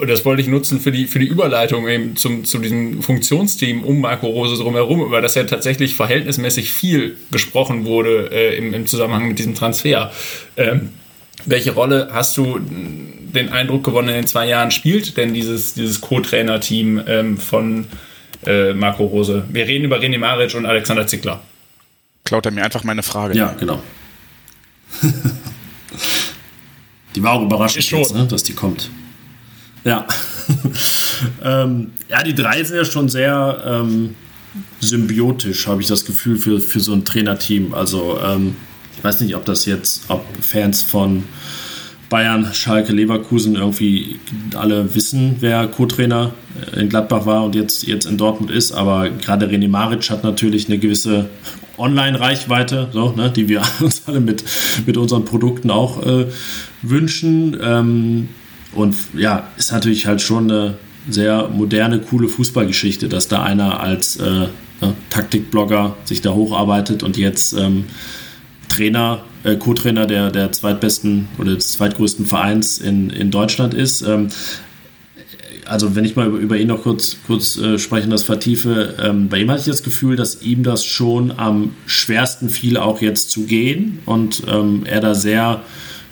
das 0.08 0.24
wollte 0.24 0.42
ich 0.42 0.48
nutzen 0.48 0.80
für 0.80 0.92
die, 0.92 1.08
für 1.08 1.20
die 1.20 1.26
Überleitung 1.28 1.88
eben 1.88 2.16
zum, 2.16 2.46
zu 2.46 2.60
diesem 2.60 3.02
Funktionsteam 3.02 3.84
um 3.84 4.00
Marco 4.00 4.28
Rose 4.28 4.56
drumherum, 4.62 5.02
über 5.02 5.22
das 5.22 5.36
ja 5.36 5.44
tatsächlich 5.44 5.96
verhältnismäßig 5.96 6.72
viel 6.72 7.18
gesprochen 7.32 7.86
wurde 7.86 8.30
äh, 8.32 8.58
im, 8.58 8.74
im 8.74 8.88
Zusammenhang 8.88 9.28
mit 9.28 9.40
diesem 9.40 9.56
Transfer. 9.56 10.12
Ähm, 10.56 10.90
welche 11.46 11.72
Rolle 11.72 12.10
hast 12.12 12.38
du 12.38 12.60
den 12.60 13.50
Eindruck 13.50 13.84
gewonnen 13.84 14.10
in 14.10 14.16
den 14.16 14.28
zwei 14.28 14.48
Jahren 14.48 14.72
spielt 14.72 15.18
denn 15.18 15.34
dieses, 15.34 15.74
dieses 15.74 16.02
Co-Trainer-Team 16.02 17.02
ähm, 17.08 17.38
von 17.38 17.86
äh, 18.46 18.74
Marco 18.74 19.06
Rose. 19.06 19.46
Wir 19.50 19.68
reden 19.68 19.86
über 19.86 19.98
René 20.00 20.18
Maric 20.18 20.56
und 20.56 20.66
Alexander 20.66 21.06
Zickler. 21.08 21.42
Klaut 22.24 22.46
er 22.46 22.52
mir 22.52 22.64
einfach 22.64 22.84
meine 22.84 23.04
Frage. 23.04 23.36
Ja, 23.36 23.54
genau. 23.54 23.82
die 27.16 27.24
war 27.24 27.34
auch 27.34 27.44
überraschend, 27.44 27.90
jetzt, 27.90 28.14
ne, 28.14 28.28
dass 28.28 28.44
die 28.44 28.54
kommt. 28.54 28.90
Ja. 29.84 30.06
ähm, 31.44 31.92
ja, 32.08 32.24
die 32.24 32.36
drei 32.36 32.64
sind 32.64 32.78
ja 32.78 32.86
schon 32.86 33.10
sehr 33.10 33.64
ähm, 33.66 34.16
symbiotisch, 34.80 35.68
habe 35.68 35.82
ich 35.82 35.88
das 35.88 36.06
Gefühl, 36.06 36.38
für, 36.38 36.60
für 36.60 36.80
so 36.80 36.94
ein 36.94 37.06
Trainerteam. 37.06 37.74
Also, 37.74 38.20
ähm, 38.24 38.56
ich 38.98 39.04
weiß 39.04 39.22
nicht, 39.22 39.36
ob 39.36 39.46
das 39.46 39.66
jetzt, 39.66 40.04
ob 40.10 40.26
Fans 40.42 40.82
von 40.82 41.24
Bayern, 42.10 42.49
Schalke, 42.53 42.91
Leverkusen 42.91 43.55
irgendwie 43.55 44.20
alle 44.55 44.95
wissen, 44.95 45.38
wer 45.39 45.68
Co-Trainer 45.68 46.34
in 46.76 46.89
Gladbach 46.89 47.26
war 47.26 47.43
und 47.45 47.55
jetzt, 47.55 47.86
jetzt 47.86 48.05
in 48.05 48.18
Dortmund 48.18 48.51
ist. 48.51 48.72
Aber 48.72 49.10
gerade 49.10 49.47
René 49.47 49.70
Maric 49.70 50.10
hat 50.10 50.24
natürlich 50.24 50.68
eine 50.68 50.80
gewisse 50.80 51.30
Online-Reichweite, 51.78 52.89
so, 52.91 53.12
ne, 53.12 53.30
die 53.30 53.47
wir 53.47 53.62
uns 53.80 54.03
alle 54.07 54.20
mit, 54.20 54.43
mit 54.86 54.97
unseren 54.97 55.26
Produkten 55.26 55.70
auch 55.70 56.05
äh, 56.05 56.26
wünschen. 56.82 57.57
Ähm, 57.62 58.30
und 58.74 58.95
ja, 59.16 59.47
ist 59.57 59.72
natürlich 59.72 60.05
halt 60.05 60.22
schon 60.22 60.51
eine 60.51 60.74
sehr 61.07 61.47
moderne, 61.47 61.99
coole 61.99 62.28
Fußballgeschichte, 62.28 63.07
dass 63.07 63.28
da 63.28 63.43
einer 63.43 63.80
als 63.80 64.18
äh, 64.18 64.47
ne, 64.82 64.93
Taktikblogger 65.10 65.95
sich 66.03 66.22
da 66.22 66.34
hocharbeitet 66.34 67.03
und 67.03 67.18
jetzt 67.18 67.53
ähm, 67.53 67.86
Trainer 68.68 69.22
äh, 69.44 69.56
Co-Trainer 69.56 70.06
der, 70.06 70.32
der 70.32 70.52
zweitbesten 70.52 71.28
oder 71.38 71.56
des 71.56 71.74
zweitgrößten 71.74 72.26
Vereins 72.26 72.78
in, 72.78 73.10
in 73.10 73.32
Deutschland 73.32 73.74
ist. 73.74 74.02
Ähm, 74.02 74.30
also 75.66 75.96
wenn 75.96 76.04
ich 76.04 76.16
mal 76.16 76.28
über, 76.28 76.38
über 76.38 76.58
ihn 76.58 76.68
noch 76.68 76.84
kurz, 76.84 77.18
kurz 77.28 77.58
äh, 77.58 77.78
sprechen, 77.78 78.10
das 78.10 78.24
vertiefe, 78.24 78.96
ähm, 79.02 79.30
bei 79.30 79.40
ihm 79.40 79.50
hatte 79.52 79.62
ich 79.62 79.68
das 79.68 79.84
Gefühl, 79.84 80.16
dass 80.16 80.42
ihm 80.42 80.64
das 80.64 80.84
schon 80.84 81.32
am 81.38 81.76
schwersten 81.86 82.50
fiel, 82.50 82.78
auch 82.78 83.02
jetzt 83.02 83.32
zu 83.32 83.44
gehen 83.44 84.00
und 84.06 84.44
ähm, 84.48 84.84
er 84.86 85.00
da 85.00 85.14
sehr 85.14 85.62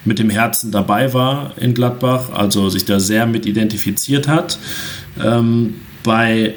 mit 0.06 0.20
dem 0.20 0.30
Herzen 0.30 0.72
dabei 0.72 1.14
war 1.14 1.54
in 1.58 1.74
Gladbach, 1.74 2.30
also 2.34 2.70
sich 2.70 2.86
da 2.86 3.00
sehr 3.00 3.26
mit 3.26 3.46
identifiziert 3.46 4.28
hat. 4.28 4.58
Ähm, 5.22 5.76
bei 6.04 6.54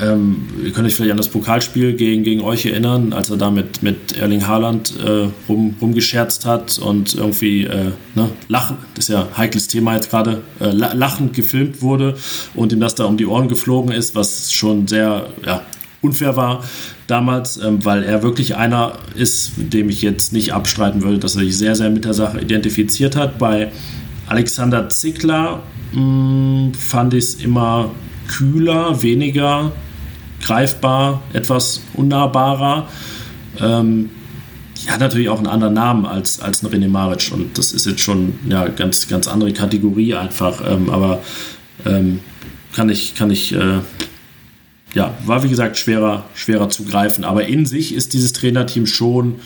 ähm, 0.00 0.48
ihr 0.64 0.72
könnt 0.72 0.86
euch 0.86 0.94
vielleicht 0.94 1.10
an 1.10 1.16
das 1.16 1.28
Pokalspiel 1.28 1.94
gegen, 1.94 2.22
gegen 2.22 2.40
euch 2.40 2.66
erinnern, 2.66 3.12
als 3.12 3.30
er 3.30 3.36
da 3.36 3.50
mit, 3.50 3.82
mit 3.82 4.16
Erling 4.16 4.46
Haaland 4.46 4.94
äh, 5.04 5.28
rum, 5.48 5.76
rumgescherzt 5.80 6.46
hat 6.46 6.78
und 6.78 7.14
irgendwie 7.14 7.64
äh, 7.64 7.92
ne, 8.14 8.30
lachen, 8.48 8.76
das 8.94 9.06
ist 9.06 9.14
ja 9.14 9.22
ein 9.22 9.36
heikles 9.36 9.68
Thema 9.68 9.94
jetzt 9.94 10.10
gerade, 10.10 10.42
äh, 10.60 10.70
lachend 10.70 11.34
gefilmt 11.34 11.82
wurde 11.82 12.16
und 12.54 12.72
ihm 12.72 12.80
das 12.80 12.94
da 12.94 13.04
um 13.04 13.16
die 13.16 13.26
Ohren 13.26 13.48
geflogen 13.48 13.92
ist, 13.92 14.14
was 14.14 14.52
schon 14.52 14.86
sehr 14.86 15.28
ja, 15.44 15.62
unfair 16.00 16.36
war 16.36 16.64
damals, 17.06 17.56
ähm, 17.56 17.84
weil 17.84 18.04
er 18.04 18.22
wirklich 18.22 18.56
einer 18.56 18.92
ist, 19.14 19.52
dem 19.56 19.88
ich 19.88 20.02
jetzt 20.02 20.32
nicht 20.32 20.52
abstreiten 20.52 21.02
würde, 21.02 21.18
dass 21.18 21.36
er 21.36 21.42
sich 21.42 21.56
sehr, 21.56 21.74
sehr 21.74 21.90
mit 21.90 22.04
der 22.04 22.14
Sache 22.14 22.40
identifiziert 22.40 23.16
hat. 23.16 23.38
Bei 23.38 23.72
Alexander 24.26 24.88
Zickler 24.88 25.62
mh, 25.92 26.00
hm, 26.00 26.74
fand 26.74 27.14
ich 27.14 27.24
es 27.24 27.34
immer 27.36 27.90
kühler, 28.28 29.02
weniger 29.02 29.72
greifbar, 30.42 31.22
etwas 31.32 31.82
unnahbarer. 31.94 32.88
Ähm, 33.60 34.10
die 34.80 34.90
hat 34.90 35.00
natürlich 35.00 35.28
auch 35.28 35.38
einen 35.38 35.48
anderen 35.48 35.74
Namen 35.74 36.06
als, 36.06 36.40
als 36.40 36.62
ein 36.62 36.68
René 36.68 36.88
Maric 36.88 37.32
und 37.32 37.58
das 37.58 37.72
ist 37.72 37.86
jetzt 37.86 38.00
schon 38.00 38.38
ja 38.48 38.68
ganz, 38.68 39.08
ganz 39.08 39.26
andere 39.26 39.52
Kategorie 39.52 40.14
einfach. 40.14 40.62
Ähm, 40.68 40.88
aber 40.90 41.20
ähm, 41.84 42.20
kann 42.74 42.88
ich, 42.88 43.14
kann 43.14 43.30
ich, 43.30 43.54
äh, 43.54 43.80
ja, 44.94 45.14
war 45.26 45.42
wie 45.42 45.48
gesagt 45.48 45.76
schwerer, 45.78 46.24
schwerer 46.34 46.68
zu 46.68 46.84
greifen. 46.84 47.24
Aber 47.24 47.46
in 47.46 47.66
sich 47.66 47.94
ist 47.94 48.12
dieses 48.12 48.32
Trainerteam 48.32 48.86
schon 48.86 49.40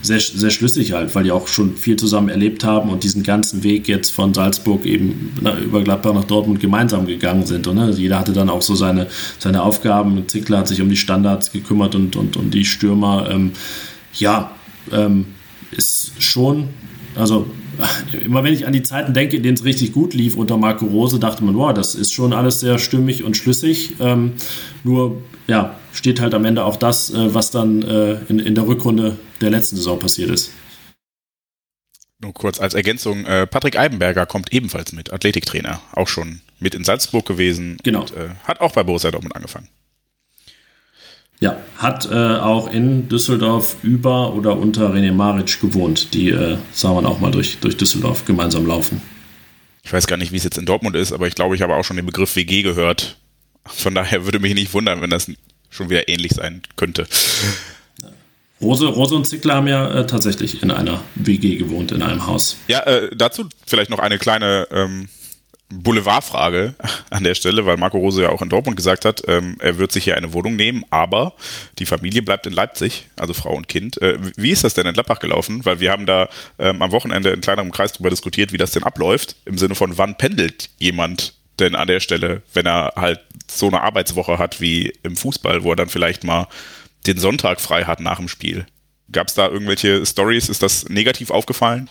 sehr, 0.00 0.20
sehr 0.20 0.50
schlüssig 0.50 0.92
halt, 0.92 1.14
weil 1.14 1.24
die 1.24 1.32
auch 1.32 1.48
schon 1.48 1.76
viel 1.76 1.96
zusammen 1.96 2.28
erlebt 2.28 2.64
haben 2.64 2.90
und 2.90 3.02
diesen 3.02 3.22
ganzen 3.22 3.64
Weg 3.64 3.88
jetzt 3.88 4.10
von 4.10 4.32
Salzburg 4.32 4.86
eben 4.86 5.32
über 5.64 5.82
Gladbach 5.82 6.14
nach 6.14 6.24
Dortmund 6.24 6.60
gemeinsam 6.60 7.06
gegangen 7.06 7.46
sind. 7.46 7.66
Und, 7.66 7.76
ne? 7.76 7.82
also 7.82 8.00
jeder 8.00 8.18
hatte 8.18 8.32
dann 8.32 8.48
auch 8.48 8.62
so 8.62 8.74
seine, 8.74 9.08
seine 9.38 9.62
Aufgaben. 9.62 10.28
Zickler 10.28 10.58
hat 10.58 10.68
sich 10.68 10.80
um 10.80 10.88
die 10.88 10.96
Standards 10.96 11.52
gekümmert 11.52 11.94
und, 11.94 12.14
und, 12.16 12.36
und 12.36 12.54
die 12.54 12.64
Stürmer. 12.64 13.28
Ähm, 13.30 13.52
ja, 14.14 14.52
ähm, 14.92 15.26
ist 15.70 16.22
schon, 16.22 16.68
also 17.14 17.46
immer 18.24 18.44
wenn 18.44 18.54
ich 18.54 18.66
an 18.66 18.72
die 18.72 18.82
Zeiten 18.82 19.14
denke, 19.14 19.36
in 19.36 19.42
denen 19.42 19.56
es 19.56 19.64
richtig 19.64 19.92
gut 19.92 20.14
lief 20.14 20.36
unter 20.36 20.56
Marco 20.56 20.86
Rose, 20.86 21.18
dachte 21.18 21.44
man, 21.44 21.56
wow, 21.56 21.72
das 21.72 21.94
ist 21.94 22.12
schon 22.12 22.32
alles 22.32 22.60
sehr 22.60 22.78
stimmig 22.78 23.24
und 23.24 23.36
schlüssig. 23.36 23.94
Ähm, 24.00 24.32
nur, 24.84 25.22
ja, 25.48 25.74
steht 25.92 26.20
halt 26.20 26.34
am 26.34 26.44
Ende 26.44 26.64
auch 26.64 26.76
das, 26.76 27.10
äh, 27.10 27.34
was 27.34 27.50
dann 27.50 27.82
äh, 27.82 28.20
in, 28.28 28.38
in 28.38 28.54
der 28.54 28.66
Rückrunde 28.66 29.18
der 29.40 29.50
letzten 29.50 29.76
Saison 29.76 29.98
passiert 29.98 30.30
ist. 30.30 30.52
Nur 32.20 32.34
kurz 32.34 32.60
als 32.60 32.74
Ergänzung, 32.74 33.24
äh, 33.24 33.46
Patrick 33.46 33.78
Eibenberger 33.78 34.26
kommt 34.26 34.52
ebenfalls 34.52 34.92
mit, 34.92 35.12
Athletiktrainer, 35.12 35.80
auch 35.92 36.08
schon 36.08 36.40
mit 36.58 36.74
in 36.74 36.84
Salzburg 36.84 37.24
gewesen 37.26 37.78
genau. 37.82 38.00
und 38.00 38.12
äh, 38.12 38.30
hat 38.44 38.60
auch 38.60 38.72
bei 38.72 38.82
Borussia 38.82 39.10
Dortmund 39.10 39.34
angefangen. 39.34 39.68
Ja, 41.40 41.56
hat 41.76 42.10
äh, 42.10 42.14
auch 42.14 42.70
in 42.72 43.08
Düsseldorf 43.08 43.76
über 43.84 44.34
oder 44.34 44.56
unter 44.56 44.92
René 44.92 45.12
Maric 45.12 45.60
gewohnt. 45.60 46.12
Die 46.12 46.30
äh, 46.30 46.58
sah 46.72 46.92
man 46.92 47.06
auch 47.06 47.20
mal 47.20 47.30
durch, 47.30 47.58
durch 47.60 47.76
Düsseldorf 47.76 48.24
gemeinsam 48.24 48.66
laufen. 48.66 49.00
Ich 49.84 49.92
weiß 49.92 50.08
gar 50.08 50.16
nicht, 50.16 50.32
wie 50.32 50.36
es 50.36 50.44
jetzt 50.44 50.58
in 50.58 50.66
Dortmund 50.66 50.96
ist, 50.96 51.12
aber 51.12 51.28
ich 51.28 51.36
glaube, 51.36 51.54
ich 51.54 51.62
habe 51.62 51.76
auch 51.76 51.84
schon 51.84 51.96
den 51.96 52.06
Begriff 52.06 52.34
WG 52.34 52.62
gehört. 52.62 53.18
Von 53.68 53.94
daher 53.94 54.24
würde 54.24 54.38
mich 54.38 54.54
nicht 54.54 54.72
wundern, 54.74 55.00
wenn 55.00 55.10
das 55.10 55.30
schon 55.70 55.90
wieder 55.90 56.08
ähnlich 56.08 56.32
sein 56.32 56.62
könnte. 56.76 57.06
Rose, 58.60 58.86
Rose 58.86 59.14
und 59.14 59.24
Zickler 59.24 59.54
haben 59.54 59.68
ja 59.68 59.88
äh, 59.88 60.06
tatsächlich 60.06 60.62
in 60.62 60.70
einer 60.70 61.02
WG 61.14 61.56
gewohnt, 61.56 61.92
in 61.92 62.02
einem 62.02 62.26
Haus. 62.26 62.56
Ja, 62.66 62.80
äh, 62.80 63.10
dazu 63.14 63.48
vielleicht 63.66 63.90
noch 63.90 64.00
eine 64.00 64.18
kleine 64.18 64.66
ähm, 64.72 65.08
Boulevardfrage 65.70 66.74
an 67.10 67.24
der 67.24 67.34
Stelle, 67.34 67.66
weil 67.66 67.76
Marco 67.76 67.98
Rose 67.98 68.22
ja 68.22 68.30
auch 68.30 68.42
in 68.42 68.48
Dortmund 68.48 68.76
gesagt 68.76 69.04
hat, 69.04 69.22
ähm, 69.28 69.56
er 69.60 69.78
wird 69.78 69.92
sich 69.92 70.04
hier 70.04 70.16
eine 70.16 70.32
Wohnung 70.32 70.56
nehmen, 70.56 70.84
aber 70.90 71.34
die 71.78 71.86
Familie 71.86 72.22
bleibt 72.22 72.46
in 72.46 72.52
Leipzig, 72.52 73.06
also 73.16 73.34
Frau 73.34 73.54
und 73.54 73.68
Kind. 73.68 74.00
Äh, 74.00 74.18
wie 74.36 74.50
ist 74.50 74.64
das 74.64 74.74
denn 74.74 74.86
in 74.86 74.94
Gladbach 74.94 75.20
gelaufen? 75.20 75.64
Weil 75.64 75.78
wir 75.78 75.92
haben 75.92 76.06
da 76.06 76.28
ähm, 76.58 76.82
am 76.82 76.90
Wochenende 76.90 77.30
in 77.30 77.40
kleinerem 77.40 77.70
Kreis 77.70 77.92
darüber 77.92 78.10
diskutiert, 78.10 78.52
wie 78.52 78.58
das 78.58 78.72
denn 78.72 78.82
abläuft, 78.82 79.36
im 79.44 79.58
Sinne 79.58 79.74
von, 79.74 79.98
wann 79.98 80.16
pendelt 80.16 80.70
jemand 80.78 81.34
denn 81.58 81.74
an 81.74 81.88
der 81.88 82.00
Stelle, 82.00 82.42
wenn 82.54 82.66
er 82.66 82.92
halt 82.96 83.20
so 83.50 83.66
eine 83.66 83.82
Arbeitswoche 83.82 84.38
hat 84.38 84.60
wie 84.60 84.92
im 85.02 85.16
Fußball, 85.16 85.62
wo 85.62 85.70
er 85.70 85.76
dann 85.76 85.88
vielleicht 85.88 86.24
mal 86.24 86.48
den 87.06 87.18
Sonntag 87.18 87.60
frei 87.60 87.84
hat 87.84 88.00
nach 88.00 88.18
dem 88.18 88.28
Spiel. 88.28 88.66
Gab 89.10 89.28
es 89.28 89.34
da 89.34 89.48
irgendwelche 89.48 90.04
Stories? 90.04 90.48
Ist 90.48 90.62
das 90.62 90.88
negativ 90.88 91.30
aufgefallen? 91.30 91.88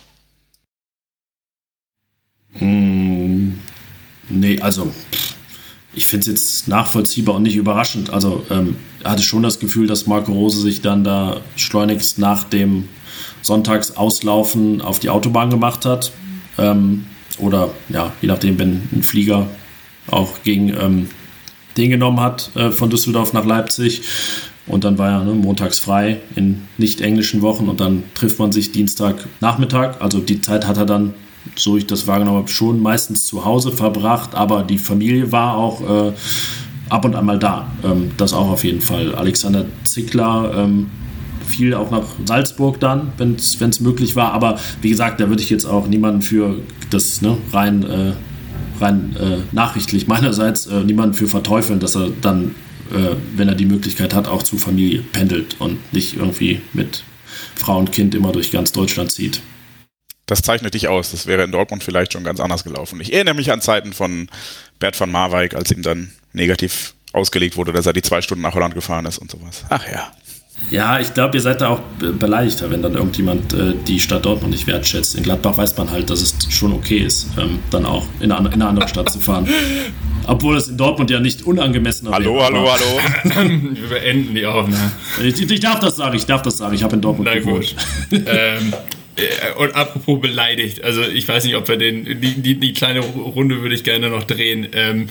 Hm, 2.52 3.58
nee, 4.28 4.60
also 4.60 4.92
ich 5.94 6.06
finde 6.06 6.20
es 6.20 6.26
jetzt 6.26 6.68
nachvollziehbar 6.68 7.34
und 7.34 7.42
nicht 7.42 7.56
überraschend. 7.56 8.10
Also 8.10 8.46
ähm, 8.50 8.76
hatte 9.04 9.22
schon 9.22 9.42
das 9.42 9.58
Gefühl, 9.58 9.86
dass 9.86 10.06
Marco 10.06 10.32
Rose 10.32 10.60
sich 10.60 10.80
dann 10.80 11.02
da 11.02 11.40
schleunigst 11.56 12.18
nach 12.18 12.44
dem 12.44 12.88
Sonntagsauslaufen 13.42 14.80
auf 14.80 15.00
die 15.00 15.10
Autobahn 15.10 15.50
gemacht 15.50 15.84
hat. 15.84 16.12
Ähm, 16.56 17.06
oder 17.38 17.72
ja, 17.88 18.12
je 18.20 18.28
nachdem, 18.28 18.58
wenn 18.58 18.88
ein 18.92 19.02
Flieger 19.02 19.48
auch 20.08 20.42
ging, 20.42 20.74
ähm, 20.78 21.08
den 21.78 21.90
genommen 21.90 22.20
hat 22.20 22.50
äh, 22.54 22.70
von 22.70 22.90
Düsseldorf 22.90 23.32
nach 23.32 23.44
Leipzig. 23.44 24.02
Und 24.66 24.84
dann 24.84 24.98
war 24.98 25.10
er 25.10 25.24
ne, 25.24 25.32
montags 25.32 25.78
frei 25.78 26.20
in 26.36 26.62
nicht 26.76 27.00
englischen 27.00 27.40
Wochen 27.40 27.68
und 27.68 27.80
dann 27.80 28.02
trifft 28.14 28.38
man 28.38 28.52
sich 28.52 28.70
Dienstagnachmittag. 28.70 30.00
Also 30.00 30.20
die 30.20 30.42
Zeit 30.42 30.66
hat 30.66 30.76
er 30.76 30.84
dann, 30.84 31.14
so 31.56 31.78
ich 31.78 31.86
das 31.86 32.06
wahrgenommen 32.06 32.38
habe, 32.38 32.48
schon 32.48 32.80
meistens 32.82 33.24
zu 33.24 33.46
Hause 33.46 33.72
verbracht, 33.72 34.34
aber 34.34 34.62
die 34.62 34.76
Familie 34.76 35.32
war 35.32 35.56
auch 35.56 35.80
äh, 35.80 36.12
ab 36.90 37.06
und 37.06 37.14
an 37.14 37.24
mal 37.24 37.38
da. 37.38 37.70
Ähm, 37.82 38.10
das 38.18 38.34
auch 38.34 38.50
auf 38.50 38.64
jeden 38.64 38.82
Fall. 38.82 39.14
Alexander 39.14 39.64
Zickler 39.84 40.52
ähm, 40.54 40.90
fiel 41.46 41.74
auch 41.74 41.90
nach 41.90 42.04
Salzburg 42.26 42.78
dann, 42.78 43.12
wenn 43.16 43.36
es 43.36 43.80
möglich 43.80 44.16
war. 44.16 44.32
Aber 44.32 44.58
wie 44.82 44.90
gesagt, 44.90 45.18
da 45.20 45.28
würde 45.28 45.42
ich 45.42 45.50
jetzt 45.50 45.64
auch 45.64 45.88
niemanden 45.88 46.20
für 46.20 46.56
das 46.90 47.22
ne, 47.22 47.38
rein, 47.52 47.82
äh, 47.84 48.12
rein 48.80 49.16
äh, 49.16 49.38
nachrichtlich 49.54 50.06
meinerseits 50.06 50.66
äh, 50.66 50.80
niemanden 50.80 51.14
für 51.14 51.28
verteufeln, 51.28 51.80
dass 51.80 51.96
er 51.96 52.10
dann, 52.20 52.54
äh, 52.92 53.16
wenn 53.36 53.48
er 53.48 53.54
die 53.54 53.66
Möglichkeit 53.66 54.14
hat, 54.14 54.28
auch 54.28 54.42
zu 54.42 54.58
Familie 54.58 55.02
pendelt 55.12 55.56
und 55.58 55.92
nicht 55.92 56.16
irgendwie 56.16 56.60
mit 56.72 57.04
Frau 57.56 57.78
und 57.78 57.92
Kind 57.92 58.14
immer 58.14 58.32
durch 58.32 58.50
ganz 58.50 58.72
Deutschland 58.72 59.12
zieht. 59.12 59.40
Das 60.26 60.42
zeichnet 60.42 60.74
dich 60.74 60.88
aus. 60.88 61.10
Das 61.10 61.26
wäre 61.26 61.42
in 61.42 61.52
Dortmund 61.52 61.82
vielleicht 61.82 62.12
schon 62.12 62.22
ganz 62.22 62.38
anders 62.38 62.62
gelaufen. 62.62 63.00
Ich 63.00 63.12
erinnere 63.12 63.34
mich 63.34 63.50
an 63.50 63.62
Zeiten 63.62 63.94
von 63.94 64.28
Bert 64.78 64.98
van 65.00 65.10
Marwijk, 65.10 65.54
als 65.54 65.70
ihm 65.72 65.82
dann 65.82 66.12
negativ 66.32 66.94
ausgelegt 67.12 67.56
wurde, 67.56 67.72
dass 67.72 67.86
er 67.86 67.94
die 67.94 68.02
zwei 68.02 68.20
Stunden 68.20 68.42
nach 68.42 68.54
Holland 68.54 68.74
gefahren 68.74 69.06
ist 69.06 69.18
und 69.18 69.30
sowas. 69.30 69.64
Ach 69.70 69.86
ja. 69.90 70.12
Ja, 70.70 71.00
ich 71.00 71.14
glaube, 71.14 71.36
ihr 71.36 71.40
seid 71.40 71.62
da 71.62 71.68
auch 71.68 71.80
beleidigter, 71.98 72.70
wenn 72.70 72.82
dann 72.82 72.94
irgendjemand 72.94 73.54
äh, 73.54 73.72
die 73.86 73.98
Stadt 73.98 74.26
Dortmund 74.26 74.52
nicht 74.52 74.66
wertschätzt. 74.66 75.16
In 75.16 75.22
Gladbach 75.22 75.56
weiß 75.56 75.76
man 75.78 75.90
halt, 75.90 76.10
dass 76.10 76.20
es 76.20 76.36
schon 76.50 76.72
okay 76.72 76.98
ist, 76.98 77.28
ähm, 77.38 77.58
dann 77.70 77.86
auch 77.86 78.04
in 78.20 78.32
eine, 78.32 78.48
in 78.48 78.54
eine, 78.54 78.66
andere 78.66 78.88
Stadt 78.88 79.10
zu 79.10 79.18
fahren. 79.18 79.48
Obwohl 80.26 80.58
es 80.58 80.68
in 80.68 80.76
Dortmund 80.76 81.10
ja 81.10 81.20
nicht 81.20 81.42
unangemessen 81.42 82.08
ist. 82.08 82.12
Hallo, 82.12 82.34
wäre, 82.34 82.44
hallo, 82.44 82.68
hallo. 82.70 83.40
Wir 83.74 83.88
beenden 83.88 84.34
die 84.34 84.44
Aufnahme. 84.44 84.92
Ich, 85.22 85.40
ich, 85.50 85.60
darf 85.60 85.80
das 85.80 85.96
sagen, 85.96 86.14
ich 86.14 86.26
darf 86.26 86.42
das 86.42 86.58
sagen. 86.58 86.74
Ich 86.74 86.82
habe 86.82 86.96
in 86.96 87.00
Dortmund 87.00 87.30
Na 87.32 87.38
gewohnt. 87.38 87.74
ähm, 88.12 88.26
äh, 88.26 88.60
und 89.56 89.74
apropos 89.74 90.20
beleidigt, 90.20 90.84
also 90.84 91.02
ich 91.02 91.26
weiß 91.26 91.44
nicht, 91.44 91.56
ob 91.56 91.68
wir 91.68 91.76
den, 91.76 92.20
die, 92.20 92.40
die, 92.40 92.54
die 92.54 92.72
kleine 92.72 93.00
Runde 93.00 93.62
würde 93.62 93.74
ich 93.74 93.84
gerne 93.84 94.10
noch 94.10 94.24
drehen. 94.24 94.68
Ähm, 94.72 95.08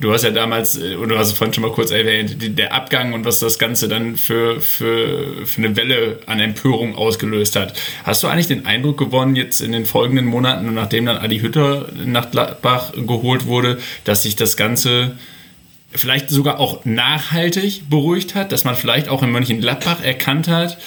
du 0.00 0.12
hast 0.12 0.24
ja 0.24 0.30
damals, 0.30 0.80
äh, 0.80 0.94
und 0.94 1.08
du 1.08 1.18
hast 1.18 1.28
es 1.28 1.32
vorhin 1.38 1.54
schon 1.54 1.62
mal 1.62 1.72
kurz 1.72 1.90
erwähnt, 1.90 2.36
der 2.58 2.72
Abgang 2.72 3.12
und 3.12 3.24
was 3.24 3.40
das 3.40 3.58
Ganze 3.58 3.88
dann 3.88 4.16
für, 4.16 4.60
für, 4.60 5.46
für 5.46 5.58
eine 5.62 5.76
Welle 5.76 6.20
an 6.26 6.40
Empörung 6.40 6.96
ausgelöst 6.96 7.56
hat. 7.56 7.78
Hast 8.04 8.22
du 8.22 8.28
eigentlich 8.28 8.48
den 8.48 8.66
Eindruck 8.66 8.98
gewonnen, 8.98 9.36
jetzt 9.36 9.60
in 9.60 9.72
den 9.72 9.86
folgenden 9.86 10.26
Monaten, 10.26 10.72
nachdem 10.74 11.06
dann 11.06 11.18
Adi 11.18 11.40
Hütter 11.40 11.88
nach 12.04 12.30
Gladbach 12.30 12.92
geholt 12.94 13.46
wurde, 13.46 13.78
dass 14.04 14.22
sich 14.22 14.36
das 14.36 14.56
Ganze 14.56 15.16
vielleicht 15.90 16.28
sogar 16.28 16.60
auch 16.60 16.84
nachhaltig 16.84 17.88
beruhigt 17.88 18.34
hat, 18.34 18.52
dass 18.52 18.64
man 18.64 18.76
vielleicht 18.76 19.08
auch 19.08 19.22
in 19.22 19.30
Mönchengladbach 19.30 20.02
erkannt 20.02 20.46
hat, 20.48 20.78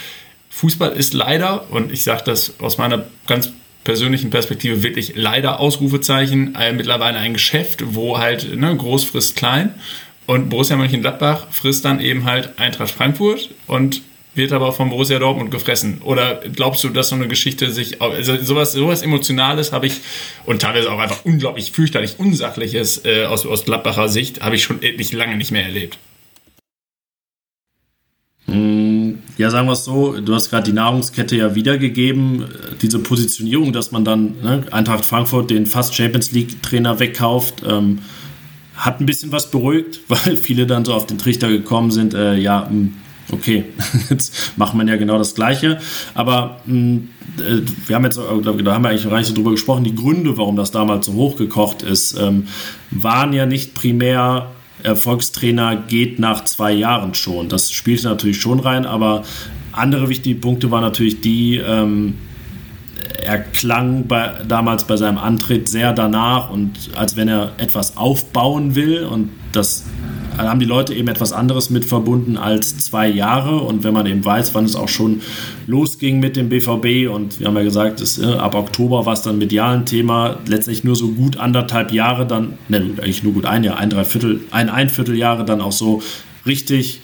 Fußball 0.51 0.91
ist 0.91 1.13
leider, 1.13 1.71
und 1.71 1.91
ich 1.91 2.03
sage 2.03 2.23
das 2.25 2.59
aus 2.59 2.77
meiner 2.77 3.05
ganz 3.25 3.51
persönlichen 3.83 4.29
Perspektive 4.29 4.83
wirklich 4.83 5.13
leider 5.15 5.59
Ausrufezeichen, 5.59 6.55
äh, 6.55 6.73
mittlerweile 6.73 7.17
ein 7.17 7.33
Geschäft, 7.33 7.83
wo 7.95 8.19
halt 8.19 8.55
ne, 8.55 8.75
groß 8.75 9.05
frisst 9.05 9.35
klein. 9.35 9.73
Und 10.27 10.49
Borussia 10.49 10.75
Mönchengladbach 10.75 11.47
frisst 11.51 11.85
dann 11.85 11.99
eben 11.99 12.25
halt 12.25 12.59
Eintracht 12.59 12.91
Frankfurt 12.91 13.49
und 13.65 14.01
wird 14.35 14.51
aber 14.51 14.71
von 14.71 14.89
Borussia 14.89 15.19
Dortmund 15.19 15.51
gefressen. 15.51 16.01
Oder 16.03 16.41
glaubst 16.53 16.83
du, 16.83 16.89
dass 16.89 17.09
so 17.09 17.15
eine 17.15 17.27
Geschichte 17.27 17.71
sich, 17.71 18.01
also 18.01 18.37
sowas, 18.37 18.73
sowas 18.73 19.01
Emotionales 19.01 19.71
habe 19.71 19.87
ich 19.87 19.95
und 20.45 20.61
teilweise 20.61 20.91
auch 20.91 20.99
einfach 20.99 21.25
unglaublich 21.25 21.71
fürchterlich 21.71 22.19
Unsachliches 22.19 23.03
äh, 23.03 23.25
aus, 23.25 23.45
aus 23.45 23.65
Gladbacher 23.65 24.09
Sicht, 24.09 24.41
habe 24.41 24.55
ich 24.55 24.63
schon 24.63 24.83
etlich 24.83 25.11
lange 25.11 25.37
nicht 25.37 25.51
mehr 25.51 25.63
erlebt. 25.63 25.97
Mm, 28.47 28.90
ja, 29.37 29.49
sagen 29.49 29.67
wir 29.67 29.73
es 29.73 29.85
so, 29.85 30.19
du 30.19 30.35
hast 30.35 30.49
gerade 30.49 30.63
die 30.63 30.73
Nahrungskette 30.73 31.35
ja 31.35 31.55
wiedergegeben, 31.55 32.45
diese 32.81 32.99
Positionierung, 32.99 33.73
dass 33.73 33.91
man 33.91 34.05
dann 34.05 34.35
ne, 34.41 34.63
Eintracht 34.71 35.05
Frankfurt 35.05 35.49
den 35.49 35.65
fast 35.65 35.95
Champions 35.95 36.31
League 36.31 36.61
Trainer 36.61 36.99
wegkauft, 36.99 37.63
ähm, 37.67 37.99
hat 38.75 38.99
ein 38.99 39.05
bisschen 39.05 39.31
was 39.31 39.51
beruhigt, 39.51 40.01
weil 40.07 40.37
viele 40.37 40.67
dann 40.67 40.85
so 40.85 40.93
auf 40.93 41.05
den 41.05 41.17
Trichter 41.17 41.49
gekommen 41.49 41.91
sind, 41.91 42.13
äh, 42.13 42.35
ja, 42.35 42.67
mm, 42.69 42.93
okay, 43.31 43.65
jetzt 44.09 44.57
macht 44.57 44.73
man 44.73 44.87
ja 44.87 44.97
genau 44.97 45.17
das 45.17 45.33
Gleiche. 45.35 45.79
Aber 46.13 46.61
mh, 46.65 46.75
mm, 46.75 47.09
äh, 47.39 47.61
wir 47.87 47.95
haben 47.95 48.03
jetzt, 48.03 48.19
glaube 48.41 48.63
da 48.63 48.73
haben 48.73 48.83
wir 48.83 48.89
eigentlich 48.89 49.03
noch 49.03 49.11
gar 49.11 49.19
nicht 49.19 49.27
so 49.27 49.33
drüber 49.33 49.51
gesprochen, 49.51 49.83
die 49.83 49.95
Gründe, 49.95 50.37
warum 50.37 50.55
das 50.55 50.71
damals 50.71 51.05
so 51.05 51.13
hochgekocht 51.13 51.83
ist, 51.83 52.17
ähm, 52.19 52.47
waren 52.91 53.33
ja 53.33 53.45
nicht 53.45 53.73
primär 53.73 54.51
Erfolgstrainer 54.83 55.75
geht 55.75 56.19
nach 56.19 56.43
zwei 56.45 56.71
Jahren 56.71 57.13
schon. 57.13 57.49
Das 57.49 57.71
spielte 57.71 58.07
natürlich 58.07 58.39
schon 58.41 58.59
rein, 58.59 58.85
aber 58.85 59.23
andere 59.71 60.09
wichtige 60.09 60.39
Punkte 60.39 60.71
waren 60.71 60.81
natürlich 60.81 61.21
die, 61.21 61.57
ähm, 61.57 62.15
er 63.23 63.39
klang 63.39 64.07
bei, 64.07 64.31
damals 64.47 64.83
bei 64.85 64.97
seinem 64.97 65.17
Antritt 65.17 65.69
sehr 65.69 65.93
danach 65.93 66.49
und 66.49 66.91
als 66.95 67.15
wenn 67.15 67.27
er 67.27 67.53
etwas 67.57 67.97
aufbauen 67.97 68.75
will 68.75 69.03
und 69.03 69.29
das 69.51 69.85
haben 70.37 70.59
die 70.59 70.65
Leute 70.65 70.93
eben 70.93 71.07
etwas 71.07 71.33
anderes 71.33 71.69
mit 71.69 71.85
verbunden 71.85 72.37
als 72.37 72.77
zwei 72.77 73.07
Jahre. 73.07 73.59
Und 73.59 73.83
wenn 73.83 73.93
man 73.93 74.05
eben 74.05 74.23
weiß, 74.23 74.53
wann 74.53 74.65
es 74.65 74.75
auch 74.75 74.89
schon 74.89 75.21
losging 75.67 76.19
mit 76.19 76.35
dem 76.35 76.49
BVB, 76.49 77.09
und 77.13 77.39
wir 77.39 77.47
haben 77.47 77.55
ja 77.55 77.63
gesagt, 77.63 78.01
dass, 78.01 78.17
äh, 78.17 78.25
ab 78.25 78.55
Oktober 78.55 79.05
war 79.05 79.13
es 79.13 79.21
dann 79.21 79.37
medial 79.37 79.75
ein 79.77 79.85
Thema, 79.85 80.37
letztlich 80.47 80.83
nur 80.83 80.95
so 80.95 81.09
gut 81.09 81.37
anderthalb 81.37 81.91
Jahre 81.91 82.25
dann, 82.25 82.53
ne, 82.67 82.77
eigentlich 82.77 83.23
nur 83.23 83.33
gut 83.33 83.45
ein 83.45 83.63
Jahr, 83.63 83.77
ein 83.77 83.89
Dreiviertel, 83.89 84.41
ein 84.51 84.69
Einvierteljahre 84.69 85.45
dann 85.45 85.61
auch 85.61 85.71
so 85.71 86.01
richtig 86.45 87.01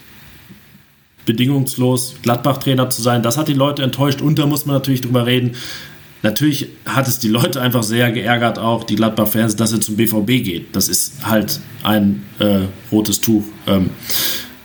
bedingungslos 1.25 2.15
Gladbach-Trainer 2.23 2.89
zu 2.89 3.01
sein. 3.01 3.21
Das 3.21 3.37
hat 3.37 3.47
die 3.47 3.53
Leute 3.53 3.83
enttäuscht 3.83 4.21
und 4.21 4.39
da 4.39 4.47
muss 4.47 4.65
man 4.65 4.75
natürlich 4.75 5.01
drüber 5.01 5.25
reden. 5.25 5.51
Natürlich 6.23 6.67
hat 6.85 7.07
es 7.07 7.19
die 7.19 7.27
Leute 7.27 7.61
einfach 7.61 7.83
sehr 7.83 8.11
geärgert, 8.11 8.59
auch 8.59 8.83
die 8.83 8.95
Gladbach-Fans, 8.95 9.55
dass 9.55 9.71
er 9.71 9.81
zum 9.81 9.95
BVB 9.97 10.43
geht. 10.43 10.75
Das 10.75 10.89
ist 10.89 11.25
halt 11.25 11.59
ein 11.83 12.23
äh, 12.39 12.61
rotes 12.91 13.21
Tuch 13.21 13.43
ähm, 13.67 13.91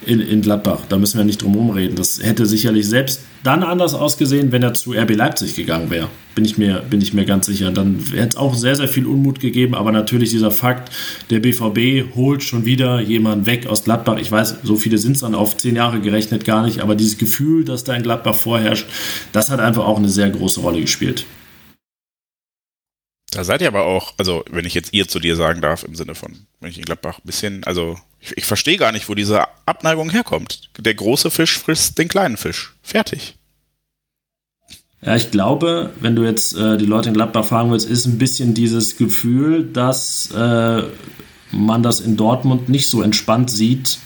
in, 0.06 0.20
in 0.20 0.42
Gladbach. 0.42 0.80
Da 0.88 0.96
müssen 0.96 1.18
wir 1.18 1.24
nicht 1.24 1.42
drum 1.42 1.52
herum 1.52 1.70
reden. 1.70 1.96
Das 1.96 2.22
hätte 2.22 2.46
sicherlich 2.46 2.88
selbst 2.88 3.22
dann 3.42 3.62
anders 3.62 3.94
ausgesehen, 3.94 4.52
wenn 4.52 4.62
er 4.62 4.74
zu 4.74 4.92
RB 4.92 5.14
Leipzig 5.14 5.54
gegangen 5.54 5.90
wäre. 5.90 6.08
Bin 6.34 6.44
ich 6.44 6.58
mir, 6.58 6.82
bin 6.88 7.00
ich 7.00 7.12
mir 7.12 7.24
ganz 7.24 7.46
sicher. 7.46 7.70
Dann 7.70 7.98
hätte 8.12 8.28
es 8.28 8.36
auch 8.36 8.54
sehr, 8.54 8.76
sehr 8.76 8.88
viel 8.88 9.06
Unmut 9.06 9.40
gegeben. 9.40 9.74
Aber 9.74 9.92
natürlich 9.92 10.30
dieser 10.30 10.50
Fakt, 10.50 10.90
der 11.30 11.40
BVB 11.40 12.14
holt 12.14 12.42
schon 12.42 12.64
wieder 12.64 13.00
jemanden 13.00 13.46
weg 13.46 13.66
aus 13.66 13.84
Gladbach. 13.84 14.18
Ich 14.18 14.30
weiß, 14.30 14.58
so 14.62 14.76
viele 14.76 14.98
sind 14.98 15.12
es 15.12 15.20
dann 15.20 15.34
auf 15.34 15.56
zehn 15.56 15.76
Jahre 15.76 16.00
gerechnet 16.00 16.44
gar 16.44 16.64
nicht. 16.64 16.80
Aber 16.80 16.94
dieses 16.94 17.18
Gefühl, 17.18 17.64
das 17.64 17.84
da 17.84 17.94
in 17.94 18.02
Gladbach 18.02 18.36
vorherrscht, 18.36 18.86
das 19.32 19.50
hat 19.50 19.60
einfach 19.60 19.84
auch 19.84 19.98
eine 19.98 20.08
sehr 20.08 20.30
große 20.30 20.60
Rolle 20.60 20.80
gespielt. 20.80 21.26
Da 23.32 23.44
seid 23.44 23.62
ihr 23.62 23.68
aber 23.68 23.86
auch, 23.86 24.12
also 24.18 24.44
wenn 24.50 24.66
ich 24.66 24.74
jetzt 24.74 24.92
ihr 24.92 25.08
zu 25.08 25.18
dir 25.18 25.36
sagen 25.36 25.62
darf, 25.62 25.84
im 25.84 25.94
Sinne 25.94 26.14
von 26.14 26.46
Mönchengladbach, 26.60 27.18
ein 27.18 27.24
bisschen, 27.24 27.64
also 27.64 27.98
ich, 28.20 28.36
ich 28.36 28.44
verstehe 28.44 28.76
gar 28.76 28.92
nicht, 28.92 29.08
wo 29.08 29.14
diese 29.14 29.46
Abneigung 29.64 30.10
herkommt. 30.10 30.68
Der 30.78 30.94
große 30.94 31.30
Fisch 31.30 31.58
frisst 31.58 31.98
den 31.98 32.08
kleinen 32.08 32.36
Fisch. 32.36 32.74
Fertig. 32.82 33.36
Ja, 35.00 35.16
ich 35.16 35.30
glaube, 35.30 35.94
wenn 36.00 36.14
du 36.14 36.24
jetzt 36.24 36.54
äh, 36.56 36.76
die 36.76 36.84
Leute 36.84 37.08
in 37.08 37.14
Gladbach 37.14 37.46
fragen 37.46 37.70
willst, 37.70 37.88
ist 37.88 38.04
ein 38.04 38.18
bisschen 38.18 38.52
dieses 38.52 38.98
Gefühl, 38.98 39.64
dass 39.64 40.30
äh, 40.30 40.82
man 41.50 41.82
das 41.82 42.00
in 42.00 42.18
Dortmund 42.18 42.68
nicht 42.68 42.86
so 42.86 43.00
entspannt 43.00 43.50
sieht, 43.50 43.98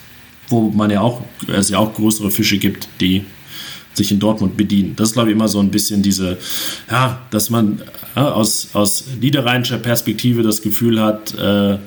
wo 0.48 0.70
man 0.70 0.90
ja 0.90 1.00
auch, 1.00 1.22
es 1.48 1.68
ja 1.68 1.78
auch 1.78 1.92
größere 1.94 2.30
Fische 2.30 2.58
gibt, 2.58 2.88
die 3.00 3.24
sich 3.96 4.12
in 4.12 4.20
Dortmund 4.20 4.56
bedienen. 4.56 4.94
Das 4.96 5.08
ist, 5.08 5.14
glaube 5.14 5.30
ich, 5.30 5.34
immer 5.34 5.48
so 5.48 5.60
ein 5.60 5.70
bisschen 5.70 6.02
diese, 6.02 6.38
ja, 6.90 7.20
dass 7.30 7.50
man 7.50 7.82
ja, 8.14 8.32
aus, 8.32 8.68
aus 8.74 9.04
niederrheinischer 9.20 9.78
Perspektive 9.78 10.42
das 10.42 10.62
Gefühl 10.62 11.00
hat, 11.00 11.34
äh, 11.34 11.78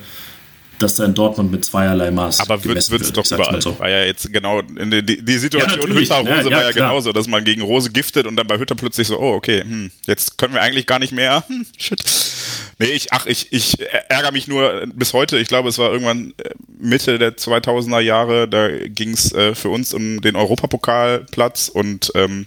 dass 0.78 0.94
da 0.94 1.04
in 1.04 1.14
Dortmund 1.14 1.52
mit 1.52 1.64
zweierlei 1.64 2.10
Maß 2.10 2.40
Aber 2.40 2.62
wird 2.64 2.78
es 2.78 3.12
doch 3.12 3.30
überall. 3.30 3.60
So. 3.60 3.78
War 3.78 3.90
ja 3.90 4.04
jetzt 4.04 4.32
genau, 4.32 4.62
die, 4.62 5.02
die 5.02 5.38
Situation 5.38 5.90
ja, 5.90 5.94
Hütter 5.94 6.16
Rose 6.16 6.30
ja, 6.30 6.40
ja, 6.40 6.44
war 6.44 6.62
ja 6.62 6.72
klar. 6.72 6.88
genauso, 6.88 7.12
dass 7.12 7.28
man 7.28 7.44
gegen 7.44 7.62
Rose 7.62 7.90
giftet 7.90 8.26
und 8.26 8.36
dann 8.36 8.46
bei 8.46 8.58
Hütter 8.58 8.74
plötzlich 8.74 9.06
so, 9.06 9.20
oh, 9.20 9.34
okay, 9.34 9.60
hm, 9.60 9.90
jetzt 10.06 10.38
können 10.38 10.54
wir 10.54 10.62
eigentlich 10.62 10.86
gar 10.86 10.98
nicht 10.98 11.12
mehr. 11.12 11.44
Hm, 11.46 11.66
shit. 11.78 12.02
Nee, 12.80 12.92
ich, 12.92 13.12
ach, 13.12 13.26
ich, 13.26 13.52
ich 13.52 13.78
ärgere 14.08 14.32
mich 14.32 14.48
nur 14.48 14.86
bis 14.94 15.12
heute. 15.12 15.36
Ich 15.38 15.48
glaube, 15.48 15.68
es 15.68 15.76
war 15.76 15.92
irgendwann 15.92 16.32
äh, 16.38 16.54
Mitte 16.78 17.18
der 17.18 17.36
2000er 17.36 18.00
Jahre, 18.00 18.48
da 18.48 18.70
ging 18.70 19.10
es 19.10 19.32
äh, 19.32 19.54
für 19.54 19.68
uns 19.68 19.92
um 19.92 20.22
den 20.22 20.34
Europapokalplatz 20.34 21.68
und 21.68 22.10
ähm, 22.14 22.46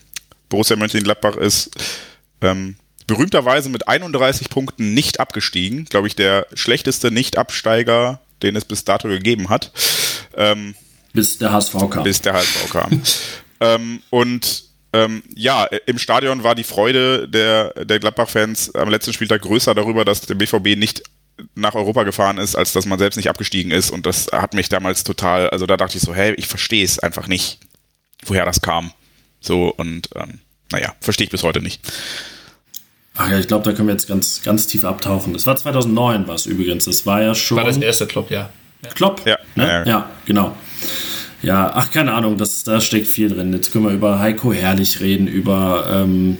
Borussia 0.50 0.76
Mönchengladbach 0.76 1.38
ist 1.38 1.70
ähm, 2.42 2.78
berühmterweise 3.06 3.70
mit 3.70 3.88
31 3.88 4.50
Punkten 4.50 4.96
nicht 4.96 5.20
abgestiegen. 5.20 5.86
Glaube 5.86 6.08
ich, 6.08 6.16
der 6.16 6.48
schlechteste 6.56 7.12
Nicht-Absteiger, 7.12 8.20
den 8.42 8.56
es 8.56 8.66
bis 8.66 8.84
dato 8.86 9.10
gegeben 9.10 9.50
hat. 9.50 9.72
Ähm, 10.36 10.74
bis 11.14 11.38
der 11.38 11.52
HSV 11.52 11.76
kam. 11.92 12.04
Bis 12.04 12.22
der 12.22 12.34
HSV 12.34 12.72
kam. 12.72 13.04
ähm, 13.60 14.02
und 14.10 14.64
ähm, 14.94 15.24
ja, 15.36 15.66
im 15.86 15.98
Stadion 15.98 16.44
war 16.44 16.56
die 16.56 16.64
Freude 16.64 17.28
der, 17.28 17.74
der 17.84 18.00
Gladbach-Fans 18.00 18.76
am 18.76 18.90
letzten 18.90 19.14
Spieltag 19.14 19.42
größer 19.42 19.74
darüber, 19.74 20.06
dass 20.06 20.22
der 20.22 20.36
BVB 20.36 20.78
nicht 20.78 21.04
nach 21.56 21.74
Europa 21.74 22.04
gefahren 22.04 22.38
ist, 22.38 22.56
als 22.56 22.74
dass 22.74 22.86
man 22.86 23.00
selbst 23.00 23.18
nicht 23.18 23.30
abgestiegen 23.30 23.72
ist. 23.72 23.90
Und 23.90 24.06
das 24.06 24.28
hat 24.32 24.54
mich 24.54 24.70
damals 24.70 25.04
total, 25.04 25.50
also 25.50 25.66
da 25.66 25.78
dachte 25.78 25.98
ich 25.98 26.04
so, 26.04 26.14
hey, 26.14 26.34
ich 26.36 26.48
verstehe 26.48 26.86
es 26.86 27.00
einfach 27.00 27.28
nicht, 27.28 27.60
woher 28.26 28.46
das 28.46 28.62
kam. 28.62 28.92
So 29.40 29.74
und 29.76 30.10
ähm, 30.16 30.40
naja, 30.72 30.94
verstehe 31.02 31.26
ich 31.26 31.32
bis 31.32 31.44
heute 31.44 31.62
nicht. 31.62 31.82
Ach 33.16 33.30
ja, 33.30 33.38
ich 33.38 33.48
glaube, 33.48 33.64
da 33.64 33.74
können 33.74 33.88
wir 33.88 33.94
jetzt 33.94 34.08
ganz, 34.08 34.42
ganz 34.44 34.68
tief 34.68 34.86
abtauchen. 34.86 35.34
Das 35.34 35.46
war 35.46 35.56
2009, 35.56 36.28
was 36.28 36.46
übrigens. 36.46 36.86
Das 36.86 37.06
war 37.06 37.22
ja 37.22 37.36
schon. 37.36 37.58
War 37.58 37.66
das 37.66 37.78
erste 37.78 38.08
Klopp, 38.08 38.32
ja. 38.32 38.50
ja. 38.84 38.90
Klopp? 38.92 39.26
Ja, 39.26 39.38
ne? 39.56 39.68
ja, 39.68 39.86
ja, 39.86 40.10
genau. 40.26 40.56
Ja, 41.44 41.72
ach, 41.76 41.92
keine 41.92 42.14
Ahnung, 42.14 42.38
das, 42.38 42.64
da 42.64 42.80
steckt 42.80 43.08
viel 43.08 43.30
drin. 43.30 43.54
Jetzt 43.54 43.72
können 43.72 43.86
wir 43.86 43.92
über 43.92 44.20
Heiko 44.20 44.54
Herrlich 44.54 45.02
reden, 45.02 45.28
über 45.28 45.88
ähm, 45.92 46.38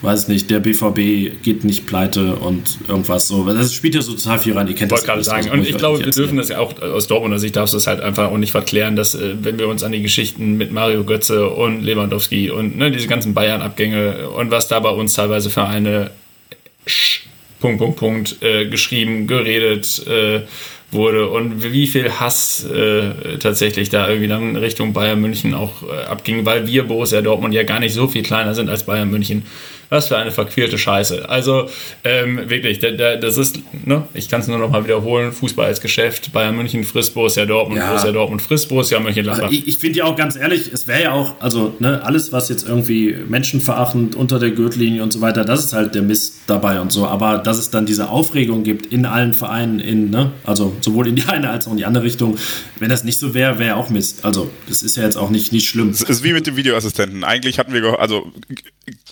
weiß 0.00 0.28
nicht, 0.28 0.50
der 0.50 0.60
BVB 0.60 1.42
geht 1.42 1.64
nicht 1.64 1.86
pleite 1.86 2.36
und 2.36 2.78
irgendwas 2.86 3.28
so. 3.28 3.44
Das 3.44 3.74
spielt 3.74 3.94
ja 3.94 4.00
so 4.00 4.14
total 4.14 4.38
viel 4.38 4.54
rein. 4.54 4.68
Ihr 4.68 4.74
kennt 4.74 4.90
Wollte 4.90 5.06
das 5.06 5.06
gerade 5.06 5.24
sagen. 5.24 5.50
Und 5.50 5.66
ich 5.66 5.76
glaube, 5.76 6.04
wir 6.04 6.10
dürfen 6.10 6.38
das 6.38 6.48
ja 6.48 6.60
auch 6.60 6.80
aus 6.80 7.08
Dortmunder 7.08 7.38
Sicht 7.38 7.56
darfst 7.56 7.74
du 7.74 7.76
das 7.76 7.86
halt 7.86 8.00
einfach 8.00 8.30
auch 8.30 8.38
nicht 8.38 8.52
verklären, 8.52 8.96
dass 8.96 9.14
äh, 9.14 9.34
wenn 9.42 9.58
wir 9.58 9.68
uns 9.68 9.82
an 9.82 9.92
die 9.92 10.02
Geschichten 10.02 10.56
mit 10.56 10.72
Mario 10.72 11.04
Götze 11.04 11.48
und 11.48 11.82
Lewandowski 11.82 12.50
und 12.50 12.76
ne, 12.76 12.90
diese 12.90 13.08
ganzen 13.08 13.34
Bayern-Abgänge 13.34 14.30
und 14.30 14.50
was 14.50 14.68
da 14.68 14.80
bei 14.80 14.90
uns 14.90 15.14
teilweise 15.14 15.50
für 15.50 15.64
eine 15.64 16.10
Sch 16.86 17.24
Punkt, 17.60 17.78
Punkt, 17.80 17.98
Punkt 17.98 18.42
äh, 18.42 18.68
geschrieben, 18.68 19.26
geredet, 19.26 20.06
äh, 20.06 20.42
wurde 20.90 21.28
und 21.28 21.62
wie 21.62 21.86
viel 21.86 22.10
Hass 22.10 22.64
äh, 22.64 23.38
tatsächlich 23.38 23.90
da 23.90 24.08
irgendwie 24.08 24.28
dann 24.28 24.56
Richtung 24.56 24.92
Bayern 24.92 25.20
München 25.20 25.54
auch 25.54 25.82
äh, 25.82 26.04
abging, 26.04 26.46
weil 26.46 26.66
wir 26.66 26.84
Borussia 26.84 27.20
Dortmund 27.20 27.54
ja 27.54 27.62
gar 27.62 27.80
nicht 27.80 27.92
so 27.92 28.08
viel 28.08 28.22
kleiner 28.22 28.54
sind 28.54 28.70
als 28.70 28.84
Bayern 28.84 29.10
München. 29.10 29.44
Was 29.90 30.08
für 30.08 30.18
eine 30.18 30.30
verquirlte 30.30 30.76
Scheiße. 30.76 31.28
Also 31.28 31.68
ähm, 32.04 32.48
wirklich, 32.50 32.78
da, 32.78 32.90
da, 32.90 33.16
das 33.16 33.38
ist, 33.38 33.60
ne, 33.86 34.06
ich 34.12 34.28
kann 34.28 34.40
es 34.40 34.46
nur 34.46 34.58
noch 34.58 34.70
mal 34.70 34.84
wiederholen, 34.84 35.32
Fußball 35.32 35.66
als 35.66 35.80
Geschäft, 35.80 36.32
Bayern 36.32 36.56
München 36.56 36.84
frisst 36.84 37.14
Borussia 37.14 37.46
Dortmund, 37.46 37.80
ja. 37.80 37.88
Borussia 37.88 38.12
Dortmund 38.12 38.42
frisst 38.42 38.68
Borussia 38.68 39.00
Mönchengladbach. 39.00 39.44
Also 39.44 39.54
ich, 39.54 39.66
ich 39.66 39.78
finde 39.78 40.00
ja 40.00 40.04
auch 40.04 40.16
ganz 40.16 40.36
ehrlich, 40.36 40.70
es 40.72 40.86
wäre 40.86 41.02
ja 41.04 41.12
auch, 41.12 41.40
also 41.40 41.74
ne, 41.78 42.04
alles, 42.04 42.32
was 42.32 42.48
jetzt 42.50 42.68
irgendwie 42.68 43.16
menschenverachtend 43.28 44.14
unter 44.14 44.38
der 44.38 44.50
Gürtellinie 44.50 45.02
und 45.02 45.12
so 45.12 45.20
weiter, 45.20 45.44
das 45.44 45.64
ist 45.64 45.72
halt 45.72 45.94
der 45.94 46.02
Mist 46.02 46.34
dabei 46.46 46.80
und 46.80 46.92
so. 46.92 47.06
Aber 47.06 47.38
dass 47.38 47.58
es 47.58 47.70
dann 47.70 47.86
diese 47.86 48.10
Aufregung 48.10 48.64
gibt 48.64 48.86
in 48.86 49.06
allen 49.06 49.32
Vereinen, 49.32 49.80
in, 49.80 50.10
ne, 50.10 50.32
also 50.44 50.76
sowohl 50.80 51.08
in 51.08 51.16
die 51.16 51.24
eine 51.24 51.48
als 51.50 51.66
auch 51.66 51.72
in 51.72 51.78
die 51.78 51.86
andere 51.86 52.04
Richtung, 52.04 52.36
wenn 52.78 52.90
das 52.90 53.04
nicht 53.04 53.18
so 53.18 53.32
wäre, 53.32 53.58
wäre 53.58 53.76
auch 53.76 53.88
Mist. 53.88 54.24
Also 54.24 54.50
das 54.68 54.82
ist 54.82 54.96
ja 54.96 55.04
jetzt 55.04 55.16
auch 55.16 55.30
nicht, 55.30 55.52
nicht 55.52 55.68
schlimm. 55.68 55.90
Es 55.90 56.02
ist 56.02 56.22
wie 56.22 56.32
mit 56.34 56.46
dem 56.46 56.56
Videoassistenten. 56.56 57.24
Eigentlich 57.24 57.58
hatten 57.58 57.72
wir, 57.72 57.98
also 57.98 58.30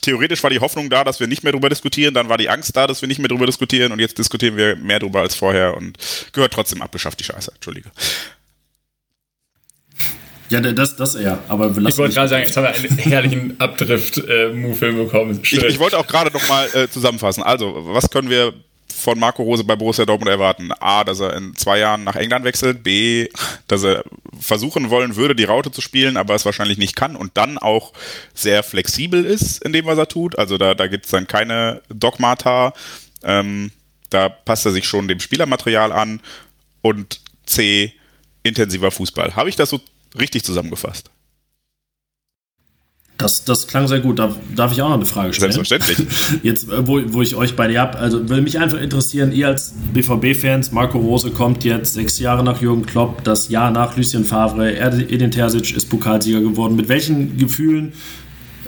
theoretisch 0.03 0.43
war 0.43 0.51
die 0.51 0.61
Hoffnung 0.66 0.90
da, 0.90 1.04
dass 1.04 1.20
wir 1.20 1.28
nicht 1.28 1.44
mehr 1.44 1.52
darüber 1.52 1.68
diskutieren, 1.68 2.12
dann 2.12 2.28
war 2.28 2.38
die 2.38 2.48
Angst 2.48 2.76
da, 2.76 2.86
dass 2.86 3.00
wir 3.00 3.06
nicht 3.06 3.18
mehr 3.18 3.28
darüber 3.28 3.46
diskutieren 3.46 3.92
und 3.92 4.00
jetzt 4.00 4.18
diskutieren 4.18 4.56
wir 4.56 4.74
mehr 4.74 4.98
darüber 4.98 5.20
als 5.20 5.36
vorher 5.36 5.76
und 5.76 5.96
gehört 6.32 6.52
trotzdem 6.52 6.82
abgeschafft, 6.82 7.20
die 7.20 7.24
Scheiße. 7.24 7.52
Entschuldige. 7.54 7.90
Ja, 10.48 10.60
das, 10.60 10.96
das 10.96 11.14
eher. 11.14 11.38
Aber 11.48 11.74
wir 11.76 11.88
ich 11.88 11.96
wollte 11.98 12.14
gerade 12.14 12.28
sagen, 12.28 12.44
jetzt 12.44 12.56
haben 12.56 12.64
wir 12.64 12.74
einen 12.74 12.98
herrlichen 12.98 13.60
Abdrift-Move 13.60 14.86
hinbekommen. 14.86 15.40
Ich, 15.42 15.52
ich, 15.52 15.78
wollte 15.78 15.98
auch 15.98 16.06
gerade 16.06 16.30
noch 16.32 16.48
mal 16.48 16.68
äh, 16.74 16.88
zusammenfassen. 16.88 17.42
Also, 17.42 17.74
was 17.86 18.10
können 18.10 18.30
wir 18.30 18.52
von 18.97 19.18
Marco 19.18 19.42
Rose 19.42 19.64
bei 19.64 19.76
Borussia 19.76 20.05
Dortmund 20.05 20.30
erwarten? 20.30 20.70
A, 20.80 21.05
dass 21.05 21.20
er 21.20 21.34
in 21.36 21.55
zwei 21.55 21.78
Jahren 21.78 22.05
nach 22.05 22.16
England 22.16 22.44
wechselt. 22.44 22.82
B, 22.82 23.28
dass 23.68 23.84
er 23.84 24.05
versuchen 24.38 24.90
wollen 24.90 25.16
würde, 25.16 25.34
die 25.34 25.44
Raute 25.44 25.70
zu 25.70 25.80
spielen, 25.80 26.16
aber 26.16 26.34
es 26.34 26.44
wahrscheinlich 26.44 26.78
nicht 26.78 26.97
kann 26.97 27.16
und 27.16 27.36
dann 27.36 27.59
auch 27.59 27.92
sehr 28.34 28.62
flexibel 28.62 29.24
ist 29.24 29.62
in 29.62 29.72
dem, 29.72 29.86
was 29.86 29.99
er 29.99 30.09
tut. 30.09 30.38
Also 30.38 30.59
da, 30.59 30.74
da 30.74 30.86
gibt 30.86 31.05
es 31.05 31.11
dann 31.11 31.26
keine 31.26 31.82
Dogmata. 31.88 32.72
Ähm, 33.22 33.70
da 34.11 34.28
passt 34.28 34.66
er 34.66 34.72
sich 34.72 34.86
schon 34.86 35.09
dem 35.09 35.20
Spielermaterial 35.20 35.92
an. 35.92 36.20
Und 36.82 37.20
C, 37.44 37.92
intensiver 38.42 38.90
Fußball. 38.90 39.34
Habe 39.34 39.49
ich 39.49 39.57
das 39.57 39.70
so 39.70 39.80
richtig 40.18 40.44
zusammengefasst? 40.44 41.11
Das, 43.18 43.44
das 43.44 43.66
klang 43.66 43.88
sehr 43.88 44.00
gut. 44.00 44.18
Darf, 44.18 44.36
darf 44.54 44.72
ich 44.72 44.82
auch 44.82 44.88
noch 44.90 44.96
eine 44.96 45.06
Frage 45.06 45.32
stellen? 45.32 45.52
Selbstverständlich. 45.52 46.06
Jetzt, 46.42 46.70
äh, 46.70 46.86
wo, 46.86 47.00
wo 47.06 47.22
ich 47.22 47.34
euch 47.34 47.56
beide 47.56 47.78
habe, 47.78 47.98
also 47.98 48.28
würde 48.28 48.42
mich 48.42 48.58
einfach 48.58 48.78
interessieren, 48.78 49.32
ihr 49.32 49.48
als 49.48 49.74
BVB-Fans, 49.94 50.72
Marco 50.72 50.98
Rose 50.98 51.30
kommt 51.30 51.64
jetzt 51.64 51.94
sechs 51.94 52.18
Jahre 52.18 52.44
nach 52.44 52.60
Jürgen 52.60 52.84
Klopp, 52.84 53.24
das 53.24 53.48
Jahr 53.48 53.70
nach 53.70 53.96
Lucien 53.96 54.24
Favre, 54.24 54.76
Edin 54.76 55.30
Terzic 55.30 55.74
ist 55.74 55.88
Pokalsieger 55.88 56.40
geworden. 56.40 56.76
Mit 56.76 56.88
welchen 56.88 57.38
Gefühlen 57.38 57.94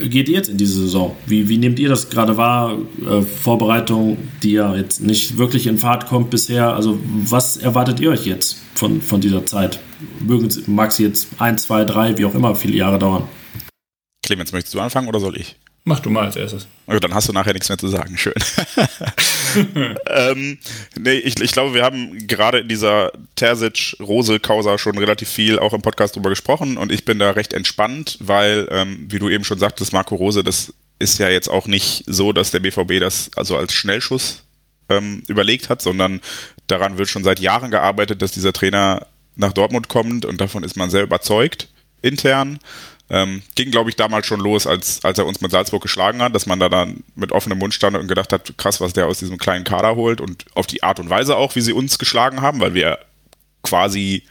geht 0.01 0.31
ihr 0.31 0.37
jetzt 0.37 0.49
in 0.49 0.57
diese 0.57 0.81
Saison? 0.81 1.15
Wie, 1.27 1.49
wie 1.49 1.59
nehmt 1.59 1.79
ihr 1.79 1.91
das 1.91 2.09
gerade 2.09 2.39
wahr? 2.39 2.79
Äh, 3.07 3.23
Vorbereitung, 3.23 4.17
die 4.43 4.53
ja 4.53 4.75
jetzt 4.75 5.03
nicht 5.03 5.37
wirklich 5.37 5.67
in 5.67 5.77
Fahrt 5.77 6.07
kommt 6.07 6.31
bisher. 6.31 6.75
Also 6.75 6.99
was 7.05 7.59
erwartet 7.59 8.01
ihr 8.01 8.11
euch 8.11 8.25
jetzt 8.25 8.63
von, 8.75 9.03
von 9.03 9.21
dieser 9.21 9.45
Zeit? 9.45 9.79
Mögen, 10.21 10.49
mag 10.67 10.91
es 10.91 10.99
jetzt 10.99 11.29
ein, 11.39 11.59
zwei, 11.59 11.85
drei, 11.85 12.17
wie 12.17 12.25
auch 12.25 12.35
immer, 12.35 12.55
viele 12.55 12.77
Jahre 12.77 12.99
dauern? 12.99 13.25
Clemens, 14.29 14.53
möchtest 14.53 14.75
du 14.75 14.81
anfangen 14.81 15.09
oder 15.09 15.21
soll 15.21 15.39
ich? 15.39 15.57
Mach 15.85 16.01
du 16.01 16.11
mal 16.11 16.27
als 16.27 16.37
erstes. 16.37 16.67
Okay, 16.87 17.01
dann 17.01 17.15
hast 17.15 17.31
du 17.31 17.33
nachher 17.33 17.55
nichts 17.55 17.71
mehr 17.71 17.79
zu 17.79 17.89
sagen. 17.89 18.19
Schön. 18.19 18.35
ähm, 20.07 20.59
nee, 20.99 21.15
ich, 21.15 21.41
ich 21.41 21.51
glaube, 21.53 21.73
wir 21.73 21.83
haben 21.83 22.27
gerade 22.27 22.59
in 22.59 22.69
dieser 22.69 23.11
Terzic-Rose-Causa 23.37 24.77
schon 24.77 24.99
relativ 24.99 25.31
viel 25.31 25.59
auch 25.59 25.73
im 25.73 25.81
Podcast 25.81 26.15
drüber 26.15 26.29
gesprochen 26.29 26.77
und 26.77 26.93
ich 26.93 27.07
bin 27.07 27.19
da 27.19 27.31
recht 27.31 27.55
entspannt, 27.55 28.19
weil, 28.21 28.69
ähm, 28.71 29.07
wie 29.09 29.19
du 29.19 29.31
eben 29.31 29.45
schon 29.45 29.59
sagtest, 29.59 29.95
Marco 29.95 30.15
Rose, 30.15 30.45
das 30.45 30.75
ist 30.99 31.19
ja 31.21 31.31
jetzt 31.31 31.49
auch 31.49 31.67
nicht 31.67 32.05
so, 32.07 32.35
dass 32.35 32.51
der 32.51 32.61
BVB 32.61 33.01
das 33.01 33.31
also 33.35 33.57
als 33.57 33.73
Schnellschuss 33.73 34.43
ähm, 34.91 35.23
überlegt 35.27 35.71
hat, 35.71 35.81
sondern 35.81 36.21
daran 36.67 36.99
wird 36.99 37.09
schon 37.09 37.25
seit 37.25 37.41
Jahren 37.41 37.71
gearbeitet, 37.71 38.21
dass 38.21 38.33
dieser 38.33 38.53
Trainer 38.53 39.07
nach 39.37 39.55
Dortmund 39.55 39.89
kommt 39.89 40.27
und 40.27 40.39
davon 40.39 40.65
ist 40.65 40.77
man 40.77 40.91
sehr 40.91 41.05
überzeugt 41.05 41.69
intern. 42.03 42.59
Ähm, 43.11 43.43
ging, 43.55 43.71
glaube 43.71 43.89
ich, 43.89 43.97
damals 43.97 44.27
schon 44.27 44.41
los, 44.41 44.67
als, 44.67 45.03
als 45.05 45.19
er 45.19 45.27
uns 45.27 45.41
mit 45.41 45.51
Salzburg 45.51 45.83
geschlagen 45.83 46.21
hat, 46.21 46.35
dass 46.35 46.47
man 46.47 46.61
da 46.61 46.69
dann 46.69 47.05
mit 47.15 47.33
offenem 47.33 47.59
Mund 47.59 47.73
stand 47.73 47.97
und 47.97 48.07
gedacht 48.07 48.33
hat, 48.33 48.59
krass, 48.59 48.81
was 48.81 48.93
der 48.93 49.07
aus 49.07 49.19
diesem 49.19 49.39
kleinen 49.39 49.65
Kader 49.65 49.97
holt 49.97 50.21
und 50.21 50.45
auf 50.55 50.67
die 50.67 50.83
Art 50.83 51.01
und 51.01 51.09
Weise 51.09 51.37
auch, 51.37 51.55
wie 51.55 51.63
sie 51.63 51.73
uns 51.73 51.99
geschlagen 51.99 52.43
haben, 52.43 52.61
weil 52.61 52.75
wir 52.75 52.99
quasi 53.63 54.25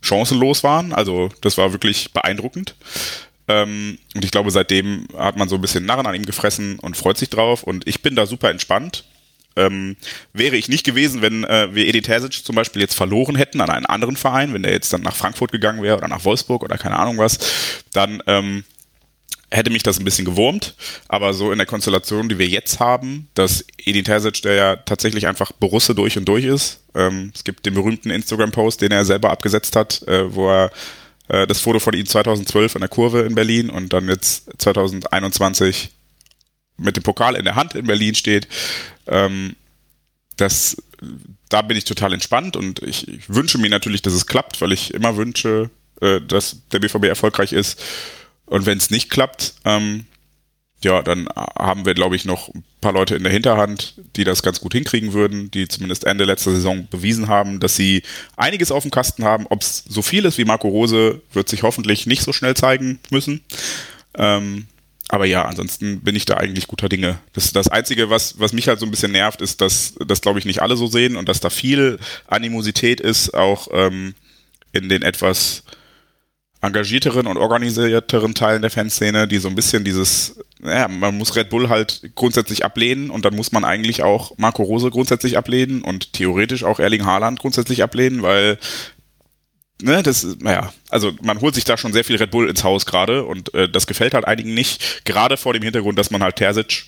chancenlos 0.00 0.64
waren. 0.64 0.92
Also 0.92 1.28
das 1.42 1.58
war 1.58 1.72
wirklich 1.72 2.12
beeindruckend. 2.12 2.74
Ähm, 3.46 3.98
und 4.14 4.24
ich 4.24 4.30
glaube, 4.30 4.50
seitdem 4.50 5.06
hat 5.16 5.36
man 5.36 5.48
so 5.48 5.56
ein 5.56 5.60
bisschen 5.60 5.84
Narren 5.84 6.06
an 6.06 6.14
ihm 6.14 6.24
gefressen 6.26 6.78
und 6.78 6.96
freut 6.96 7.18
sich 7.18 7.30
drauf. 7.30 7.62
Und 7.62 7.86
ich 7.86 8.02
bin 8.02 8.16
da 8.16 8.26
super 8.26 8.50
entspannt. 8.50 9.04
Ähm, 9.56 9.96
wäre 10.32 10.56
ich 10.56 10.68
nicht 10.68 10.84
gewesen, 10.84 11.22
wenn 11.22 11.44
äh, 11.44 11.74
wir 11.74 11.86
Edin 11.86 12.02
Terzic 12.02 12.44
zum 12.44 12.56
Beispiel 12.56 12.82
jetzt 12.82 12.94
verloren 12.94 13.36
hätten 13.36 13.60
an 13.60 13.70
einen 13.70 13.86
anderen 13.86 14.16
Verein, 14.16 14.52
wenn 14.52 14.62
der 14.62 14.72
jetzt 14.72 14.92
dann 14.92 15.02
nach 15.02 15.14
Frankfurt 15.16 15.52
gegangen 15.52 15.82
wäre 15.82 15.96
oder 15.96 16.08
nach 16.08 16.24
Wolfsburg 16.24 16.62
oder 16.62 16.76
keine 16.76 16.98
Ahnung 16.98 17.18
was, 17.18 17.38
dann 17.92 18.22
ähm, 18.26 18.64
hätte 19.54 19.70
mich 19.70 19.82
das 19.82 19.98
ein 19.98 20.04
bisschen 20.04 20.24
gewurmt. 20.24 20.74
Aber 21.08 21.32
so 21.34 21.52
in 21.52 21.58
der 21.58 21.66
Konstellation, 21.66 22.28
die 22.28 22.38
wir 22.38 22.48
jetzt 22.48 22.80
haben, 22.80 23.28
dass 23.34 23.64
Edin 23.78 24.04
Terzic, 24.04 24.42
der 24.42 24.54
ja 24.54 24.76
tatsächlich 24.76 25.26
einfach 25.26 25.52
Borusse 25.52 25.94
durch 25.94 26.18
und 26.18 26.26
durch 26.26 26.44
ist, 26.44 26.80
ähm, 26.94 27.32
es 27.34 27.44
gibt 27.44 27.64
den 27.66 27.74
berühmten 27.74 28.10
Instagram-Post, 28.10 28.80
den 28.80 28.92
er 28.92 29.04
selber 29.04 29.30
abgesetzt 29.30 29.76
hat, 29.76 30.02
äh, 30.08 30.34
wo 30.34 30.50
er 30.50 30.70
äh, 31.28 31.46
das 31.46 31.60
Foto 31.60 31.78
von 31.78 31.94
ihm 31.94 32.06
2012 32.06 32.76
an 32.76 32.80
der 32.80 32.88
Kurve 32.88 33.20
in 33.20 33.34
Berlin 33.34 33.70
und 33.70 33.92
dann 33.92 34.08
jetzt 34.08 34.50
2021 34.58 35.90
mit 36.76 36.96
dem 36.96 37.02
Pokal 37.02 37.36
in 37.36 37.44
der 37.44 37.54
Hand 37.54 37.74
in 37.74 37.86
Berlin 37.86 38.14
steht. 38.14 38.48
Ähm, 39.06 39.56
das, 40.36 40.76
da 41.48 41.62
bin 41.62 41.76
ich 41.76 41.84
total 41.84 42.12
entspannt 42.12 42.56
und 42.56 42.82
ich, 42.82 43.06
ich, 43.06 43.28
wünsche 43.28 43.58
mir 43.58 43.70
natürlich, 43.70 44.02
dass 44.02 44.14
es 44.14 44.26
klappt, 44.26 44.60
weil 44.60 44.72
ich 44.72 44.92
immer 44.92 45.16
wünsche, 45.16 45.70
äh, 46.00 46.20
dass 46.20 46.62
der 46.72 46.80
BVB 46.80 47.04
erfolgreich 47.04 47.52
ist. 47.52 47.80
Und 48.46 48.66
wenn 48.66 48.78
es 48.78 48.90
nicht 48.90 49.10
klappt, 49.10 49.54
ähm, 49.64 50.06
ja, 50.82 51.02
dann 51.02 51.28
haben 51.58 51.86
wir, 51.86 51.94
glaube 51.94 52.14
ich, 52.14 52.26
noch 52.26 52.48
ein 52.54 52.62
paar 52.80 52.92
Leute 52.92 53.16
in 53.16 53.22
der 53.22 53.32
Hinterhand, 53.32 53.94
die 54.16 54.24
das 54.24 54.42
ganz 54.42 54.60
gut 54.60 54.74
hinkriegen 54.74 55.14
würden, 55.14 55.50
die 55.50 55.66
zumindest 55.66 56.04
Ende 56.04 56.24
letzter 56.24 56.50
Saison 56.50 56.86
bewiesen 56.90 57.28
haben, 57.28 57.58
dass 57.58 57.74
sie 57.74 58.02
einiges 58.36 58.70
auf 58.70 58.82
dem 58.82 58.90
Kasten 58.90 59.24
haben. 59.24 59.46
Ob 59.48 59.62
es 59.62 59.82
so 59.88 60.02
viel 60.02 60.26
ist 60.26 60.36
wie 60.36 60.44
Marco 60.44 60.68
Rose, 60.68 61.22
wird 61.32 61.48
sich 61.48 61.62
hoffentlich 61.62 62.06
nicht 62.06 62.22
so 62.22 62.34
schnell 62.34 62.54
zeigen 62.54 63.00
müssen. 63.10 63.40
Ähm, 64.14 64.66
aber 65.08 65.26
ja, 65.26 65.44
ansonsten 65.44 66.00
bin 66.00 66.16
ich 66.16 66.24
da 66.24 66.38
eigentlich 66.38 66.66
guter 66.66 66.88
Dinge. 66.88 67.18
Das, 67.34 67.52
das 67.52 67.68
Einzige, 67.68 68.10
was, 68.10 68.38
was 68.38 68.52
mich 68.52 68.68
halt 68.68 68.80
so 68.80 68.86
ein 68.86 68.90
bisschen 68.90 69.12
nervt, 69.12 69.42
ist, 69.42 69.60
dass 69.60 69.94
das, 70.06 70.22
glaube 70.22 70.38
ich, 70.38 70.44
nicht 70.44 70.62
alle 70.62 70.76
so 70.76 70.86
sehen 70.86 71.16
und 71.16 71.28
dass 71.28 71.40
da 71.40 71.50
viel 71.50 71.98
Animosität 72.26 73.00
ist, 73.00 73.34
auch 73.34 73.68
ähm, 73.72 74.14
in 74.72 74.88
den 74.88 75.02
etwas 75.02 75.62
engagierteren 76.64 77.26
und 77.26 77.36
organisierteren 77.36 78.34
Teilen 78.34 78.62
der 78.62 78.70
Fanszene, 78.70 79.28
die 79.28 79.38
so 79.38 79.48
ein 79.48 79.54
bisschen 79.54 79.84
dieses, 79.84 80.40
naja, 80.60 80.88
man 80.88 81.16
muss 81.18 81.36
Red 81.36 81.50
Bull 81.50 81.68
halt 81.68 82.10
grundsätzlich 82.14 82.64
ablehnen 82.64 83.10
und 83.10 83.26
dann 83.26 83.36
muss 83.36 83.52
man 83.52 83.64
eigentlich 83.64 84.02
auch 84.02 84.32
Marco 84.38 84.62
Rose 84.62 84.90
grundsätzlich 84.90 85.36
ablehnen 85.36 85.82
und 85.82 86.14
theoretisch 86.14 86.64
auch 86.64 86.80
Erling 86.80 87.04
Haaland 87.04 87.38
grundsätzlich 87.38 87.82
ablehnen, 87.82 88.22
weil 88.22 88.58
ne, 89.82 90.02
das, 90.02 90.24
naja, 90.40 90.72
also 90.88 91.12
man 91.22 91.40
holt 91.40 91.54
sich 91.54 91.64
da 91.64 91.76
schon 91.76 91.92
sehr 91.92 92.04
viel 92.04 92.16
Red 92.16 92.30
Bull 92.30 92.48
ins 92.48 92.64
Haus 92.64 92.86
gerade 92.86 93.24
und 93.24 93.52
äh, 93.54 93.68
das 93.68 93.86
gefällt 93.86 94.14
halt 94.14 94.24
einigen 94.26 94.54
nicht, 94.54 95.04
gerade 95.04 95.36
vor 95.36 95.52
dem 95.52 95.62
Hintergrund, 95.62 95.98
dass 95.98 96.10
man 96.10 96.22
halt 96.22 96.36
Terzic 96.36 96.84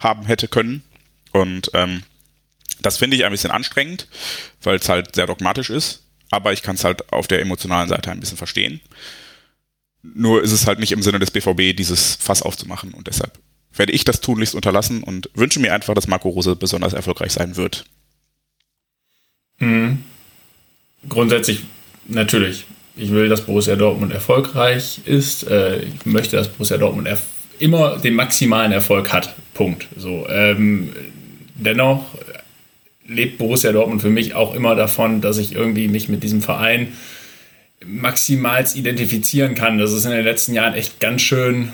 haben 0.00 0.26
hätte 0.26 0.48
können 0.48 0.82
und 1.32 1.70
ähm, 1.74 2.02
Das 2.80 2.98
finde 2.98 3.16
ich 3.16 3.24
ein 3.24 3.32
bisschen 3.32 3.50
anstrengend, 3.50 4.06
weil 4.62 4.76
es 4.76 4.88
halt 4.88 5.14
sehr 5.14 5.26
dogmatisch 5.26 5.70
ist, 5.70 6.04
aber 6.30 6.52
ich 6.52 6.62
kann 6.62 6.76
es 6.76 6.84
halt 6.84 7.12
auf 7.12 7.26
der 7.26 7.40
emotionalen 7.40 7.88
Seite 7.88 8.10
ein 8.10 8.20
bisschen 8.20 8.38
verstehen. 8.38 8.80
Nur 10.02 10.42
ist 10.42 10.52
es 10.52 10.66
halt 10.66 10.78
nicht 10.78 10.92
im 10.92 11.02
Sinne 11.02 11.18
des 11.18 11.32
BVB, 11.32 11.76
dieses 11.76 12.14
Fass 12.16 12.42
aufzumachen 12.42 12.94
und 12.94 13.08
deshalb 13.08 13.38
werde 13.72 13.92
ich 13.92 14.04
das 14.04 14.20
tunlichst 14.20 14.54
unterlassen 14.54 15.02
und 15.02 15.28
wünsche 15.34 15.60
mir 15.60 15.74
einfach, 15.74 15.94
dass 15.94 16.06
Marco 16.06 16.28
Rose 16.28 16.56
besonders 16.56 16.92
erfolgreich 16.94 17.32
sein 17.32 17.56
wird. 17.56 17.84
Mhm. 19.58 20.04
Grundsätzlich 21.08 21.64
natürlich. 22.08 22.64
Ich 22.96 23.12
will, 23.12 23.28
dass 23.28 23.42
Borussia 23.42 23.76
Dortmund 23.76 24.12
erfolgreich 24.12 25.00
ist. 25.04 25.48
Äh, 25.48 25.82
ich 25.82 26.04
möchte, 26.04 26.36
dass 26.36 26.48
Borussia 26.48 26.76
Dortmund 26.76 27.08
immer 27.60 27.98
den 27.98 28.14
maximalen 28.14 28.72
Erfolg 28.72 29.12
hat. 29.12 29.34
Punkt. 29.54 29.86
So, 29.96 30.26
ähm, 30.28 30.92
dennoch 31.54 32.04
lebt 33.06 33.38
Borussia 33.38 33.72
Dortmund 33.72 34.02
für 34.02 34.10
mich 34.10 34.34
auch 34.34 34.54
immer 34.54 34.74
davon, 34.74 35.20
dass 35.20 35.38
ich 35.38 35.54
irgendwie 35.54 35.88
mich 35.88 36.08
mit 36.08 36.22
diesem 36.22 36.42
Verein 36.42 36.92
maximals 37.84 38.76
identifizieren 38.76 39.54
kann. 39.54 39.78
Das 39.78 39.92
ist 39.92 40.04
in 40.04 40.10
den 40.10 40.24
letzten 40.24 40.52
Jahren 40.52 40.74
echt 40.74 41.00
ganz 41.00 41.22
schön, 41.22 41.70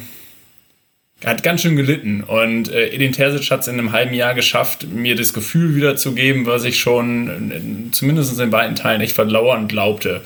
hat 1.25 1.43
ganz 1.43 1.63
schön 1.63 1.77
gelitten. 1.77 2.23
Und 2.23 2.71
äh, 2.71 2.89
Edin 2.89 3.13
Terzic 3.13 3.51
hat 3.51 3.61
es 3.61 3.69
in 3.69 3.79
einem 3.79 3.93
halben 3.93 4.15
Jahr 4.15 4.35
geschafft, 4.35 4.87
mir 4.89 5.17
das 5.17 5.33
Gefühl 5.33 5.75
wiederzugeben, 5.75 6.47
was 6.47 6.65
ich 6.65 6.79
schon 6.79 7.29
in, 7.29 7.93
zumindest 7.93 8.39
in 8.39 8.51
beiden 8.51 8.77
Teilen 8.77 9.01
echt 9.01 9.15
verlauern 9.15 9.69
glaubte. 9.69 10.21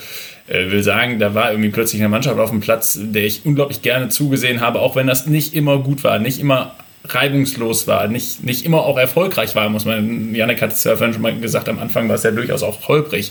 Äh, 0.49 0.71
will 0.71 0.83
sagen, 0.83 1.19
da 1.19 1.35
war 1.35 1.51
irgendwie 1.51 1.71
plötzlich 1.71 2.01
eine 2.01 2.09
Mannschaft 2.09 2.39
auf 2.39 2.51
dem 2.51 2.61
Platz, 2.61 2.99
der 3.01 3.25
ich 3.25 3.45
unglaublich 3.45 3.83
gerne 3.83 4.09
zugesehen 4.09 4.61
habe, 4.61 4.81
auch 4.81 4.97
wenn 4.97 5.07
das 5.07 5.27
nicht 5.27 5.55
immer 5.55 5.79
gut 5.79 6.05
war, 6.05 6.19
nicht 6.19 6.41
immer 6.41 6.75
reibungslos 7.05 7.87
war, 7.87 8.09
nicht, 8.09 8.45
nicht 8.45 8.65
immer 8.65 8.85
auch 8.85 8.99
erfolgreich 8.99 9.55
war, 9.55 9.69
muss 9.69 9.85
man. 9.85 10.35
Janik 10.35 10.61
hat 10.61 10.73
es 10.73 10.85
ja 10.85 10.97
vorhin 10.97 11.15
schon 11.15 11.23
mal 11.23 11.39
gesagt, 11.39 11.69
am 11.69 11.79
Anfang 11.79 12.09
war 12.09 12.17
es 12.17 12.23
ja 12.23 12.31
durchaus 12.31 12.63
auch 12.63 12.89
holprig. 12.89 13.31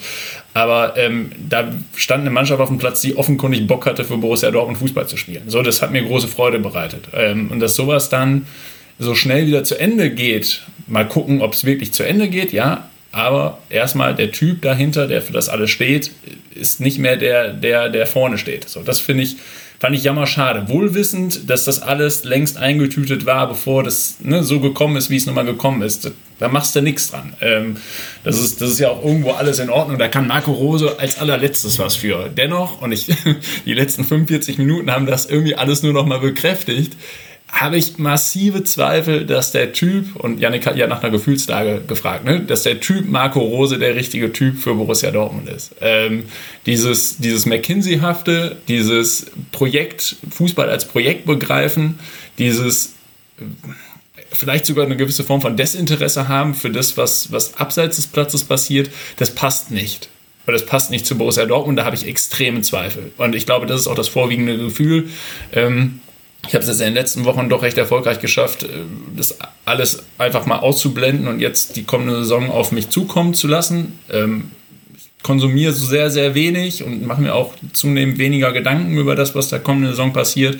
Aber 0.53 0.97
ähm, 0.97 1.31
da 1.49 1.71
stand 1.95 2.21
eine 2.21 2.29
Mannschaft 2.29 2.59
auf 2.59 2.69
dem 2.69 2.77
Platz, 2.77 3.01
die 3.01 3.15
offenkundig 3.15 3.67
Bock 3.67 3.85
hatte, 3.85 4.03
für 4.03 4.17
Borussia 4.17 4.49
Dortmund 4.51 4.79
Fußball 4.79 5.07
zu 5.07 5.17
spielen. 5.17 5.43
So, 5.47 5.61
das 5.61 5.81
hat 5.81 5.91
mir 5.91 6.03
große 6.03 6.27
Freude 6.27 6.59
bereitet. 6.59 7.07
Ähm, 7.13 7.51
und 7.51 7.59
dass 7.59 7.75
sowas 7.75 8.09
dann 8.09 8.47
so 8.99 9.13
schnell 9.13 9.45
wieder 9.45 9.63
zu 9.63 9.79
Ende 9.79 10.09
geht, 10.09 10.63
mal 10.87 11.07
gucken, 11.07 11.41
ob 11.41 11.53
es 11.53 11.65
wirklich 11.65 11.93
zu 11.93 12.03
Ende 12.03 12.29
geht, 12.29 12.51
ja. 12.53 12.89
Aber 13.11 13.59
erstmal 13.69 14.15
der 14.15 14.31
Typ 14.31 14.61
dahinter, 14.61 15.07
der 15.07 15.21
für 15.21 15.33
das 15.33 15.49
alles 15.49 15.71
steht, 15.71 16.11
ist 16.53 16.79
nicht 16.79 16.99
mehr 16.99 17.17
der, 17.17 17.53
der, 17.53 17.89
der 17.89 18.05
vorne 18.05 18.37
steht. 18.37 18.67
So, 18.67 18.81
das 18.81 18.99
finde 18.99 19.23
ich 19.23 19.37
Fand 19.79 19.95
ich 19.95 20.03
jammerschade. 20.03 20.69
Wohlwissend, 20.69 21.49
dass 21.49 21.65
das 21.65 21.81
alles 21.81 22.23
längst 22.23 22.57
eingetütet 22.57 23.27
war, 23.27 23.47
bevor 23.47 23.83
das 23.83 24.17
ne, 24.21 24.43
so 24.43 24.59
gekommen 24.59 24.95
ist, 24.95 25.11
wie 25.11 25.17
es 25.17 25.27
nun 25.27 25.35
mal 25.35 25.45
gekommen 25.45 25.83
ist. 25.83 26.11
Da 26.39 26.47
machst 26.47 26.75
du 26.75 26.81
nichts 26.81 27.11
dran. 27.11 27.33
Ähm, 27.41 27.77
das, 28.23 28.39
ist, 28.39 28.59
das 28.59 28.71
ist 28.71 28.79
ja 28.79 28.89
auch 28.89 29.03
irgendwo 29.03 29.31
alles 29.31 29.59
in 29.59 29.69
Ordnung. 29.69 29.99
Da 29.99 30.07
kann 30.07 30.27
Marco 30.27 30.51
Rose 30.51 30.97
als 30.97 31.19
allerletztes 31.19 31.77
was 31.77 31.95
für. 31.95 32.29
Dennoch, 32.29 32.81
und 32.81 32.91
ich, 32.91 33.05
die 33.65 33.73
letzten 33.73 34.03
45 34.03 34.57
Minuten 34.57 34.89
haben 34.89 35.05
das 35.05 35.27
irgendwie 35.27 35.55
alles 35.55 35.83
nur 35.83 35.93
noch 35.93 36.05
mal 36.07 36.19
bekräftigt, 36.19 36.97
habe 37.49 37.77
ich 37.77 37.97
massive 37.97 38.63
Zweifel, 38.63 39.25
dass 39.25 39.51
der 39.51 39.71
Typ, 39.71 40.15
und 40.17 40.39
Janik 40.39 40.65
hat 40.65 40.75
ja 40.75 40.87
nach 40.87 41.01
einer 41.01 41.11
Gefühlslage 41.11 41.81
gefragt, 41.87 42.25
ne, 42.25 42.41
dass 42.41 42.63
der 42.63 42.79
Typ 42.79 43.07
Marco 43.07 43.39
Rose 43.39 43.79
der 43.79 43.95
richtige 43.95 44.33
Typ 44.33 44.59
für 44.59 44.75
Borussia 44.75 45.11
Dortmund 45.11 45.49
ist. 45.49 45.73
Ähm, 45.81 46.25
dieses 46.65 47.17
dieses 47.17 47.45
McKinsey-hafte, 47.45 48.57
dieses 48.67 49.27
Projekt, 49.51 50.17
Fußball 50.29 50.69
als 50.69 50.85
Projekt 50.85 51.25
begreifen, 51.25 51.99
dieses 52.37 52.93
vielleicht 54.31 54.65
sogar 54.65 54.85
eine 54.85 54.97
gewisse 54.97 55.23
Form 55.23 55.41
von 55.41 55.57
Desinteresse 55.57 56.27
haben 56.27 56.53
für 56.53 56.69
das, 56.69 56.97
was, 56.97 57.31
was 57.31 57.55
abseits 57.55 57.95
des 57.95 58.07
Platzes 58.07 58.43
passiert, 58.43 58.89
das 59.17 59.31
passt 59.31 59.71
nicht. 59.71 60.09
Weil 60.45 60.53
das 60.53 60.65
passt 60.65 60.91
nicht 60.91 61.05
zu 61.05 61.17
Borussia 61.17 61.45
Dortmund, 61.45 61.77
da 61.77 61.85
habe 61.85 61.95
ich 61.95 62.07
extreme 62.07 62.61
Zweifel. 62.61 63.11
Und 63.17 63.35
ich 63.35 63.45
glaube, 63.45 63.65
das 63.65 63.81
ist 63.81 63.87
auch 63.87 63.95
das 63.95 64.07
vorwiegende 64.07 64.57
Gefühl. 64.57 65.09
Ähm, 65.53 65.99
ich 66.47 66.53
habe 66.53 66.63
es 66.63 66.67
jetzt 66.67 66.79
in 66.79 66.87
den 66.87 66.93
letzten 66.93 67.25
Wochen 67.25 67.49
doch 67.49 67.61
recht 67.61 67.77
erfolgreich 67.77 68.19
geschafft, 68.19 68.63
äh, 68.63 68.67
das 69.15 69.37
alles 69.65 70.03
einfach 70.17 70.45
mal 70.45 70.59
auszublenden 70.59 71.27
und 71.27 71.39
jetzt 71.39 71.75
die 71.75 71.83
kommende 71.83 72.19
Saison 72.19 72.49
auf 72.49 72.71
mich 72.71 72.89
zukommen 72.89 73.33
zu 73.33 73.47
lassen. 73.47 73.99
Ähm, 74.11 74.51
ich 74.95 75.09
konsumiere 75.23 75.73
so 75.73 75.85
sehr, 75.85 76.09
sehr 76.09 76.35
wenig 76.35 76.83
und 76.83 77.05
mache 77.05 77.21
mir 77.21 77.35
auch 77.35 77.53
zunehmend 77.73 78.17
weniger 78.17 78.53
Gedanken 78.53 78.97
über 78.97 79.15
das, 79.15 79.35
was 79.35 79.49
da 79.49 79.59
kommende 79.59 79.89
Saison 79.89 80.13
passiert. 80.13 80.59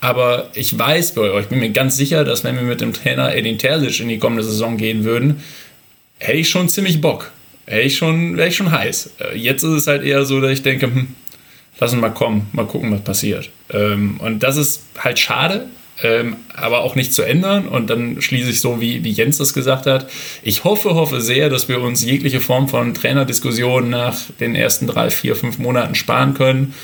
Aber 0.00 0.50
ich 0.54 0.76
weiß 0.76 1.12
bei 1.14 1.30
euch, 1.30 1.44
ich 1.44 1.48
bin 1.48 1.60
mir 1.60 1.70
ganz 1.70 1.96
sicher, 1.96 2.24
dass 2.24 2.42
wenn 2.42 2.56
wir 2.56 2.64
mit 2.64 2.80
dem 2.80 2.92
Trainer 2.92 3.34
Edin 3.34 3.56
Terzic 3.58 4.00
in 4.00 4.08
die 4.08 4.18
kommende 4.18 4.42
Saison 4.42 4.76
gehen 4.76 5.04
würden, 5.04 5.42
hätte 6.18 6.38
ich 6.38 6.50
schon 6.50 6.68
ziemlich 6.68 7.00
Bock. 7.00 7.30
Hätte 7.66 7.82
ich 7.82 7.96
schon, 7.96 8.36
wäre 8.36 8.48
ich 8.48 8.56
schon 8.56 8.72
heiß. 8.72 9.10
Äh, 9.20 9.38
jetzt 9.38 9.62
ist 9.62 9.70
es 9.70 9.86
halt 9.86 10.02
eher 10.02 10.24
so, 10.24 10.40
dass 10.40 10.50
ich 10.50 10.62
denke, 10.62 10.86
hm, 10.86 11.14
lassen 11.78 12.00
mal 12.00 12.10
kommen, 12.10 12.48
mal 12.52 12.66
gucken, 12.66 12.92
was 12.92 13.02
passiert. 13.02 13.50
Ähm, 13.70 14.16
und 14.18 14.42
das 14.42 14.56
ist 14.56 14.82
halt 14.98 15.18
schade, 15.18 15.66
ähm, 16.02 16.36
aber 16.54 16.82
auch 16.82 16.94
nicht 16.94 17.12
zu 17.12 17.22
ändern. 17.22 17.66
Und 17.66 17.90
dann 17.90 18.20
schließe 18.20 18.50
ich 18.50 18.60
so, 18.60 18.80
wie, 18.80 19.04
wie 19.04 19.10
Jens 19.10 19.38
das 19.38 19.54
gesagt 19.54 19.86
hat. 19.86 20.08
Ich 20.42 20.64
hoffe, 20.64 20.94
hoffe 20.94 21.20
sehr, 21.20 21.48
dass 21.48 21.68
wir 21.68 21.80
uns 21.80 22.04
jegliche 22.04 22.40
Form 22.40 22.68
von 22.68 22.94
Trainerdiskussionen 22.94 23.90
nach 23.90 24.16
den 24.40 24.54
ersten 24.54 24.86
drei, 24.86 25.10
vier, 25.10 25.36
fünf 25.36 25.58
Monaten 25.58 25.94
sparen 25.94 26.34
können. 26.34 26.74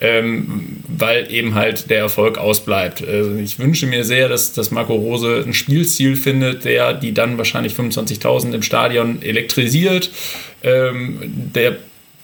Ähm, 0.00 0.76
weil 0.86 1.32
eben 1.32 1.56
halt 1.56 1.90
der 1.90 1.98
Erfolg 1.98 2.38
ausbleibt. 2.38 3.04
Also 3.04 3.34
ich 3.34 3.58
wünsche 3.58 3.84
mir 3.88 4.04
sehr, 4.04 4.28
dass, 4.28 4.52
dass 4.52 4.70
Marco 4.70 4.94
Rose 4.94 5.42
ein 5.44 5.54
Spielziel 5.54 6.14
findet, 6.14 6.64
der 6.64 6.94
die 6.94 7.12
dann 7.12 7.36
wahrscheinlich 7.36 7.72
25.000 7.72 8.52
im 8.52 8.62
Stadion 8.62 9.22
elektrisiert, 9.22 10.12
ähm, 10.62 11.18
der 11.52 11.78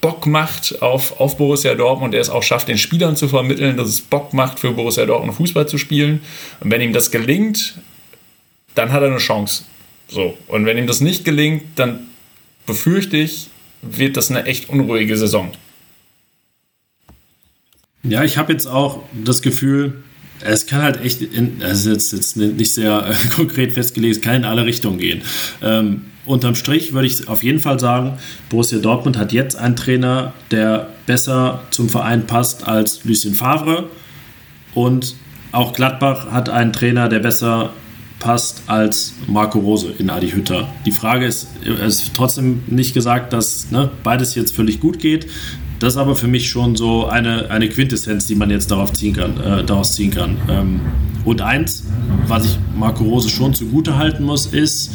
Bock 0.05 0.27
macht 0.27 0.83
auf, 0.83 1.19
auf 1.19 1.39
Borussia 1.39 1.75
Dortmund, 1.75 2.13
der 2.13 2.21
es 2.21 2.29
auch 2.29 2.43
schafft, 2.43 2.69
den 2.69 2.77
Spielern 2.77 3.17
zu 3.17 3.27
vermitteln, 3.27 3.79
dass 3.79 3.89
es 3.89 4.03
Bock 4.03 4.35
macht, 4.35 4.61
für 4.61 4.71
Borussia 4.73 5.07
Dortmund 5.07 5.35
Fußball 5.35 5.67
zu 5.67 5.79
spielen. 5.79 6.21
Und 6.61 6.71
wenn 6.71 6.83
ihm 6.83 6.93
das 6.93 7.11
gelingt, 7.11 7.79
dann 8.75 8.93
hat 8.93 9.01
er 9.01 9.09
eine 9.09 9.17
Chance. 9.17 9.65
So. 10.09 10.37
Und 10.47 10.67
wenn 10.67 10.77
ihm 10.77 10.87
das 10.87 11.01
nicht 11.01 11.25
gelingt, 11.25 11.63
dann 11.77 12.01
befürchte 12.67 13.17
ich, 13.17 13.49
wird 13.81 14.19
das 14.19 14.31
eine 14.31 14.45
echt 14.45 14.69
unruhige 14.69 15.17
Saison. 15.17 15.53
Ja, 18.03 18.25
ich 18.25 18.37
habe 18.37 18.53
jetzt 18.53 18.67
auch 18.67 19.05
das 19.15 19.41
Gefühl, 19.41 20.05
es 20.41 20.67
kann 20.67 20.83
halt 20.83 21.01
echt, 21.01 21.23
in, 21.23 21.63
also 21.63 21.91
jetzt, 21.91 22.13
jetzt 22.13 22.37
nicht 22.37 22.75
sehr 22.75 23.07
äh, 23.09 23.29
konkret 23.35 23.73
festgelegt, 23.73 24.17
es 24.17 24.21
kann 24.21 24.35
in 24.35 24.45
alle 24.45 24.67
Richtungen 24.67 24.99
gehen. 24.99 25.23
Ähm, 25.63 26.03
unterm 26.27 26.55
Strich 26.55 26.93
würde 26.93 27.07
ich 27.07 27.29
auf 27.29 27.43
jeden 27.43 27.61
Fall 27.61 27.79
sagen, 27.79 28.15
Borussia 28.49 28.79
Dortmund 28.79 29.19
hat 29.19 29.33
jetzt 29.33 29.57
einen 29.57 29.77
Trainer, 29.77 30.33
der 30.51 30.89
besser 31.07 31.61
zum 31.71 31.89
Verein 31.89 32.27
passt 32.27 32.67
als 32.67 33.05
Lucien 33.05 33.35
Favre. 33.35 33.91
Und 34.75 35.15
auch 35.53 35.73
Gladbach 35.73 36.31
hat 36.31 36.49
einen 36.49 36.73
Trainer, 36.73 37.09
der 37.09 37.21
besser 37.21 37.71
passt 38.19 38.63
als 38.67 39.15
Marco 39.27 39.59
Rose 39.59 39.93
in 39.99 40.09
Adi 40.09 40.31
Hütter. 40.31 40.69
Die 40.87 40.93
Frage 40.93 41.27
ist, 41.27 41.49
es 41.65 42.03
ist 42.03 42.15
trotzdem 42.15 42.63
nicht 42.67 42.95
gesagt, 42.95 43.33
dass 43.33 43.71
ne, 43.71 43.91
beides 44.03 44.35
jetzt 44.35 44.55
völlig 44.55 44.81
gut 44.81 44.99
geht. 44.99 45.27
Das 45.79 45.95
ist 45.95 45.99
aber 45.99 46.17
für 46.17 46.29
mich 46.29 46.49
schon 46.49 46.77
so 46.77 47.07
eine, 47.07 47.51
eine 47.51 47.69
Quintessenz, 47.69 48.27
die 48.27 48.35
man 48.35 48.49
jetzt 48.49 48.71
darauf 48.71 48.93
ziehen 48.93 49.15
kann, 49.15 49.39
äh, 49.39 49.65
daraus 49.65 49.95
ziehen 49.95 50.11
kann. 50.11 50.39
Ähm, 50.49 50.81
und 51.25 51.43
eins, 51.43 51.85
was 52.27 52.47
ich 52.47 52.59
Marco 52.77 53.05
Rose 53.05 53.29
schon 53.29 53.55
zugute 53.55 53.97
halten 53.97 54.25
muss, 54.25 54.47
ist, 54.47 54.93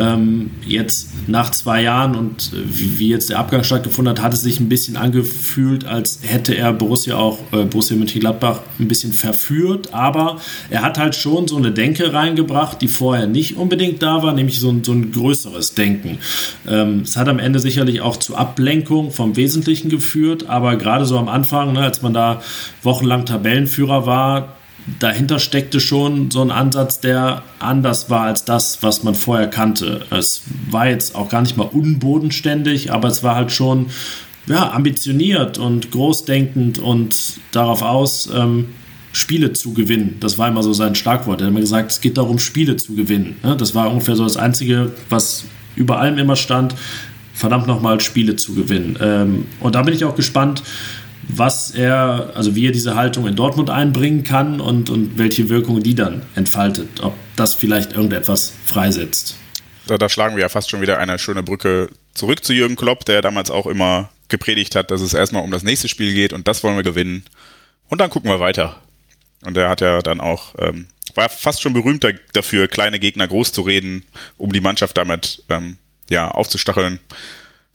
ähm, 0.00 0.50
jetzt 0.66 1.28
nach 1.28 1.50
zwei 1.50 1.82
Jahren 1.82 2.16
und 2.16 2.52
äh, 2.52 2.56
wie, 2.64 2.98
wie, 2.98 3.08
jetzt 3.08 3.30
der 3.30 3.38
Abgang 3.38 3.64
stattgefunden 3.64 4.10
hat, 4.16 4.22
hat 4.22 4.32
es 4.32 4.42
sich 4.42 4.58
ein 4.60 4.68
bisschen 4.68 4.96
angefühlt, 4.96 5.84
als 5.84 6.20
hätte 6.22 6.56
er 6.56 6.72
Borussia 6.72 7.16
auch, 7.16 7.38
äh, 7.52 7.64
Borussia 7.64 7.96
Mönchengladbach 7.96 8.60
ein 8.78 8.88
bisschen 8.88 9.12
verführt, 9.12 9.92
aber 9.92 10.40
er 10.70 10.82
hat 10.82 10.98
halt 10.98 11.14
schon 11.14 11.48
so 11.48 11.56
eine 11.56 11.72
Denke 11.72 12.12
reingebracht, 12.14 12.80
die 12.80 12.88
vorher 12.88 13.26
nicht 13.26 13.56
unbedingt 13.56 14.02
da 14.02 14.22
war, 14.22 14.32
nämlich 14.32 14.58
so 14.58 14.70
ein, 14.70 14.82
so 14.84 14.92
ein 14.92 15.12
größeres 15.12 15.74
Denken. 15.74 16.18
Ähm, 16.66 17.00
es 17.00 17.16
hat 17.16 17.28
am 17.28 17.38
Ende 17.38 17.60
sicherlich 17.60 18.00
auch 18.00 18.16
zu 18.16 18.36
Ablenkung 18.36 19.10
vom 19.10 19.36
Wesentlichen 19.36 19.90
geführt, 19.90 20.48
aber 20.48 20.76
gerade 20.76 21.04
so 21.04 21.18
am 21.18 21.28
Anfang, 21.28 21.74
ne, 21.74 21.80
als 21.80 22.00
man 22.00 22.14
da 22.14 22.42
wochenlang 22.82 23.26
Tabellenführer 23.26 24.06
war, 24.06 24.56
dahinter 24.98 25.38
steckte 25.38 25.80
schon 25.80 26.30
so 26.30 26.42
ein 26.42 26.50
Ansatz, 26.50 27.00
der 27.00 27.42
anders 27.58 28.10
war 28.10 28.22
als 28.22 28.44
das, 28.44 28.82
was 28.82 29.02
man 29.02 29.14
vorher 29.14 29.48
kannte. 29.48 30.06
Es 30.10 30.42
war 30.70 30.88
jetzt 30.88 31.14
auch 31.14 31.28
gar 31.28 31.42
nicht 31.42 31.56
mal 31.56 31.68
unbodenständig, 31.70 32.92
aber 32.92 33.08
es 33.08 33.22
war 33.22 33.36
halt 33.36 33.52
schon 33.52 33.86
ja, 34.46 34.72
ambitioniert 34.72 35.58
und 35.58 35.90
großdenkend 35.90 36.78
und 36.78 37.38
darauf 37.52 37.82
aus, 37.82 38.28
ähm, 38.34 38.66
Spiele 39.12 39.52
zu 39.52 39.74
gewinnen. 39.74 40.16
Das 40.20 40.38
war 40.38 40.48
immer 40.48 40.62
so 40.62 40.72
sein 40.72 40.94
Schlagwort. 40.94 41.40
Er 41.40 41.46
hat 41.46 41.50
immer 41.50 41.60
gesagt, 41.60 41.90
es 41.90 42.00
geht 42.00 42.16
darum, 42.16 42.38
Spiele 42.38 42.76
zu 42.76 42.94
gewinnen. 42.94 43.36
Ne? 43.42 43.56
Das 43.56 43.74
war 43.74 43.90
ungefähr 43.90 44.16
so 44.16 44.24
das 44.24 44.36
Einzige, 44.36 44.92
was 45.08 45.44
über 45.74 45.98
allem 45.98 46.18
immer 46.18 46.36
stand. 46.36 46.74
Verdammt 47.34 47.66
nochmal, 47.66 48.00
Spiele 48.00 48.36
zu 48.36 48.54
gewinnen. 48.54 48.98
Ähm, 49.00 49.46
und 49.60 49.74
da 49.74 49.82
bin 49.82 49.94
ich 49.94 50.04
auch 50.04 50.14
gespannt, 50.14 50.62
was 51.38 51.70
er, 51.70 52.32
also 52.34 52.54
wie 52.54 52.66
er 52.66 52.72
diese 52.72 52.94
Haltung 52.94 53.26
in 53.26 53.36
Dortmund 53.36 53.70
einbringen 53.70 54.24
kann 54.24 54.60
und, 54.60 54.90
und 54.90 55.18
welche 55.18 55.48
Wirkung 55.48 55.82
die 55.82 55.94
dann 55.94 56.22
entfaltet. 56.34 57.00
Ob 57.02 57.14
das 57.36 57.54
vielleicht 57.54 57.92
irgendetwas 57.92 58.52
freisetzt. 58.66 59.36
da, 59.86 59.98
da 59.98 60.08
schlagen 60.08 60.36
wir 60.36 60.42
ja 60.42 60.48
fast 60.48 60.70
schon 60.70 60.80
wieder 60.80 60.98
eine 60.98 61.18
schöne 61.18 61.42
Brücke 61.42 61.88
zurück 62.14 62.44
zu 62.44 62.52
Jürgen 62.52 62.76
Klopp, 62.76 63.04
der 63.04 63.22
damals 63.22 63.50
auch 63.50 63.66
immer 63.66 64.10
gepredigt 64.28 64.76
hat, 64.76 64.90
dass 64.90 65.00
es 65.00 65.14
erstmal 65.14 65.42
um 65.42 65.50
das 65.50 65.62
nächste 65.62 65.88
Spiel 65.88 66.14
geht 66.14 66.32
und 66.32 66.48
das 66.48 66.62
wollen 66.62 66.76
wir 66.76 66.82
gewinnen. 66.82 67.24
Und 67.88 68.00
dann 68.00 68.10
gucken 68.10 68.30
wir 68.30 68.40
weiter. 68.40 68.76
Und 69.42 69.56
er 69.56 69.68
hat 69.68 69.80
ja 69.80 70.00
dann 70.00 70.20
auch, 70.20 70.54
ähm, 70.58 70.86
war 71.14 71.28
fast 71.28 71.60
schon 71.60 71.72
berühmt 71.72 72.06
dafür, 72.32 72.68
kleine 72.68 73.00
Gegner 73.00 73.26
groß 73.26 73.52
zu 73.52 73.62
reden, 73.62 74.04
um 74.36 74.52
die 74.52 74.60
Mannschaft 74.60 74.96
damit 74.96 75.42
ähm, 75.48 75.76
ja, 76.08 76.30
aufzustacheln, 76.30 77.00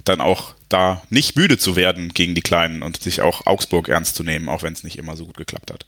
dann 0.05 0.21
auch 0.21 0.53
da 0.69 1.01
nicht 1.09 1.35
müde 1.35 1.57
zu 1.57 1.75
werden 1.75 2.13
gegen 2.13 2.35
die 2.35 2.41
Kleinen 2.41 2.81
und 2.81 3.01
sich 3.01 3.21
auch 3.21 3.45
Augsburg 3.45 3.89
ernst 3.89 4.15
zu 4.15 4.23
nehmen, 4.23 4.49
auch 4.49 4.63
wenn 4.63 4.73
es 4.73 4.83
nicht 4.83 4.97
immer 4.97 5.15
so 5.15 5.25
gut 5.25 5.37
geklappt 5.37 5.71
hat. 5.71 5.85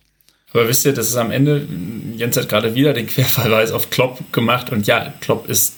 Aber 0.54 0.68
wisst 0.68 0.86
ihr, 0.86 0.94
das 0.94 1.10
ist 1.10 1.18
am 1.18 1.32
Ende, 1.32 1.68
Jens 2.16 2.38
hat 2.38 2.50
gerade 2.50 2.74
wieder 2.74 2.94
den 2.94 3.08
Querverweis 3.08 3.72
auf 3.72 3.90
Klopp 3.90 4.32
gemacht 4.32 4.72
und 4.72 4.88
ja, 4.88 5.14
Klopp 5.22 5.50
ist 5.50 5.76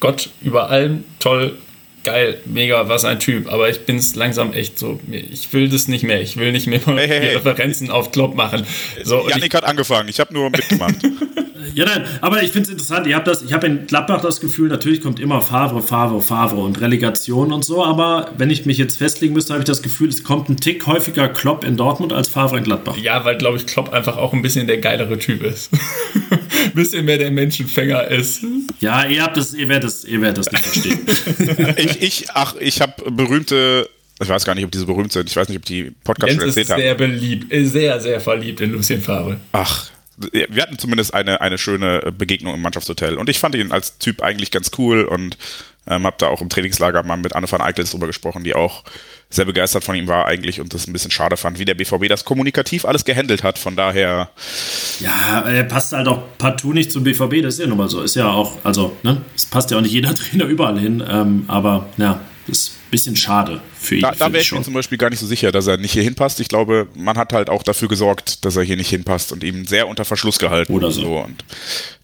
Gott 0.00 0.30
über 0.42 0.70
allem, 0.70 1.04
toll, 1.18 1.58
geil, 2.06 2.38
mega, 2.44 2.88
was 2.88 3.04
ein 3.04 3.18
Typ. 3.18 3.52
Aber 3.52 3.68
ich 3.68 3.80
bin 3.80 3.96
es 3.96 4.14
langsam 4.14 4.52
echt 4.52 4.78
so, 4.78 5.00
ich 5.10 5.52
will 5.52 5.68
das 5.68 5.88
nicht 5.88 6.04
mehr. 6.04 6.22
Ich 6.22 6.36
will 6.36 6.52
nicht 6.52 6.68
mehr 6.68 6.80
hey, 6.86 7.08
hey, 7.08 7.20
hey. 7.20 7.36
Referenzen 7.36 7.90
auf 7.90 8.12
Klopp 8.12 8.36
machen. 8.36 8.64
So, 9.02 9.28
Janik 9.28 9.54
hat 9.54 9.64
angefangen, 9.64 10.08
ich 10.08 10.20
habe 10.20 10.32
nur 10.32 10.48
mitgemacht. 10.48 10.96
ja, 11.74 11.84
nein, 11.84 12.04
aber 12.20 12.42
ich 12.42 12.52
finde 12.52 12.66
es 12.66 12.70
interessant. 12.70 13.06
Ihr 13.08 13.16
habt 13.16 13.26
das, 13.26 13.42
ich 13.42 13.52
habe 13.52 13.66
in 13.66 13.86
Gladbach 13.86 14.20
das 14.20 14.40
Gefühl, 14.40 14.68
natürlich 14.68 15.00
kommt 15.00 15.18
immer 15.18 15.42
Favre, 15.42 15.82
Favre, 15.82 16.22
Favre 16.22 16.60
und 16.60 16.80
Relegation 16.80 17.52
und 17.52 17.64
so. 17.64 17.84
Aber 17.84 18.30
wenn 18.38 18.50
ich 18.50 18.66
mich 18.66 18.78
jetzt 18.78 18.98
festlegen 18.98 19.34
müsste, 19.34 19.52
habe 19.52 19.62
ich 19.62 19.66
das 19.66 19.82
Gefühl, 19.82 20.08
es 20.08 20.22
kommt 20.22 20.48
ein 20.48 20.56
Tick 20.56 20.86
häufiger 20.86 21.28
Klopp 21.28 21.64
in 21.64 21.76
Dortmund 21.76 22.12
als 22.12 22.28
Favre 22.28 22.58
in 22.58 22.64
Gladbach. 22.64 22.96
Ja, 22.96 23.24
weil, 23.24 23.36
glaube 23.36 23.56
ich, 23.56 23.66
Klopp 23.66 23.92
einfach 23.92 24.16
auch 24.16 24.32
ein 24.32 24.42
bisschen 24.42 24.68
der 24.68 24.78
geilere 24.78 25.18
Typ 25.18 25.42
ist. 25.42 25.70
ein 26.30 26.72
bisschen 26.74 27.04
mehr 27.04 27.18
der 27.18 27.32
Menschenfänger 27.32 28.08
ist. 28.08 28.44
Ja, 28.80 29.04
ihr 29.06 29.22
habt 29.22 29.36
das, 29.36 29.54
ihr 29.54 29.68
werdet 29.68 29.84
das, 29.84 30.04
ihr 30.04 30.20
werdet 30.20 30.38
das 30.38 30.52
nicht 30.52 30.64
verstehen. 30.64 31.74
ich, 31.76 31.95
ich, 32.00 32.30
ach, 32.34 32.54
ich 32.58 32.80
habe 32.80 33.10
berühmte 33.10 33.88
ich 34.20 34.28
weiß 34.28 34.44
gar 34.44 34.54
nicht, 34.54 34.64
ob 34.64 34.70
diese 34.70 34.86
berühmt 34.86 35.12
sind. 35.12 35.28
Ich 35.28 35.36
weiß 35.36 35.48
nicht, 35.48 35.58
ob 35.58 35.64
die 35.64 35.92
Podcast 36.04 36.30
Jens 36.30 36.40
schon 36.40 36.48
erzählt 36.48 36.70
haben. 36.70 36.80
sehr 36.80 36.94
beliebt, 36.94 37.52
sehr, 37.70 38.00
sehr 38.00 38.20
verliebt 38.20 38.60
in 38.62 38.72
Lucien 38.72 39.02
Favre. 39.02 39.38
Ach, 39.52 39.90
wir 40.16 40.62
hatten 40.62 40.78
zumindest 40.78 41.12
eine, 41.12 41.42
eine 41.42 41.58
schöne 41.58 42.12
Begegnung 42.16 42.54
im 42.54 42.62
Mannschaftshotel 42.62 43.16
und 43.16 43.28
ich 43.28 43.38
fand 43.38 43.54
ihn 43.54 43.72
als 43.72 43.98
Typ 43.98 44.22
eigentlich 44.22 44.50
ganz 44.50 44.70
cool 44.78 45.04
und 45.04 45.36
ähm, 45.86 46.06
habe 46.06 46.16
da 46.18 46.28
auch 46.28 46.40
im 46.40 46.48
Trainingslager 46.48 47.02
mal 47.02 47.18
mit 47.18 47.34
Anne 47.34 47.50
van 47.50 47.60
Eickels 47.60 47.90
drüber 47.90 48.06
gesprochen, 48.06 48.42
die 48.42 48.54
auch 48.54 48.84
sehr 49.28 49.44
begeistert 49.44 49.82
von 49.84 49.96
ihm 49.96 50.06
war 50.06 50.26
eigentlich 50.26 50.60
und 50.60 50.72
das 50.72 50.86
ein 50.86 50.92
bisschen 50.92 51.10
schade 51.10 51.36
fand, 51.36 51.58
wie 51.58 51.64
der 51.64 51.74
BVB 51.74 52.08
das 52.08 52.24
kommunikativ 52.24 52.84
alles 52.84 53.04
gehandelt 53.04 53.42
hat. 53.42 53.58
Von 53.58 53.76
daher. 53.76 54.30
Ja, 55.00 55.40
er 55.40 55.64
passt 55.64 55.92
halt 55.92 56.06
auch 56.06 56.22
partout 56.38 56.72
nicht 56.72 56.92
zum 56.92 57.04
BVB, 57.04 57.42
das 57.42 57.54
ist 57.54 57.60
ja 57.60 57.66
nun 57.66 57.78
mal 57.78 57.88
so. 57.88 58.02
Ist 58.02 58.14
ja 58.14 58.28
auch, 58.28 58.64
also, 58.64 58.96
ne, 59.02 59.22
es 59.34 59.46
passt 59.46 59.70
ja 59.70 59.78
auch 59.78 59.82
nicht 59.82 59.92
jeder 59.92 60.14
Trainer 60.14 60.44
überall 60.44 60.78
hin, 60.78 61.02
ähm, 61.08 61.44
aber 61.48 61.88
ja, 61.96 62.20
das 62.46 62.58
ist 62.58 62.70
ein 62.70 62.90
bisschen 62.92 63.16
schade 63.16 63.60
für 63.76 63.96
ihn. 63.96 64.02
Da, 64.02 64.12
da 64.12 64.32
wäre 64.32 64.42
ich 64.42 64.52
mir 64.52 64.62
zum 64.62 64.74
Beispiel 64.74 64.98
gar 64.98 65.10
nicht 65.10 65.18
so 65.18 65.26
sicher, 65.26 65.50
dass 65.50 65.66
er 65.66 65.76
nicht 65.78 65.92
hier 65.92 66.04
hinpasst. 66.04 66.38
Ich 66.38 66.46
glaube, 66.48 66.86
man 66.94 67.18
hat 67.18 67.32
halt 67.32 67.50
auch 67.50 67.64
dafür 67.64 67.88
gesorgt, 67.88 68.44
dass 68.44 68.54
er 68.54 68.62
hier 68.62 68.76
nicht 68.76 68.90
hinpasst 68.90 69.32
und 69.32 69.42
ihm 69.42 69.66
sehr 69.66 69.88
unter 69.88 70.04
Verschluss 70.04 70.38
gehalten. 70.38 70.72
Oder 70.72 70.92
so. 70.92 71.00
so. 71.02 71.18
Und 71.18 71.44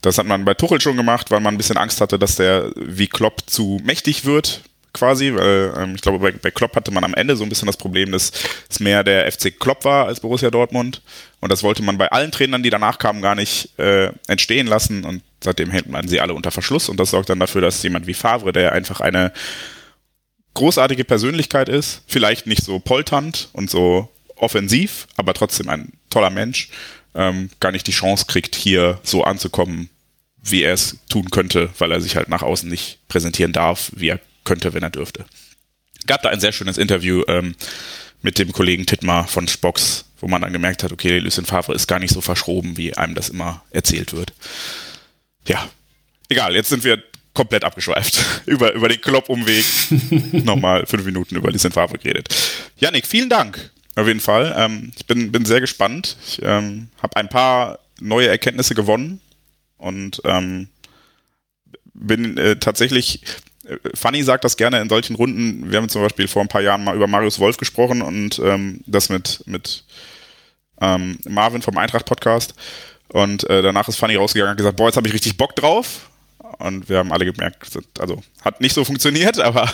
das 0.01 0.19
hat 0.19 0.27
man 0.27 0.45
bei 0.45 0.55
Tuchel 0.55 0.81
schon 0.81 0.97
gemacht, 0.97 1.31
weil 1.31 1.39
man 1.39 1.55
ein 1.55 1.59
bisschen 1.59 1.77
Angst 1.77 2.01
hatte, 2.01 2.19
dass 2.19 2.35
der 2.35 2.73
wie 2.75 3.07
Klopp 3.07 3.43
zu 3.47 3.81
mächtig 3.85 4.25
wird 4.25 4.63
quasi, 4.93 5.35
weil 5.35 5.73
ähm, 5.77 5.95
ich 5.95 6.03
glaube, 6.03 6.19
bei, 6.19 6.33
bei 6.33 6.51
Klopp 6.51 6.77
hatte 6.77 6.91
man 6.91 7.05
am 7.05 7.15
Ende 7.15 7.37
so 7.37 7.45
ein 7.45 7.49
bisschen 7.49 7.67
das 7.67 7.77
Problem, 7.77 8.13
dass 8.13 8.33
es 8.69 8.81
mehr 8.81 9.05
der 9.05 9.31
FC 9.31 9.59
Klopp 9.59 9.85
war 9.85 10.07
als 10.07 10.21
Borussia 10.21 10.51
Dortmund. 10.51 11.03
Und 11.41 11.51
das 11.51 11.63
wollte 11.63 11.83
man 11.83 11.99
bei 11.99 12.11
allen 12.11 12.31
Trainern, 12.31 12.63
die 12.63 12.71
danach 12.71 12.99
kamen, 12.99 13.23
gar 13.23 13.35
nicht 13.35 13.79
äh, 13.79 14.13
entstehen 14.29 14.67
lassen. 14.67 15.05
Und 15.05 15.23
seitdem 15.43 15.71
hält 15.71 15.89
man 15.89 16.09
sie 16.09 16.21
alle 16.21 16.35
unter 16.35 16.51
Verschluss. 16.51 16.89
Und 16.89 17.01
das 17.01 17.11
sorgt 17.11 17.31
dann 17.31 17.41
dafür, 17.41 17.61
dass 17.61 17.83
jemand 17.83 18.07
wie 18.07 18.15
Favre, 18.15 18.53
der 18.53 18.73
einfach 18.73 19.01
eine 19.01 19.33
großartige 20.55 21.05
Persönlichkeit 21.05 21.69
ist, 21.69 22.03
vielleicht 22.07 22.47
nicht 22.47 22.63
so 22.63 22.79
polternd 22.79 23.49
und 23.53 23.71
so 23.71 24.09
offensiv, 24.37 25.07
aber 25.17 25.35
trotzdem 25.35 25.69
ein 25.69 25.93
toller 26.11 26.31
Mensch, 26.31 26.69
ähm, 27.15 27.51
gar 27.61 27.73
nicht 27.73 27.87
die 27.87 27.93
Chance 27.93 28.27
kriegt, 28.27 28.55
hier 28.55 28.99
so 29.03 29.25
anzukommen, 29.25 29.89
wie 30.43 30.63
er 30.63 30.75
es 30.75 30.99
tun 31.09 31.31
könnte, 31.31 31.71
weil 31.79 31.93
er 31.93 32.01
sich 32.01 32.17
halt 32.17 32.29
nach 32.29 32.43
außen 32.43 32.69
nicht 32.69 32.99
präsentieren 33.09 33.53
darf, 33.53 33.93
wie 33.95 34.09
er 34.09 34.21
könnte, 34.45 34.75
wenn 34.75 34.83
er 34.83 34.91
dürfte. 34.91 35.25
Gab 36.07 36.23
da 36.23 36.31
ein 36.31 36.41
sehr 36.41 36.53
schönes 36.53 36.79
Interview 36.79 37.23
ähm, 37.29 37.55
mit 38.23 38.39
dem 38.39 38.53
Kollegen 38.53 38.87
Tittmar 38.87 39.27
von 39.27 39.49
Spox, 39.49 40.05
wo 40.21 40.29
man 40.29 40.43
dann 40.43 40.53
gemerkt 40.53 40.83
hat, 40.83 40.93
okay, 40.93 41.19
Lucien 41.19 41.47
Favre 41.47 41.75
ist 41.75 41.87
gar 41.87 41.99
nicht 41.99 42.15
so 42.15 42.21
verschroben, 42.21 42.77
wie 42.77 42.97
einem 42.97 43.15
das 43.15 43.29
immer 43.29 43.63
erzählt 43.71 44.13
wird. 44.13 44.33
Ja, 45.47 45.69
egal, 46.29 46.55
jetzt 46.55 46.69
sind 46.69 46.85
wir 46.85 47.03
komplett 47.35 47.65
abgeschweift. 47.65 48.43
über, 48.47 48.73
über 48.73 48.89
den 48.89 49.01
Klopp-Umweg 49.01 49.65
nochmal 50.45 50.87
fünf 50.87 51.05
Minuten 51.05 51.37
über 51.37 51.51
Lucien 51.51 51.73
Favre 51.73 51.99
geredet. 51.99 52.35
Janik, 52.79 53.07
vielen 53.07 53.29
Dank. 53.29 53.71
Auf 53.95 54.07
jeden 54.07 54.21
Fall. 54.21 54.55
Ähm, 54.57 54.93
ich 54.97 55.07
bin, 55.07 55.33
bin 55.33 55.45
sehr 55.45 55.61
gespannt. 55.61 56.17
Ich 56.27 56.41
ähm, 56.43 56.89
habe 57.03 57.17
ein 57.17 57.29
paar 57.29 57.79
neue 58.01 58.29
Erkenntnisse 58.29 58.75
gewonnen 58.75 59.21
und 59.77 60.23
ähm, 60.25 60.69
bin 61.93 62.39
äh, 62.39 62.57
tatsächlich 62.57 63.21
Fanny 63.95 64.23
sagt 64.23 64.45
das 64.45 64.57
gerne 64.57 64.81
in 64.81 64.89
solchen 64.89 65.15
Runden. 65.15 65.71
Wir 65.71 65.79
haben 65.79 65.89
zum 65.89 66.03
Beispiel 66.03 66.29
vor 66.29 66.43
ein 66.43 66.49
paar 66.49 66.63
Jahren 66.63 66.85
mal 66.85 66.97
über 66.97 67.07
Marius 67.07 67.39
Wolf 67.39 67.57
gesprochen 67.57 68.03
und 68.03 68.39
ähm, 68.41 68.81
das 68.87 69.09
mit, 69.09 69.43
mit 69.47 69.85
ähm, 70.81 71.19
Marvin 71.29 71.63
vom 71.63 71.79
Eintracht-Podcast. 71.79 72.55
Und 73.09 73.49
äh, 73.49 73.63
danach 73.63 73.89
ist 73.89 73.97
Fanny 73.97 74.17
rausgegangen 74.17 74.53
und 74.53 74.57
gesagt, 74.57 74.77
boah, 74.77 74.87
jetzt 74.87 74.97
habe 74.97 75.07
ich 75.07 75.15
richtig 75.15 75.37
Bock 75.37 75.55
drauf. 75.55 76.11
Und 76.59 76.89
wir 76.89 76.99
haben 76.99 77.13
alle 77.13 77.25
gemerkt, 77.25 77.79
also 77.99 78.23
hat 78.43 78.61
nicht 78.61 78.75
so 78.75 78.85
funktioniert, 78.85 79.39
aber 79.41 79.73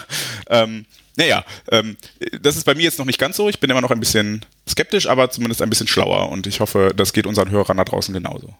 ähm, 0.48 0.86
naja, 1.16 1.44
ähm, 1.72 1.96
das 2.40 2.56
ist 2.56 2.64
bei 2.64 2.74
mir 2.74 2.84
jetzt 2.84 2.98
noch 2.98 3.06
nicht 3.06 3.18
ganz 3.18 3.36
so. 3.36 3.48
Ich 3.48 3.58
bin 3.58 3.70
immer 3.70 3.80
noch 3.80 3.90
ein 3.90 4.00
bisschen 4.00 4.44
skeptisch, 4.68 5.08
aber 5.08 5.30
zumindest 5.30 5.62
ein 5.62 5.70
bisschen 5.70 5.88
schlauer. 5.88 6.28
Und 6.30 6.46
ich 6.46 6.60
hoffe, 6.60 6.92
das 6.94 7.12
geht 7.12 7.26
unseren 7.26 7.50
Hörern 7.50 7.76
da 7.76 7.84
draußen 7.84 8.14
genauso. 8.14 8.54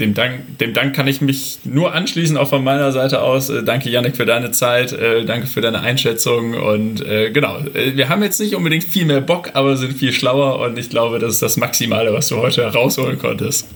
Dem 0.00 0.12
Dank, 0.12 0.58
dem 0.58 0.74
Dank 0.74 0.96
kann 0.96 1.06
ich 1.06 1.20
mich 1.20 1.60
nur 1.62 1.94
anschließen, 1.94 2.36
auch 2.36 2.48
von 2.48 2.64
meiner 2.64 2.90
Seite 2.90 3.22
aus. 3.22 3.48
Äh, 3.48 3.62
danke, 3.62 3.90
Yannick, 3.90 4.16
für 4.16 4.26
deine 4.26 4.50
Zeit. 4.50 4.92
Äh, 4.92 5.24
danke 5.24 5.46
für 5.46 5.60
deine 5.60 5.82
Einschätzung. 5.82 6.54
Und 6.54 7.00
äh, 7.06 7.30
genau, 7.30 7.60
wir 7.72 8.08
haben 8.08 8.20
jetzt 8.24 8.40
nicht 8.40 8.56
unbedingt 8.56 8.82
viel 8.82 9.04
mehr 9.04 9.20
Bock, 9.20 9.50
aber 9.54 9.76
sind 9.76 9.96
viel 9.96 10.12
schlauer. 10.12 10.58
Und 10.58 10.76
ich 10.80 10.90
glaube, 10.90 11.20
das 11.20 11.34
ist 11.34 11.42
das 11.42 11.56
Maximale, 11.56 12.12
was 12.12 12.26
du 12.26 12.38
heute 12.38 12.62
herausholen 12.62 13.20
konntest. 13.20 13.68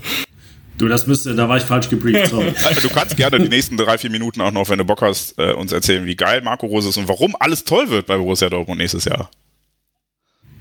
Du, 0.76 0.88
das 0.88 1.06
müsste, 1.06 1.36
da 1.36 1.48
war 1.48 1.56
ich 1.56 1.62
falsch 1.62 1.88
gebrieft. 1.88 2.30
Sorry. 2.30 2.52
du 2.82 2.88
kannst 2.88 3.16
gerne 3.16 3.38
die 3.38 3.48
nächsten 3.48 3.76
drei, 3.76 3.96
vier 3.96 4.10
Minuten 4.10 4.40
auch 4.40 4.50
noch, 4.50 4.68
wenn 4.68 4.78
du 4.78 4.84
Bock 4.84 5.02
hast, 5.02 5.38
äh, 5.38 5.52
uns 5.52 5.70
erzählen, 5.70 6.04
wie 6.04 6.16
geil 6.16 6.40
Marco 6.42 6.66
Rose 6.66 6.88
ist 6.88 6.96
und 6.96 7.08
warum 7.08 7.36
alles 7.38 7.62
toll 7.62 7.90
wird 7.90 8.06
bei 8.06 8.16
Borussia 8.16 8.48
Dortmund 8.48 8.80
nächstes 8.80 9.04
Jahr. 9.04 9.30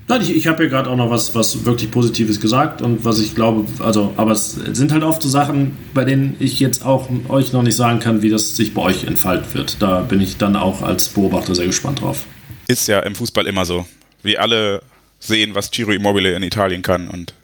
Nein, 0.08 0.22
ich, 0.22 0.34
ich 0.34 0.46
habe 0.46 0.64
ja 0.64 0.70
gerade 0.70 0.88
auch 0.88 0.96
noch 0.96 1.10
was, 1.10 1.34
was 1.34 1.66
wirklich 1.66 1.90
Positives 1.90 2.40
gesagt 2.40 2.80
und 2.80 3.04
was 3.04 3.20
ich 3.20 3.34
glaube, 3.34 3.66
also, 3.82 4.14
aber 4.16 4.32
es 4.32 4.52
sind 4.52 4.90
halt 4.90 5.02
oft 5.02 5.20
so 5.20 5.28
Sachen, 5.28 5.76
bei 5.92 6.04
denen 6.04 6.34
ich 6.40 6.58
jetzt 6.60 6.82
auch 6.84 7.10
euch 7.28 7.52
noch 7.52 7.62
nicht 7.62 7.76
sagen 7.76 8.00
kann, 8.00 8.22
wie 8.22 8.30
das 8.30 8.56
sich 8.56 8.72
bei 8.72 8.80
euch 8.80 9.04
entfalten 9.04 9.52
wird. 9.52 9.82
Da 9.82 10.00
bin 10.00 10.22
ich 10.22 10.38
dann 10.38 10.56
auch 10.56 10.80
als 10.80 11.10
Beobachter 11.10 11.54
sehr 11.54 11.66
gespannt 11.66 12.00
drauf. 12.00 12.24
Ist 12.68 12.88
ja 12.88 13.00
im 13.00 13.14
Fußball 13.14 13.46
immer 13.46 13.66
so. 13.66 13.86
Wir 14.22 14.40
alle 14.40 14.82
sehen, 15.18 15.54
was 15.54 15.70
Ciro 15.70 15.92
Immobile 15.92 16.34
in 16.34 16.42
Italien 16.42 16.80
kann 16.80 17.08
und 17.08 17.34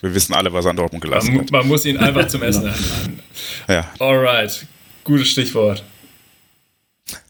wir 0.00 0.14
wissen 0.14 0.34
alle, 0.34 0.52
was 0.52 0.64
er 0.64 0.72
an 0.72 0.76
Dortmund 0.76 1.04
gelassen 1.04 1.34
man, 1.34 1.42
hat. 1.42 1.52
Man 1.52 1.68
muss 1.68 1.84
ihn 1.84 1.96
einfach 1.96 2.26
zum 2.26 2.42
Essen 2.42 2.66
einladen. 2.66 3.20
Ja. 3.68 3.88
Alright, 4.00 4.66
gutes 5.04 5.28
Stichwort. 5.28 5.84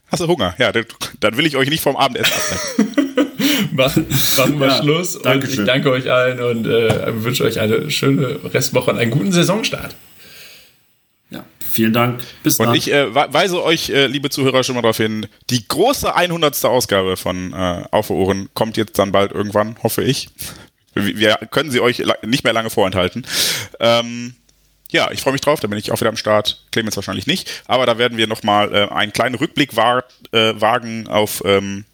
Hast 0.07 0.23
du 0.23 0.27
Hunger? 0.27 0.55
Ja, 0.59 0.73
dann 0.73 1.37
will 1.37 1.45
ich 1.45 1.57
euch 1.57 1.69
nicht 1.69 1.83
vom 1.83 1.97
Abendessen 1.97 2.33
abhalten. 2.33 3.05
machen, 3.75 4.07
machen 4.37 4.61
wir 4.61 4.69
ja, 4.69 4.83
Schluss. 4.83 5.17
Und 5.17 5.45
ich 5.45 5.65
danke 5.65 5.91
euch 5.91 6.11
allen 6.11 6.41
und 6.41 6.67
äh, 6.67 7.23
wünsche 7.23 7.45
euch 7.45 7.61
eine 7.61 7.91
schöne 7.91 8.41
Restwoche 8.53 8.93
und 8.93 8.99
einen 8.99 9.11
guten 9.11 9.33
Saisonstart. 9.33 9.95
Ja, 11.31 11.45
vielen 11.71 11.93
Dank. 11.93 12.23
Bis 12.43 12.59
dann. 12.59 12.69
Und 12.69 12.75
ich 12.75 12.93
äh, 12.93 13.15
weise 13.15 13.63
euch, 13.63 13.91
äh, 13.91 14.07
liebe 14.07 14.31
Zuhörer, 14.31 14.63
schon 14.63 14.77
mal 14.77 14.83
darauf 14.83 14.97
hin, 14.97 15.27
die 15.51 15.67
große 15.67 16.15
100. 16.15 16.65
Ausgabe 16.65 17.17
von 17.17 17.53
äh, 17.53 17.85
Auf 17.91 18.11
Ohren 18.11 18.49
kommt 18.55 18.77
jetzt 18.77 18.99
dann 18.99 19.13
bald 19.13 19.33
irgendwann, 19.33 19.77
hoffe 19.83 20.03
ich. 20.03 20.29
Wir 20.95 21.37
können 21.51 21.73
sie 21.73 21.81
euch 21.81 22.03
nicht 22.25 22.45
mehr 22.45 22.53
lange 22.53 22.71
vorenthalten. 22.71 23.27
Ähm, 23.81 24.35
ja, 24.91 25.11
ich 25.11 25.23
freue 25.23 25.33
mich 25.33 25.41
drauf, 25.41 25.59
da 25.59 25.67
bin 25.67 25.77
ich 25.77 25.91
auch 25.91 25.99
wieder 25.99 26.11
am 26.11 26.17
Start. 26.17 26.63
Clemens 26.71 26.95
wahrscheinlich 26.95 27.27
nicht, 27.27 27.51
aber 27.67 27.85
da 27.85 27.99
werden 27.99 28.17
wir 28.17 28.29
nochmal 28.29 28.73
äh, 28.73 28.89
einen 28.93 29.13
kleinen 29.13 29.35
Rückblick 29.35 29.75
war, 29.75 30.05
äh, 30.31 30.55
wagen 30.57 31.09
auf 31.09 31.43
ähm, 31.45 31.85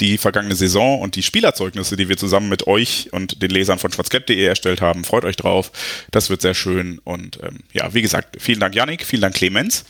die 0.00 0.18
vergangene 0.18 0.54
Saison 0.54 1.00
und 1.00 1.16
die 1.16 1.22
Spielerzeugnisse, 1.22 1.96
die 1.96 2.08
wir 2.08 2.16
zusammen 2.16 2.48
mit 2.48 2.66
euch 2.66 3.08
und 3.12 3.42
den 3.42 3.50
Lesern 3.50 3.78
von 3.78 3.92
schwarzgelb.de 3.92 4.44
erstellt 4.44 4.80
haben. 4.80 5.04
Freut 5.04 5.24
euch 5.24 5.36
drauf. 5.36 5.72
Das 6.10 6.28
wird 6.28 6.42
sehr 6.42 6.54
schön. 6.54 7.00
Und 7.04 7.38
ähm, 7.42 7.60
ja, 7.72 7.94
wie 7.94 8.02
gesagt, 8.02 8.36
vielen 8.40 8.60
Dank, 8.60 8.74
Yannick. 8.74 9.04
Vielen 9.04 9.22
Dank, 9.22 9.34
Clemens. 9.34 9.84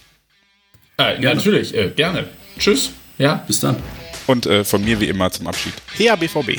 Äh, 0.98 1.20
ja, 1.20 1.34
natürlich. 1.34 1.74
Äh, 1.74 1.90
gerne. 1.90 2.28
Tschüss. 2.59 2.92
Ja, 3.18 3.44
bis 3.46 3.61
dann. 3.61 3.76
Und 4.26 4.46
äh, 4.46 4.64
von 4.64 4.84
mir 4.84 5.00
wie 5.00 5.09
immer 5.09 5.30
zum 5.30 5.46
Abschied. 5.46 5.74
Hea 5.96 6.14
BVB. 6.16 6.59